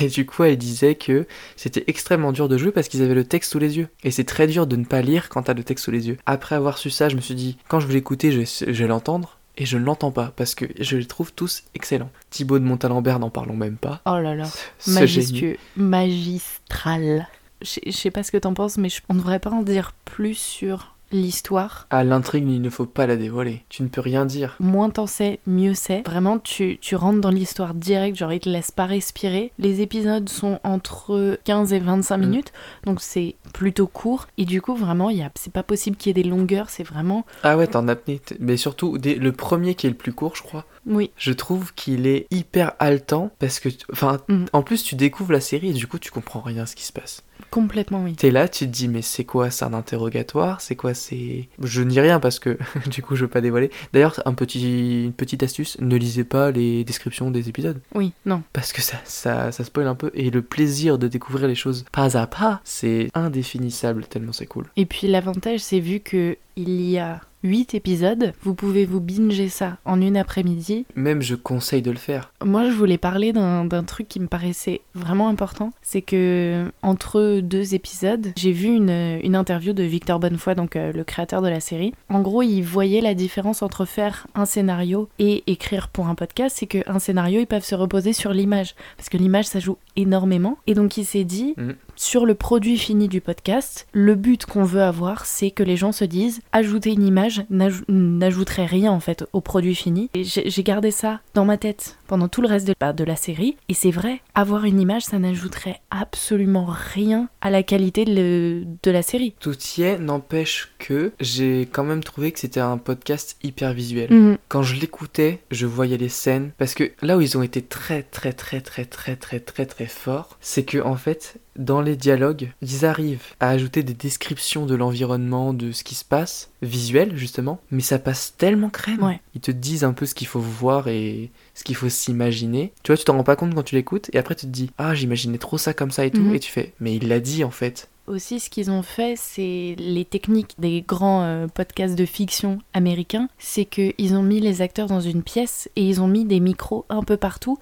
et 0.04 0.08
du 0.08 0.26
coup, 0.26 0.42
elle 0.42 0.58
disait 0.58 0.96
que 0.96 1.28
c'était 1.54 1.84
extrêmement 1.86 2.32
dur 2.32 2.48
de 2.48 2.58
jouer 2.58 2.72
parce 2.72 2.88
qu'ils 2.88 3.02
avaient 3.02 3.14
le 3.14 3.22
texte 3.22 3.52
sous 3.52 3.60
les 3.60 3.78
yeux. 3.78 3.86
Et 4.02 4.10
c'est 4.10 4.24
très 4.24 4.48
dur 4.48 4.66
de 4.66 4.74
ne 4.74 4.84
pas 4.84 5.00
lire 5.00 5.28
quand 5.28 5.44
t'as 5.44 5.54
le 5.54 5.62
texte 5.62 5.84
sous 5.84 5.92
les 5.92 6.08
yeux. 6.08 6.16
Après 6.26 6.56
avoir 6.56 6.76
su 6.76 6.90
ça, 6.90 7.08
je 7.08 7.14
me 7.14 7.20
suis 7.20 7.36
dit, 7.36 7.56
quand 7.68 7.78
je 7.78 7.86
vais 7.86 7.94
l'écouter, 7.94 8.32
je, 8.32 8.64
vais- 8.64 8.86
l'entendre. 8.88 9.38
Et 9.56 9.64
je 9.64 9.78
ne 9.78 9.84
l'entends 9.84 10.10
pas 10.10 10.32
parce 10.34 10.56
que 10.56 10.64
je 10.80 10.96
les 10.96 11.06
trouve 11.06 11.32
tous 11.32 11.62
excellents. 11.76 12.10
Thibaut 12.30 12.58
de 12.58 12.64
Montalembert, 12.64 13.20
n'en 13.20 13.30
parlons 13.30 13.54
même 13.54 13.76
pas. 13.76 14.02
Oh 14.06 14.18
là 14.18 14.34
là. 14.34 14.48
Majestueux, 14.88 15.56
magistral. 15.76 17.28
Je 17.62 17.90
sais 17.90 18.10
pas 18.10 18.22
ce 18.22 18.32
que 18.32 18.36
t'en 18.38 18.54
penses, 18.54 18.76
mais 18.78 18.88
je- 18.88 19.00
on 19.08 19.14
devrait 19.14 19.38
pas 19.40 19.50
en 19.50 19.62
dire 19.62 19.92
plus 20.04 20.34
sur 20.36 20.94
l'histoire. 21.12 21.86
À 21.90 22.02
l'intrigue, 22.02 22.44
il 22.48 22.60
ne 22.60 22.70
faut 22.70 22.86
pas 22.86 23.06
la 23.06 23.16
dévoiler. 23.16 23.62
Tu 23.68 23.82
ne 23.84 23.88
peux 23.88 24.00
rien 24.00 24.26
dire. 24.26 24.56
Moins 24.58 24.90
t'en 24.90 25.06
sais, 25.06 25.38
mieux 25.46 25.74
c'est. 25.74 26.02
Vraiment, 26.06 26.38
tu, 26.40 26.78
tu 26.80 26.96
rentres 26.96 27.20
dans 27.20 27.30
l'histoire 27.30 27.72
direct, 27.74 28.16
genre 28.16 28.32
ils 28.32 28.40
te 28.40 28.48
laissent 28.48 28.72
pas 28.72 28.86
respirer. 28.86 29.52
Les 29.58 29.80
épisodes 29.80 30.28
sont 30.28 30.58
entre 30.64 31.38
15 31.44 31.72
et 31.72 31.78
25 31.78 32.16
Mm. 32.16 32.20
minutes, 32.20 32.52
donc 32.84 33.00
c'est 33.00 33.36
plutôt 33.52 33.86
court. 33.86 34.26
Et 34.38 34.44
du 34.44 34.60
coup, 34.60 34.74
vraiment, 34.74 35.08
y 35.10 35.22
a- 35.22 35.30
c'est 35.36 35.52
pas 35.52 35.62
possible 35.62 35.96
qu'il 35.96 36.16
y 36.16 36.18
ait 36.18 36.22
des 36.22 36.28
longueurs, 36.28 36.68
c'est 36.68 36.82
vraiment... 36.84 37.24
Ah 37.44 37.56
ouais, 37.56 37.68
t'en 37.68 37.86
apnée. 37.86 38.20
Mais 38.40 38.56
surtout, 38.56 38.96
le 39.02 39.30
premier 39.32 39.74
qui 39.76 39.86
est 39.86 39.90
le 39.90 39.96
plus 39.96 40.12
court, 40.12 40.34
je 40.34 40.42
crois. 40.42 40.64
Oui, 40.86 41.10
Je 41.16 41.32
trouve 41.32 41.72
qu'il 41.74 42.06
est 42.06 42.26
hyper 42.30 42.72
haletant 42.78 43.30
parce 43.38 43.60
que, 43.60 43.68
enfin, 43.92 44.18
Mm. 44.28 44.44
en 44.52 44.62
plus, 44.62 44.82
tu 44.84 44.94
découvres 44.96 45.32
la 45.32 45.40
série 45.40 45.70
et 45.70 45.72
du 45.72 45.86
coup, 45.86 45.98
tu 45.98 46.10
comprends 46.10 46.40
rien 46.40 46.62
à 46.62 46.66
ce 46.66 46.76
qui 46.76 46.84
se 46.84 46.92
passe. 46.92 47.22
complètement 47.50 48.02
oui. 48.02 48.14
T'es 48.14 48.30
là, 48.30 48.48
tu 48.48 48.66
te 48.66 48.70
dis, 48.70 48.88
mais 48.88 49.02
c'est 49.02 49.24
quoi 49.24 49.50
C'est 49.50 49.64
un 49.64 49.74
interrogatoire? 49.74 50.60
C'est 50.60 50.76
quoi 50.76 50.92
C'est. 50.94 51.48
Je 51.62 51.82
n'y 51.82 52.00
rien 52.00 52.18
parce 52.20 52.38
que 52.38 52.58
du 52.90 53.00
coup, 53.02 53.14
je 53.16 53.22
veux 53.24 53.30
pas 53.30 53.40
dévoiler. 53.40 53.70
D'ailleurs, 53.92 54.20
un 54.26 54.34
petit, 54.34 55.04
une 55.04 55.12
petite 55.12 55.42
astuce 55.42 55.76
ne 55.80 55.96
lisez 55.96 56.24
pas 56.24 56.50
les 56.50 56.84
descriptions 56.84 57.30
des 57.30 57.48
épisodes 57.48 57.80
Oui, 57.94 58.12
non. 58.26 58.42
parce 58.52 58.72
que 58.72 58.82
ça, 58.82 58.96
ça, 59.04 59.52
ça 59.52 59.64
spoil 59.64 59.86
un 59.86 59.94
peu 59.94 60.10
et 60.14 60.30
le 60.30 60.42
plaisir 60.42 60.98
de 60.98 61.06
découvrir 61.08 61.46
les 61.48 61.54
choses 61.54 61.84
pas 61.92 62.16
à 62.16 62.26
pas, 62.26 62.60
c'est 62.64 63.08
indéfinissable 63.14 64.04
tellement 64.06 64.32
c'est 64.32 64.46
cool. 64.46 64.66
Et 64.76 64.86
puis 64.86 65.06
l'avantage, 65.08 65.60
c'est 65.60 65.80
vu 65.80 66.00
que 66.00 66.36
il 66.56 66.80
y 66.82 66.98
a 66.98 67.20
8 67.44 67.74
épisodes, 67.74 68.32
vous 68.42 68.54
pouvez 68.54 68.84
vous 68.86 69.00
binger 69.00 69.48
ça 69.48 69.76
en 69.84 70.00
une 70.00 70.16
après-midi. 70.16 70.86
Même 70.96 71.22
je 71.22 71.34
conseille 71.36 71.82
de 71.82 71.90
le 71.90 71.96
faire. 71.98 72.32
Moi, 72.44 72.68
je 72.68 72.74
voulais 72.74 72.98
parler 72.98 73.32
d'un 73.32 73.68
truc 73.84 74.08
qui 74.08 74.18
me 74.18 74.26
paraissait 74.26 74.80
vraiment 74.94 75.28
important. 75.28 75.70
C'est 75.82 76.02
que 76.02 76.64
entre 76.82 77.40
deux 77.40 77.74
épisodes, 77.74 78.32
j'ai 78.36 78.52
vu 78.52 78.68
une, 78.68 79.18
une 79.22 79.36
interview 79.36 79.72
de 79.74 79.82
Victor 79.82 80.18
Bonnefoy, 80.18 80.54
donc 80.54 80.74
euh, 80.76 80.90
le 80.92 81.04
créateur 81.04 81.42
de 81.42 81.48
la 81.48 81.60
série. 81.60 81.92
En 82.08 82.22
gros, 82.22 82.42
il 82.42 82.62
voyait 82.62 83.00
la 83.02 83.14
différence 83.14 83.62
entre 83.62 83.84
faire 83.84 84.26
un 84.34 84.46
scénario 84.46 85.08
et 85.18 85.44
écrire 85.46 85.88
pour 85.88 86.06
un 86.08 86.14
podcast. 86.14 86.56
C'est 86.58 86.66
qu'un 86.66 86.98
scénario, 86.98 87.40
ils 87.40 87.46
peuvent 87.46 87.64
se 87.64 87.74
reposer 87.74 88.12
sur 88.14 88.32
l'image. 88.32 88.74
Parce 88.96 89.08
que 89.10 89.18
l'image, 89.18 89.44
ça 89.44 89.60
joue 89.60 89.76
énormément. 89.96 90.58
Et 90.66 90.74
donc, 90.74 90.96
il 90.96 91.04
s'est 91.04 91.24
dit, 91.24 91.54
Mhm. 91.58 91.74
Sur 91.96 92.26
le 92.26 92.34
produit 92.34 92.78
fini 92.78 93.08
du 93.08 93.20
podcast, 93.20 93.86
le 93.92 94.14
but 94.14 94.46
qu'on 94.46 94.64
veut 94.64 94.82
avoir, 94.82 95.26
c'est 95.26 95.50
que 95.50 95.62
les 95.62 95.76
gens 95.76 95.92
se 95.92 96.04
disent, 96.04 96.40
ajouter 96.52 96.90
une 96.92 97.06
image 97.06 97.44
n'aj- 97.50 97.84
n'ajouterait 97.88 98.66
rien 98.66 98.92
en 98.92 99.00
fait 99.00 99.24
au 99.32 99.40
produit 99.40 99.74
fini. 99.74 100.10
Et 100.14 100.24
j'ai 100.24 100.62
gardé 100.62 100.90
ça 100.90 101.20
dans 101.34 101.44
ma 101.44 101.56
tête 101.56 101.96
pendant 102.06 102.28
tout 102.28 102.42
le 102.42 102.48
reste 102.48 102.66
de, 102.66 102.74
bah, 102.78 102.92
de 102.92 103.04
la 103.04 103.16
série. 103.16 103.56
Et 103.68 103.74
c'est 103.74 103.90
vrai, 103.90 104.20
avoir 104.34 104.64
une 104.64 104.80
image, 104.80 105.02
ça 105.04 105.18
n'ajouterait 105.18 105.80
absolument 105.90 106.66
rien 106.68 107.28
à 107.40 107.50
la 107.50 107.62
qualité 107.62 108.04
de, 108.04 108.14
le- 108.14 108.64
de 108.82 108.90
la 108.90 109.02
série. 109.02 109.34
Tout 109.40 109.56
y 109.76 109.82
est, 109.82 109.98
n'empêche 109.98 110.72
que 110.78 111.12
j'ai 111.20 111.62
quand 111.70 111.84
même 111.84 112.04
trouvé 112.04 112.32
que 112.32 112.38
c'était 112.40 112.60
un 112.60 112.78
podcast 112.78 113.36
hyper 113.42 113.72
visuel. 113.72 114.12
Mhm. 114.12 114.38
Quand 114.48 114.62
je 114.62 114.74
l'écoutais, 114.80 115.40
je 115.50 115.66
voyais 115.66 115.96
les 115.96 116.08
scènes. 116.08 116.52
Parce 116.58 116.74
que 116.74 116.92
là 117.02 117.16
où 117.16 117.20
ils 117.20 117.36
ont 117.38 117.42
été 117.42 117.62
très 117.62 118.02
très 118.02 118.32
très 118.32 118.60
très 118.60 118.84
très 118.84 119.16
très 119.16 119.40
très 119.40 119.66
très 119.66 119.86
forts, 119.86 120.36
c'est 120.40 120.64
que 120.64 120.78
en 120.78 120.96
fait, 120.96 121.36
dans 121.56 121.80
les 121.80 121.96
dialogues, 121.96 122.50
ils 122.62 122.84
arrivent 122.84 123.22
à 123.40 123.50
ajouter 123.50 123.82
des 123.82 123.94
descriptions 123.94 124.66
de 124.66 124.74
l'environnement, 124.74 125.52
de 125.54 125.72
ce 125.72 125.84
qui 125.84 125.94
se 125.94 126.04
passe, 126.04 126.50
visuel 126.62 127.16
justement, 127.16 127.60
mais 127.70 127.80
ça 127.82 127.98
passe 127.98 128.34
tellement 128.36 128.70
crème. 128.70 129.02
Ouais. 129.02 129.20
Ils 129.34 129.40
te 129.40 129.50
disent 129.50 129.84
un 129.84 129.92
peu 129.92 130.06
ce 130.06 130.14
qu'il 130.14 130.26
faut 130.26 130.40
voir 130.40 130.88
et 130.88 131.30
ce 131.54 131.64
qu'il 131.64 131.76
faut 131.76 131.88
s'imaginer. 131.88 132.72
Tu 132.82 132.90
vois, 132.92 132.96
tu 132.96 133.04
t'en 133.04 133.16
rends 133.16 133.24
pas 133.24 133.36
compte 133.36 133.54
quand 133.54 133.62
tu 133.62 133.74
l'écoutes, 133.74 134.10
et 134.12 134.18
après 134.18 134.34
tu 134.34 134.46
te 134.46 134.50
dis, 134.50 134.70
ah, 134.78 134.94
j'imaginais 134.94 135.38
trop 135.38 135.58
ça 135.58 135.74
comme 135.74 135.90
ça 135.90 136.04
et 136.04 136.10
tout, 136.10 136.20
Mhm. 136.22 136.34
et 136.34 136.40
tu 136.40 136.50
fais, 136.50 136.72
mais 136.80 136.94
il 136.96 137.08
l'a 137.08 137.20
dit 137.20 137.44
en 137.44 137.50
fait. 137.50 137.88
Aussi, 138.06 138.38
ce 138.38 138.50
qu'ils 138.50 138.70
ont 138.70 138.82
fait, 138.82 139.14
c'est 139.16 139.76
les 139.78 140.04
techniques 140.04 140.54
des 140.58 140.82
grands 140.86 141.22
euh, 141.22 141.46
podcasts 141.46 141.94
de 141.94 142.04
fiction 142.04 142.58
américains. 142.74 143.28
C'est 143.38 143.64
qu'ils 143.64 144.14
ont 144.14 144.22
mis 144.22 144.40
les 144.40 144.60
acteurs 144.60 144.88
dans 144.88 145.00
une 145.00 145.22
pièce 145.22 145.70
et 145.76 145.82
ils 145.88 146.02
ont 146.02 146.06
mis 146.06 146.24
des 146.26 146.38
micros 146.40 146.84
un 146.90 147.02
peu 147.02 147.16
partout. 147.16 147.56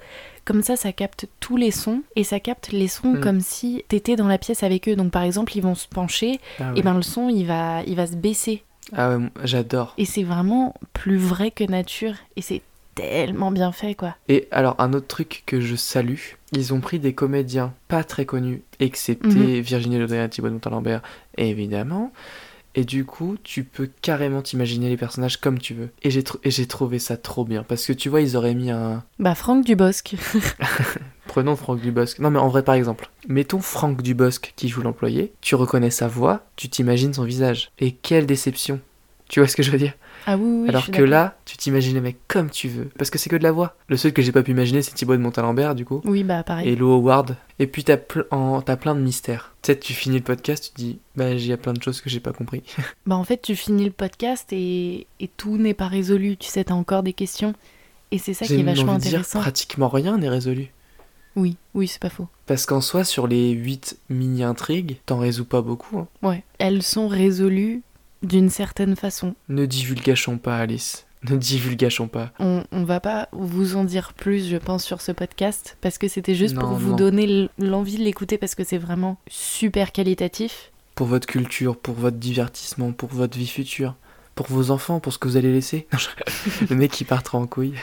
Comme 0.44 0.62
ça, 0.64 0.74
ça 0.74 0.92
capte 0.92 1.26
tous 1.38 1.56
les 1.56 1.70
sons 1.70 2.02
et 2.16 2.24
ça 2.24 2.40
capte 2.40 2.72
les 2.72 2.88
sons 2.88 3.12
Mm. 3.12 3.20
comme 3.20 3.40
si 3.40 3.84
t'étais 3.86 4.16
dans 4.16 4.26
la 4.26 4.38
pièce 4.38 4.64
avec 4.64 4.88
eux. 4.88 4.96
Donc, 4.96 5.12
par 5.12 5.22
exemple, 5.22 5.56
ils 5.56 5.62
vont 5.62 5.76
se 5.76 5.86
pencher 5.86 6.40
Ah 6.58 6.72
et 6.74 6.82
ben 6.82 6.94
le 6.94 7.02
son, 7.02 7.28
il 7.28 7.44
va, 7.46 7.82
il 7.86 7.94
va 7.94 8.08
se 8.08 8.16
baisser. 8.16 8.64
Ah 8.96 9.16
ouais, 9.16 9.24
j'adore. 9.44 9.94
Et 9.96 10.04
c'est 10.04 10.24
vraiment 10.24 10.74
plus 10.92 11.18
vrai 11.18 11.52
que 11.52 11.62
nature 11.62 12.14
et 12.34 12.42
c'est 12.42 12.62
tellement 12.94 13.50
bien 13.50 13.72
fait, 13.72 13.94
quoi. 13.94 14.16
Et 14.28 14.48
alors, 14.50 14.74
un 14.78 14.92
autre 14.92 15.06
truc 15.06 15.42
que 15.46 15.60
je 15.60 15.76
salue, 15.76 16.18
ils 16.52 16.72
ont 16.74 16.80
pris 16.80 16.98
des 16.98 17.14
comédiens 17.14 17.72
pas 17.88 18.04
très 18.04 18.26
connus, 18.26 18.62
excepté 18.80 19.28
Mhm. 19.28 19.60
Virginie 19.60 19.96
et 20.02 20.28
Thibaut 20.28 20.48
de 20.48 20.52
Montalembert, 20.54 21.02
évidemment. 21.38 22.12
Et 22.74 22.84
du 22.84 23.04
coup, 23.04 23.36
tu 23.44 23.64
peux 23.64 23.90
carrément 24.00 24.40
t'imaginer 24.40 24.88
les 24.88 24.96
personnages 24.96 25.36
comme 25.36 25.58
tu 25.58 25.74
veux. 25.74 25.90
Et 26.02 26.10
j'ai 26.10 26.22
tr- 26.22 26.38
et 26.42 26.50
j'ai 26.50 26.66
trouvé 26.66 26.98
ça 26.98 27.18
trop 27.18 27.44
bien. 27.44 27.64
Parce 27.64 27.84
que 27.86 27.92
tu 27.92 28.08
vois, 28.08 28.22
ils 28.22 28.34
auraient 28.34 28.54
mis 28.54 28.70
un. 28.70 29.04
Bah, 29.18 29.34
Franck 29.34 29.66
Dubosc. 29.66 30.14
Prenons 31.26 31.56
Franck 31.56 31.80
Dubosc. 31.80 32.18
Non, 32.18 32.30
mais 32.30 32.38
en 32.38 32.48
vrai, 32.48 32.62
par 32.62 32.74
exemple, 32.74 33.10
mettons 33.28 33.60
Franck 33.60 34.02
Dubosc 34.02 34.52
qui 34.56 34.68
joue 34.68 34.82
l'employé. 34.82 35.32
Tu 35.42 35.54
reconnais 35.54 35.90
sa 35.90 36.08
voix, 36.08 36.46
tu 36.56 36.68
t'imagines 36.70 37.12
son 37.14 37.24
visage. 37.24 37.70
Et 37.78 37.92
quelle 37.92 38.26
déception. 38.26 38.80
Tu 39.28 39.40
vois 39.40 39.48
ce 39.48 39.56
que 39.56 39.62
je 39.62 39.70
veux 39.70 39.78
dire? 39.78 39.92
Ah 40.26 40.36
oui, 40.36 40.44
oui, 40.44 40.64
je 40.66 40.70
Alors 40.70 40.90
que 40.90 41.02
là, 41.02 41.36
tu 41.44 41.56
t'imagines 41.56 41.94
les 41.94 42.00
mecs 42.00 42.18
comme 42.28 42.50
tu 42.50 42.68
veux. 42.68 42.90
Parce 42.98 43.10
que 43.10 43.18
c'est 43.18 43.28
que 43.30 43.36
de 43.36 43.42
la 43.42 43.52
voix. 43.52 43.76
Le 43.88 43.96
seul 43.96 44.12
que 44.12 44.22
j'ai 44.22 44.32
pas 44.32 44.42
pu 44.42 44.52
imaginer, 44.52 44.82
c'est 44.82 44.92
Thibaut 44.94 45.16
de 45.16 45.20
Montalembert, 45.22 45.74
du 45.74 45.84
coup. 45.84 46.00
Oui, 46.04 46.22
bah, 46.24 46.42
pareil. 46.42 46.68
Et 46.68 46.76
Lo 46.76 46.92
Howard. 46.92 47.36
Et 47.58 47.66
puis 47.66 47.84
t'as 47.84 47.96
ple- 47.96 48.26
en- 48.30 48.60
t'as 48.62 48.76
plein 48.76 48.94
de 48.94 49.00
mystères. 49.00 49.54
Peut-être 49.62 49.80
tu 49.80 49.92
finis 49.94 50.16
le 50.18 50.22
podcast, 50.24 50.64
tu 50.64 50.70
te 50.70 50.76
dis, 50.76 50.98
bah 51.16 51.30
il 51.30 51.46
y 51.46 51.52
a 51.52 51.56
plein 51.56 51.72
de 51.72 51.82
choses 51.82 52.00
que 52.00 52.10
j'ai 52.10 52.20
pas 52.20 52.32
compris. 52.32 52.62
Bah, 53.06 53.16
en 53.16 53.24
fait, 53.24 53.40
tu 53.42 53.54
finis 53.56 53.84
le 53.84 53.90
podcast 53.90 54.48
et, 54.52 55.06
et 55.20 55.28
tout 55.28 55.56
n'est 55.58 55.74
pas 55.74 55.88
résolu. 55.88 56.36
Tu 56.36 56.48
sais, 56.48 56.64
t'as 56.64 56.74
encore 56.74 57.02
des 57.02 57.12
questions. 57.12 57.54
Et 58.10 58.18
c'est 58.18 58.34
ça 58.34 58.46
qui 58.46 58.54
est 58.60 58.62
vachement 58.62 58.92
envie 58.92 58.98
de 59.04 59.08
dire, 59.08 59.18
intéressant. 59.20 59.40
pratiquement 59.40 59.88
rien 59.88 60.18
n'est 60.18 60.28
résolu. 60.28 60.68
Oui, 61.34 61.56
oui, 61.74 61.88
c'est 61.88 62.00
pas 62.00 62.10
faux. 62.10 62.28
Parce 62.44 62.66
qu'en 62.66 62.82
soi, 62.82 63.04
sur 63.04 63.26
les 63.26 63.52
8 63.52 63.96
mini-intrigues, 64.10 64.98
t'en 65.06 65.16
résous 65.18 65.46
pas 65.46 65.62
beaucoup. 65.62 65.98
hein. 65.98 66.08
Ouais. 66.22 66.44
Elles 66.58 66.82
sont 66.82 67.08
résolues 67.08 67.80
d'une 68.22 68.50
certaine 68.50 68.96
façon. 68.96 69.34
Ne 69.48 69.66
divulgachons 69.66 70.38
pas, 70.38 70.58
Alice. 70.58 71.06
Ne 71.30 71.36
divulgachons 71.36 72.08
pas. 72.08 72.32
On, 72.40 72.64
on 72.72 72.82
va 72.84 72.98
pas 72.98 73.28
vous 73.32 73.76
en 73.76 73.84
dire 73.84 74.12
plus, 74.12 74.48
je 74.48 74.56
pense, 74.56 74.84
sur 74.84 75.00
ce 75.00 75.12
podcast, 75.12 75.76
parce 75.80 75.98
que 75.98 76.08
c'était 76.08 76.34
juste 76.34 76.56
pour 76.58 76.70
vous 76.70 76.90
non. 76.90 76.96
donner 76.96 77.48
l'envie 77.58 77.96
de 77.96 78.02
l'écouter, 78.02 78.38
parce 78.38 78.54
que 78.54 78.64
c'est 78.64 78.78
vraiment 78.78 79.18
super 79.28 79.92
qualitatif. 79.92 80.72
Pour 80.94 81.06
votre 81.06 81.26
culture, 81.26 81.76
pour 81.76 81.94
votre 81.94 82.16
divertissement, 82.16 82.92
pour 82.92 83.10
votre 83.10 83.38
vie 83.38 83.46
future, 83.46 83.94
pour 84.34 84.46
vos 84.48 84.70
enfants, 84.70 84.98
pour 84.98 85.12
ce 85.12 85.18
que 85.18 85.28
vous 85.28 85.36
allez 85.36 85.52
laisser. 85.52 85.86
Le 86.70 86.74
mec 86.74 86.90
qui 86.90 87.04
partira 87.04 87.38
en 87.38 87.46
couille. 87.46 87.74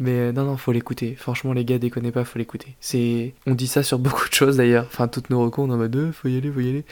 Mais 0.00 0.10
euh, 0.12 0.32
non, 0.32 0.44
non, 0.44 0.56
faut 0.56 0.72
l'écouter. 0.72 1.14
Franchement, 1.16 1.52
les 1.52 1.64
gars, 1.64 1.78
déconnez 1.78 2.10
pas, 2.10 2.24
faut 2.24 2.38
l'écouter. 2.38 2.74
C'est, 2.80 3.34
on 3.46 3.54
dit 3.54 3.66
ça 3.68 3.82
sur 3.82 3.98
beaucoup 3.98 4.28
de 4.28 4.34
choses 4.34 4.56
d'ailleurs. 4.56 4.86
Enfin, 4.88 5.06
toutes 5.08 5.30
nos 5.30 5.40
recos, 5.42 5.68
on 5.68 5.72
en 5.72 5.76
mode, 5.76 5.94
euh, 5.96 6.12
faut 6.12 6.28
y 6.28 6.36
aller, 6.36 6.50
faut 6.50 6.60
y 6.60 6.68
aller. 6.68 6.84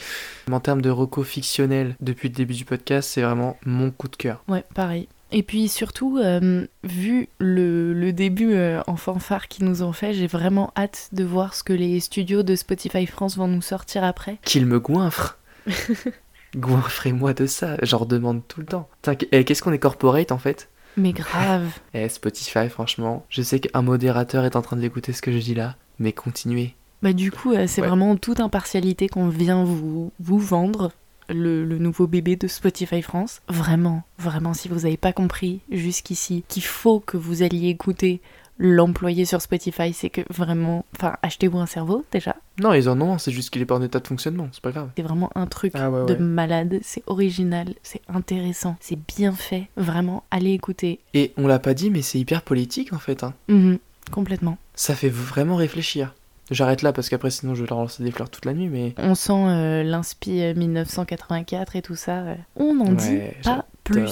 Mais 0.48 0.54
en 0.54 0.60
termes 0.60 0.82
de 0.82 0.90
recos 0.90 1.26
fictionnels, 1.26 1.96
depuis 2.00 2.28
le 2.28 2.34
début 2.34 2.54
du 2.54 2.64
podcast, 2.64 3.10
c'est 3.10 3.22
vraiment 3.22 3.56
mon 3.66 3.90
coup 3.90 4.08
de 4.08 4.16
cœur. 4.16 4.42
Ouais, 4.48 4.64
pareil. 4.74 5.08
Et 5.34 5.42
puis 5.42 5.68
surtout, 5.68 6.18
euh, 6.18 6.66
vu 6.84 7.26
le, 7.38 7.94
le 7.94 8.12
début 8.12 8.52
euh, 8.52 8.82
en 8.86 8.96
fanfare 8.96 9.48
qu'ils 9.48 9.64
nous 9.64 9.82
ont 9.82 9.94
fait, 9.94 10.12
j'ai 10.12 10.26
vraiment 10.26 10.72
hâte 10.76 11.08
de 11.12 11.24
voir 11.24 11.54
ce 11.54 11.62
que 11.64 11.72
les 11.72 12.00
studios 12.00 12.42
de 12.42 12.54
Spotify 12.54 13.06
France 13.06 13.38
vont 13.38 13.48
nous 13.48 13.62
sortir 13.62 14.04
après. 14.04 14.36
Qu'il 14.44 14.66
me 14.66 14.78
goinfre. 14.78 15.38
Goinfrez-moi 16.56 17.32
de 17.32 17.46
ça. 17.46 17.76
J'en 17.82 17.98
redemande 17.98 18.42
tout 18.46 18.60
le 18.60 18.66
temps. 18.66 18.88
Qu- 19.02 19.26
eh, 19.32 19.44
qu'est-ce 19.44 19.62
qu'on 19.62 19.72
est 19.72 19.78
corporate 19.78 20.32
en 20.32 20.38
fait? 20.38 20.68
Mais 20.96 21.12
grave. 21.12 21.68
Eh, 21.94 22.08
Spotify, 22.08 22.68
franchement, 22.68 23.24
je 23.28 23.42
sais 23.42 23.60
qu'un 23.60 23.82
modérateur 23.82 24.44
est 24.44 24.56
en 24.56 24.62
train 24.62 24.76
de 24.76 24.82
l'écouter 24.82 25.12
ce 25.12 25.22
que 25.22 25.32
je 25.32 25.38
dis 25.38 25.54
là, 25.54 25.76
mais 25.98 26.12
continuez. 26.12 26.74
Bah 27.02 27.12
du 27.12 27.30
coup, 27.32 27.52
euh, 27.52 27.66
c'est 27.66 27.80
Ouais. 27.80 27.88
vraiment 27.88 28.10
en 28.12 28.16
toute 28.16 28.40
impartialité 28.40 29.08
qu'on 29.08 29.28
vient 29.28 29.64
vous, 29.64 30.12
vous 30.20 30.38
vendre 30.38 30.92
le, 31.28 31.64
le 31.64 31.78
nouveau 31.78 32.06
bébé 32.06 32.36
de 32.36 32.46
Spotify 32.46 33.02
France. 33.02 33.40
Vraiment, 33.48 34.02
vraiment, 34.18 34.54
si 34.54 34.68
vous 34.68 34.80
n'avez 34.80 34.96
pas 34.96 35.12
compris 35.12 35.60
jusqu'ici 35.70 36.44
qu'il 36.48 36.62
faut 36.64 37.00
que 37.00 37.16
vous 37.16 37.42
alliez 37.42 37.68
écouter 37.68 38.20
l'employé 38.58 39.24
sur 39.24 39.40
Spotify, 39.42 39.92
c'est 39.92 40.10
que 40.10 40.20
vraiment... 40.30 40.84
Enfin, 40.96 41.16
achetez-vous 41.22 41.58
un 41.58 41.66
cerveau 41.66 42.04
déjà. 42.12 42.36
Non, 42.60 42.72
ils 42.74 42.88
en 42.88 43.00
ont, 43.00 43.18
c'est 43.18 43.32
juste 43.32 43.50
qu'il 43.50 43.62
est 43.62 43.66
pas 43.66 43.74
en 43.74 43.82
état 43.82 43.98
de 43.98 44.06
fonctionnement, 44.06 44.48
c'est 44.52 44.62
pas 44.62 44.70
grave. 44.72 44.90
C'est 44.96 45.02
vraiment 45.02 45.30
un 45.34 45.46
truc 45.46 45.72
Ah 45.74 45.90
ouais, 45.90 46.06
de 46.06 46.12
ouais. 46.14 46.18
malade, 46.20 46.78
c'est 46.82 47.02
original, 47.06 47.74
c'est 47.82 48.02
intéressant, 48.08 48.76
c'est 48.80 48.98
bien 49.16 49.32
fait. 49.32 49.68
Vraiment, 49.76 50.24
allez 50.30 50.52
écouter. 50.52 51.00
Et 51.14 51.32
on 51.36 51.46
l'a 51.46 51.58
pas 51.58 51.74
dit, 51.74 51.90
mais 51.90 52.02
c'est 52.02 52.18
hyper 52.18 52.42
politique 52.42 52.92
en 52.92 52.98
fait. 52.98 53.24
hein. 53.24 53.34
Mhm, 53.48 53.78
complètement. 54.10 54.58
Ça 54.74 54.94
fait 54.94 55.08
vraiment 55.08 55.56
réfléchir. 55.56 56.14
J'arrête 56.50 56.82
là 56.82 56.92
parce 56.92 57.08
qu'après 57.08 57.30
sinon 57.30 57.54
je 57.54 57.62
vais 57.62 57.68
leur 57.70 57.78
lancer 57.78 58.02
des 58.02 58.10
fleurs 58.10 58.28
toute 58.28 58.44
la 58.44 58.52
nuit, 58.52 58.68
mais. 58.68 58.94
On 58.98 59.14
sent 59.14 59.32
euh, 59.32 59.82
l'inspi 59.82 60.42
euh, 60.42 60.54
1984 60.54 61.76
et 61.76 61.82
tout 61.82 61.94
ça. 61.96 62.18
euh. 62.18 62.34
On 62.56 62.74
n'en 62.74 62.92
dit 62.92 63.18
pas 63.42 63.64
plus. 63.84 64.10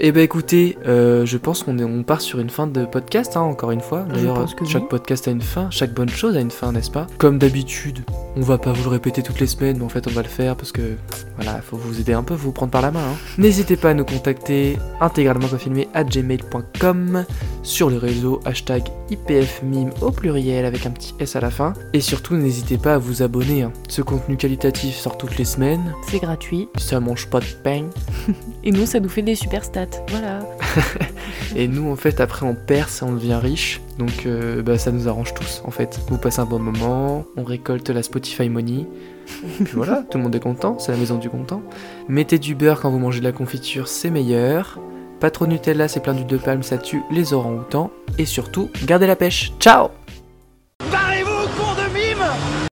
Eh 0.00 0.10
ben 0.10 0.22
écoutez, 0.22 0.76
euh, 0.88 1.24
je 1.24 1.38
pense 1.38 1.62
qu'on 1.62 1.78
on 1.78 2.02
part 2.02 2.20
sur 2.20 2.40
une 2.40 2.50
fin 2.50 2.66
de 2.66 2.84
podcast, 2.84 3.36
hein, 3.36 3.42
encore 3.42 3.70
une 3.70 3.80
fois. 3.80 4.00
D'ailleurs, 4.12 4.44
chaque 4.66 4.82
oui. 4.82 4.88
podcast 4.90 5.28
a 5.28 5.30
une 5.30 5.40
fin, 5.40 5.70
chaque 5.70 5.94
bonne 5.94 6.08
chose 6.08 6.36
a 6.36 6.40
une 6.40 6.50
fin, 6.50 6.72
n'est-ce 6.72 6.90
pas? 6.90 7.06
Comme 7.16 7.38
d'habitude, 7.38 8.00
on 8.34 8.40
va 8.40 8.58
pas 8.58 8.72
vous 8.72 8.82
le 8.82 8.88
répéter 8.90 9.22
toutes 9.22 9.38
les 9.38 9.46
semaines, 9.46 9.76
mais 9.78 9.84
en 9.84 9.88
fait 9.88 10.08
on 10.08 10.10
va 10.10 10.22
le 10.22 10.28
faire 10.28 10.56
parce 10.56 10.72
que 10.72 10.96
voilà, 11.36 11.60
faut 11.62 11.76
vous 11.76 12.00
aider 12.00 12.12
un 12.12 12.24
peu, 12.24 12.34
faut 12.36 12.46
vous 12.46 12.52
prendre 12.52 12.72
par 12.72 12.82
la 12.82 12.90
main. 12.90 12.98
hein. 12.98 13.16
N'hésitez 13.38 13.76
pas 13.76 13.90
à 13.90 13.94
nous 13.94 14.04
contacter 14.04 14.78
intégralement 15.00 15.46
confirmé 15.46 15.88
à 15.94 16.02
gmail.com 16.02 17.24
sur 17.62 17.88
les 17.88 17.96
réseaux 17.98 18.40
hashtag 18.44 18.82
IPFMIM 19.10 19.90
au 20.02 20.10
pluriel 20.10 20.64
avec 20.64 20.86
un 20.86 20.90
petit 20.90 21.14
S 21.20 21.36
à 21.36 21.40
la 21.40 21.50
fin. 21.50 21.72
Et 21.92 22.00
surtout, 22.00 22.34
n'hésitez 22.34 22.78
pas 22.78 22.94
à 22.94 22.98
vous 22.98 23.22
abonner. 23.22 23.62
hein. 23.62 23.72
Ce 23.88 24.02
contenu 24.02 24.36
qualitatif 24.36 24.96
sort 24.96 25.16
toutes 25.16 25.38
les 25.38 25.44
semaines, 25.44 25.94
C'est 26.10 26.18
gratuit. 26.18 26.68
ça 26.78 26.98
mange 26.98 27.28
pas 27.28 27.38
de 27.38 27.46
pain. 27.62 27.84
Et 28.64 28.72
nous, 28.72 28.86
ça 28.86 28.98
nous 28.98 29.08
fait 29.08 29.22
des 29.22 29.36
super 29.36 29.64
Et 31.56 31.68
nous, 31.68 31.90
en 31.90 31.96
fait, 31.96 32.20
après, 32.20 32.46
on 32.46 32.54
perce 32.54 33.02
et 33.02 33.04
on 33.04 33.12
devient 33.12 33.38
riche. 33.40 33.80
Donc, 33.98 34.26
euh, 34.26 34.62
bah, 34.62 34.78
ça 34.78 34.90
nous 34.90 35.08
arrange 35.08 35.34
tous, 35.34 35.62
en 35.64 35.70
fait. 35.70 36.00
Vous 36.08 36.18
passez 36.18 36.40
un 36.40 36.46
bon 36.46 36.58
moment, 36.58 37.24
on 37.36 37.44
récolte 37.44 37.90
la 37.90 38.02
Spotify 38.02 38.48
Money. 38.48 38.86
Puis 39.64 39.72
voilà, 39.74 40.04
tout 40.10 40.18
le 40.18 40.24
monde 40.24 40.34
est 40.34 40.40
content, 40.40 40.78
c'est 40.78 40.92
la 40.92 40.98
maison 40.98 41.16
du 41.16 41.30
content. 41.30 41.62
Mettez 42.08 42.38
du 42.38 42.54
beurre 42.54 42.80
quand 42.80 42.90
vous 42.90 42.98
mangez 42.98 43.20
de 43.20 43.24
la 43.24 43.32
confiture, 43.32 43.88
c'est 43.88 44.10
meilleur. 44.10 44.78
Pas 45.20 45.30
trop 45.30 45.46
Nutella, 45.46 45.88
c'est 45.88 46.00
plein 46.00 46.12
d'huile 46.12 46.26
de 46.26 46.36
palme, 46.36 46.62
ça 46.62 46.76
tue 46.76 47.02
les 47.10 47.32
orang-outans. 47.32 47.90
Et 48.18 48.26
surtout, 48.26 48.70
gardez 48.84 49.06
la 49.06 49.16
pêche. 49.16 49.52
Ciao 49.60 49.88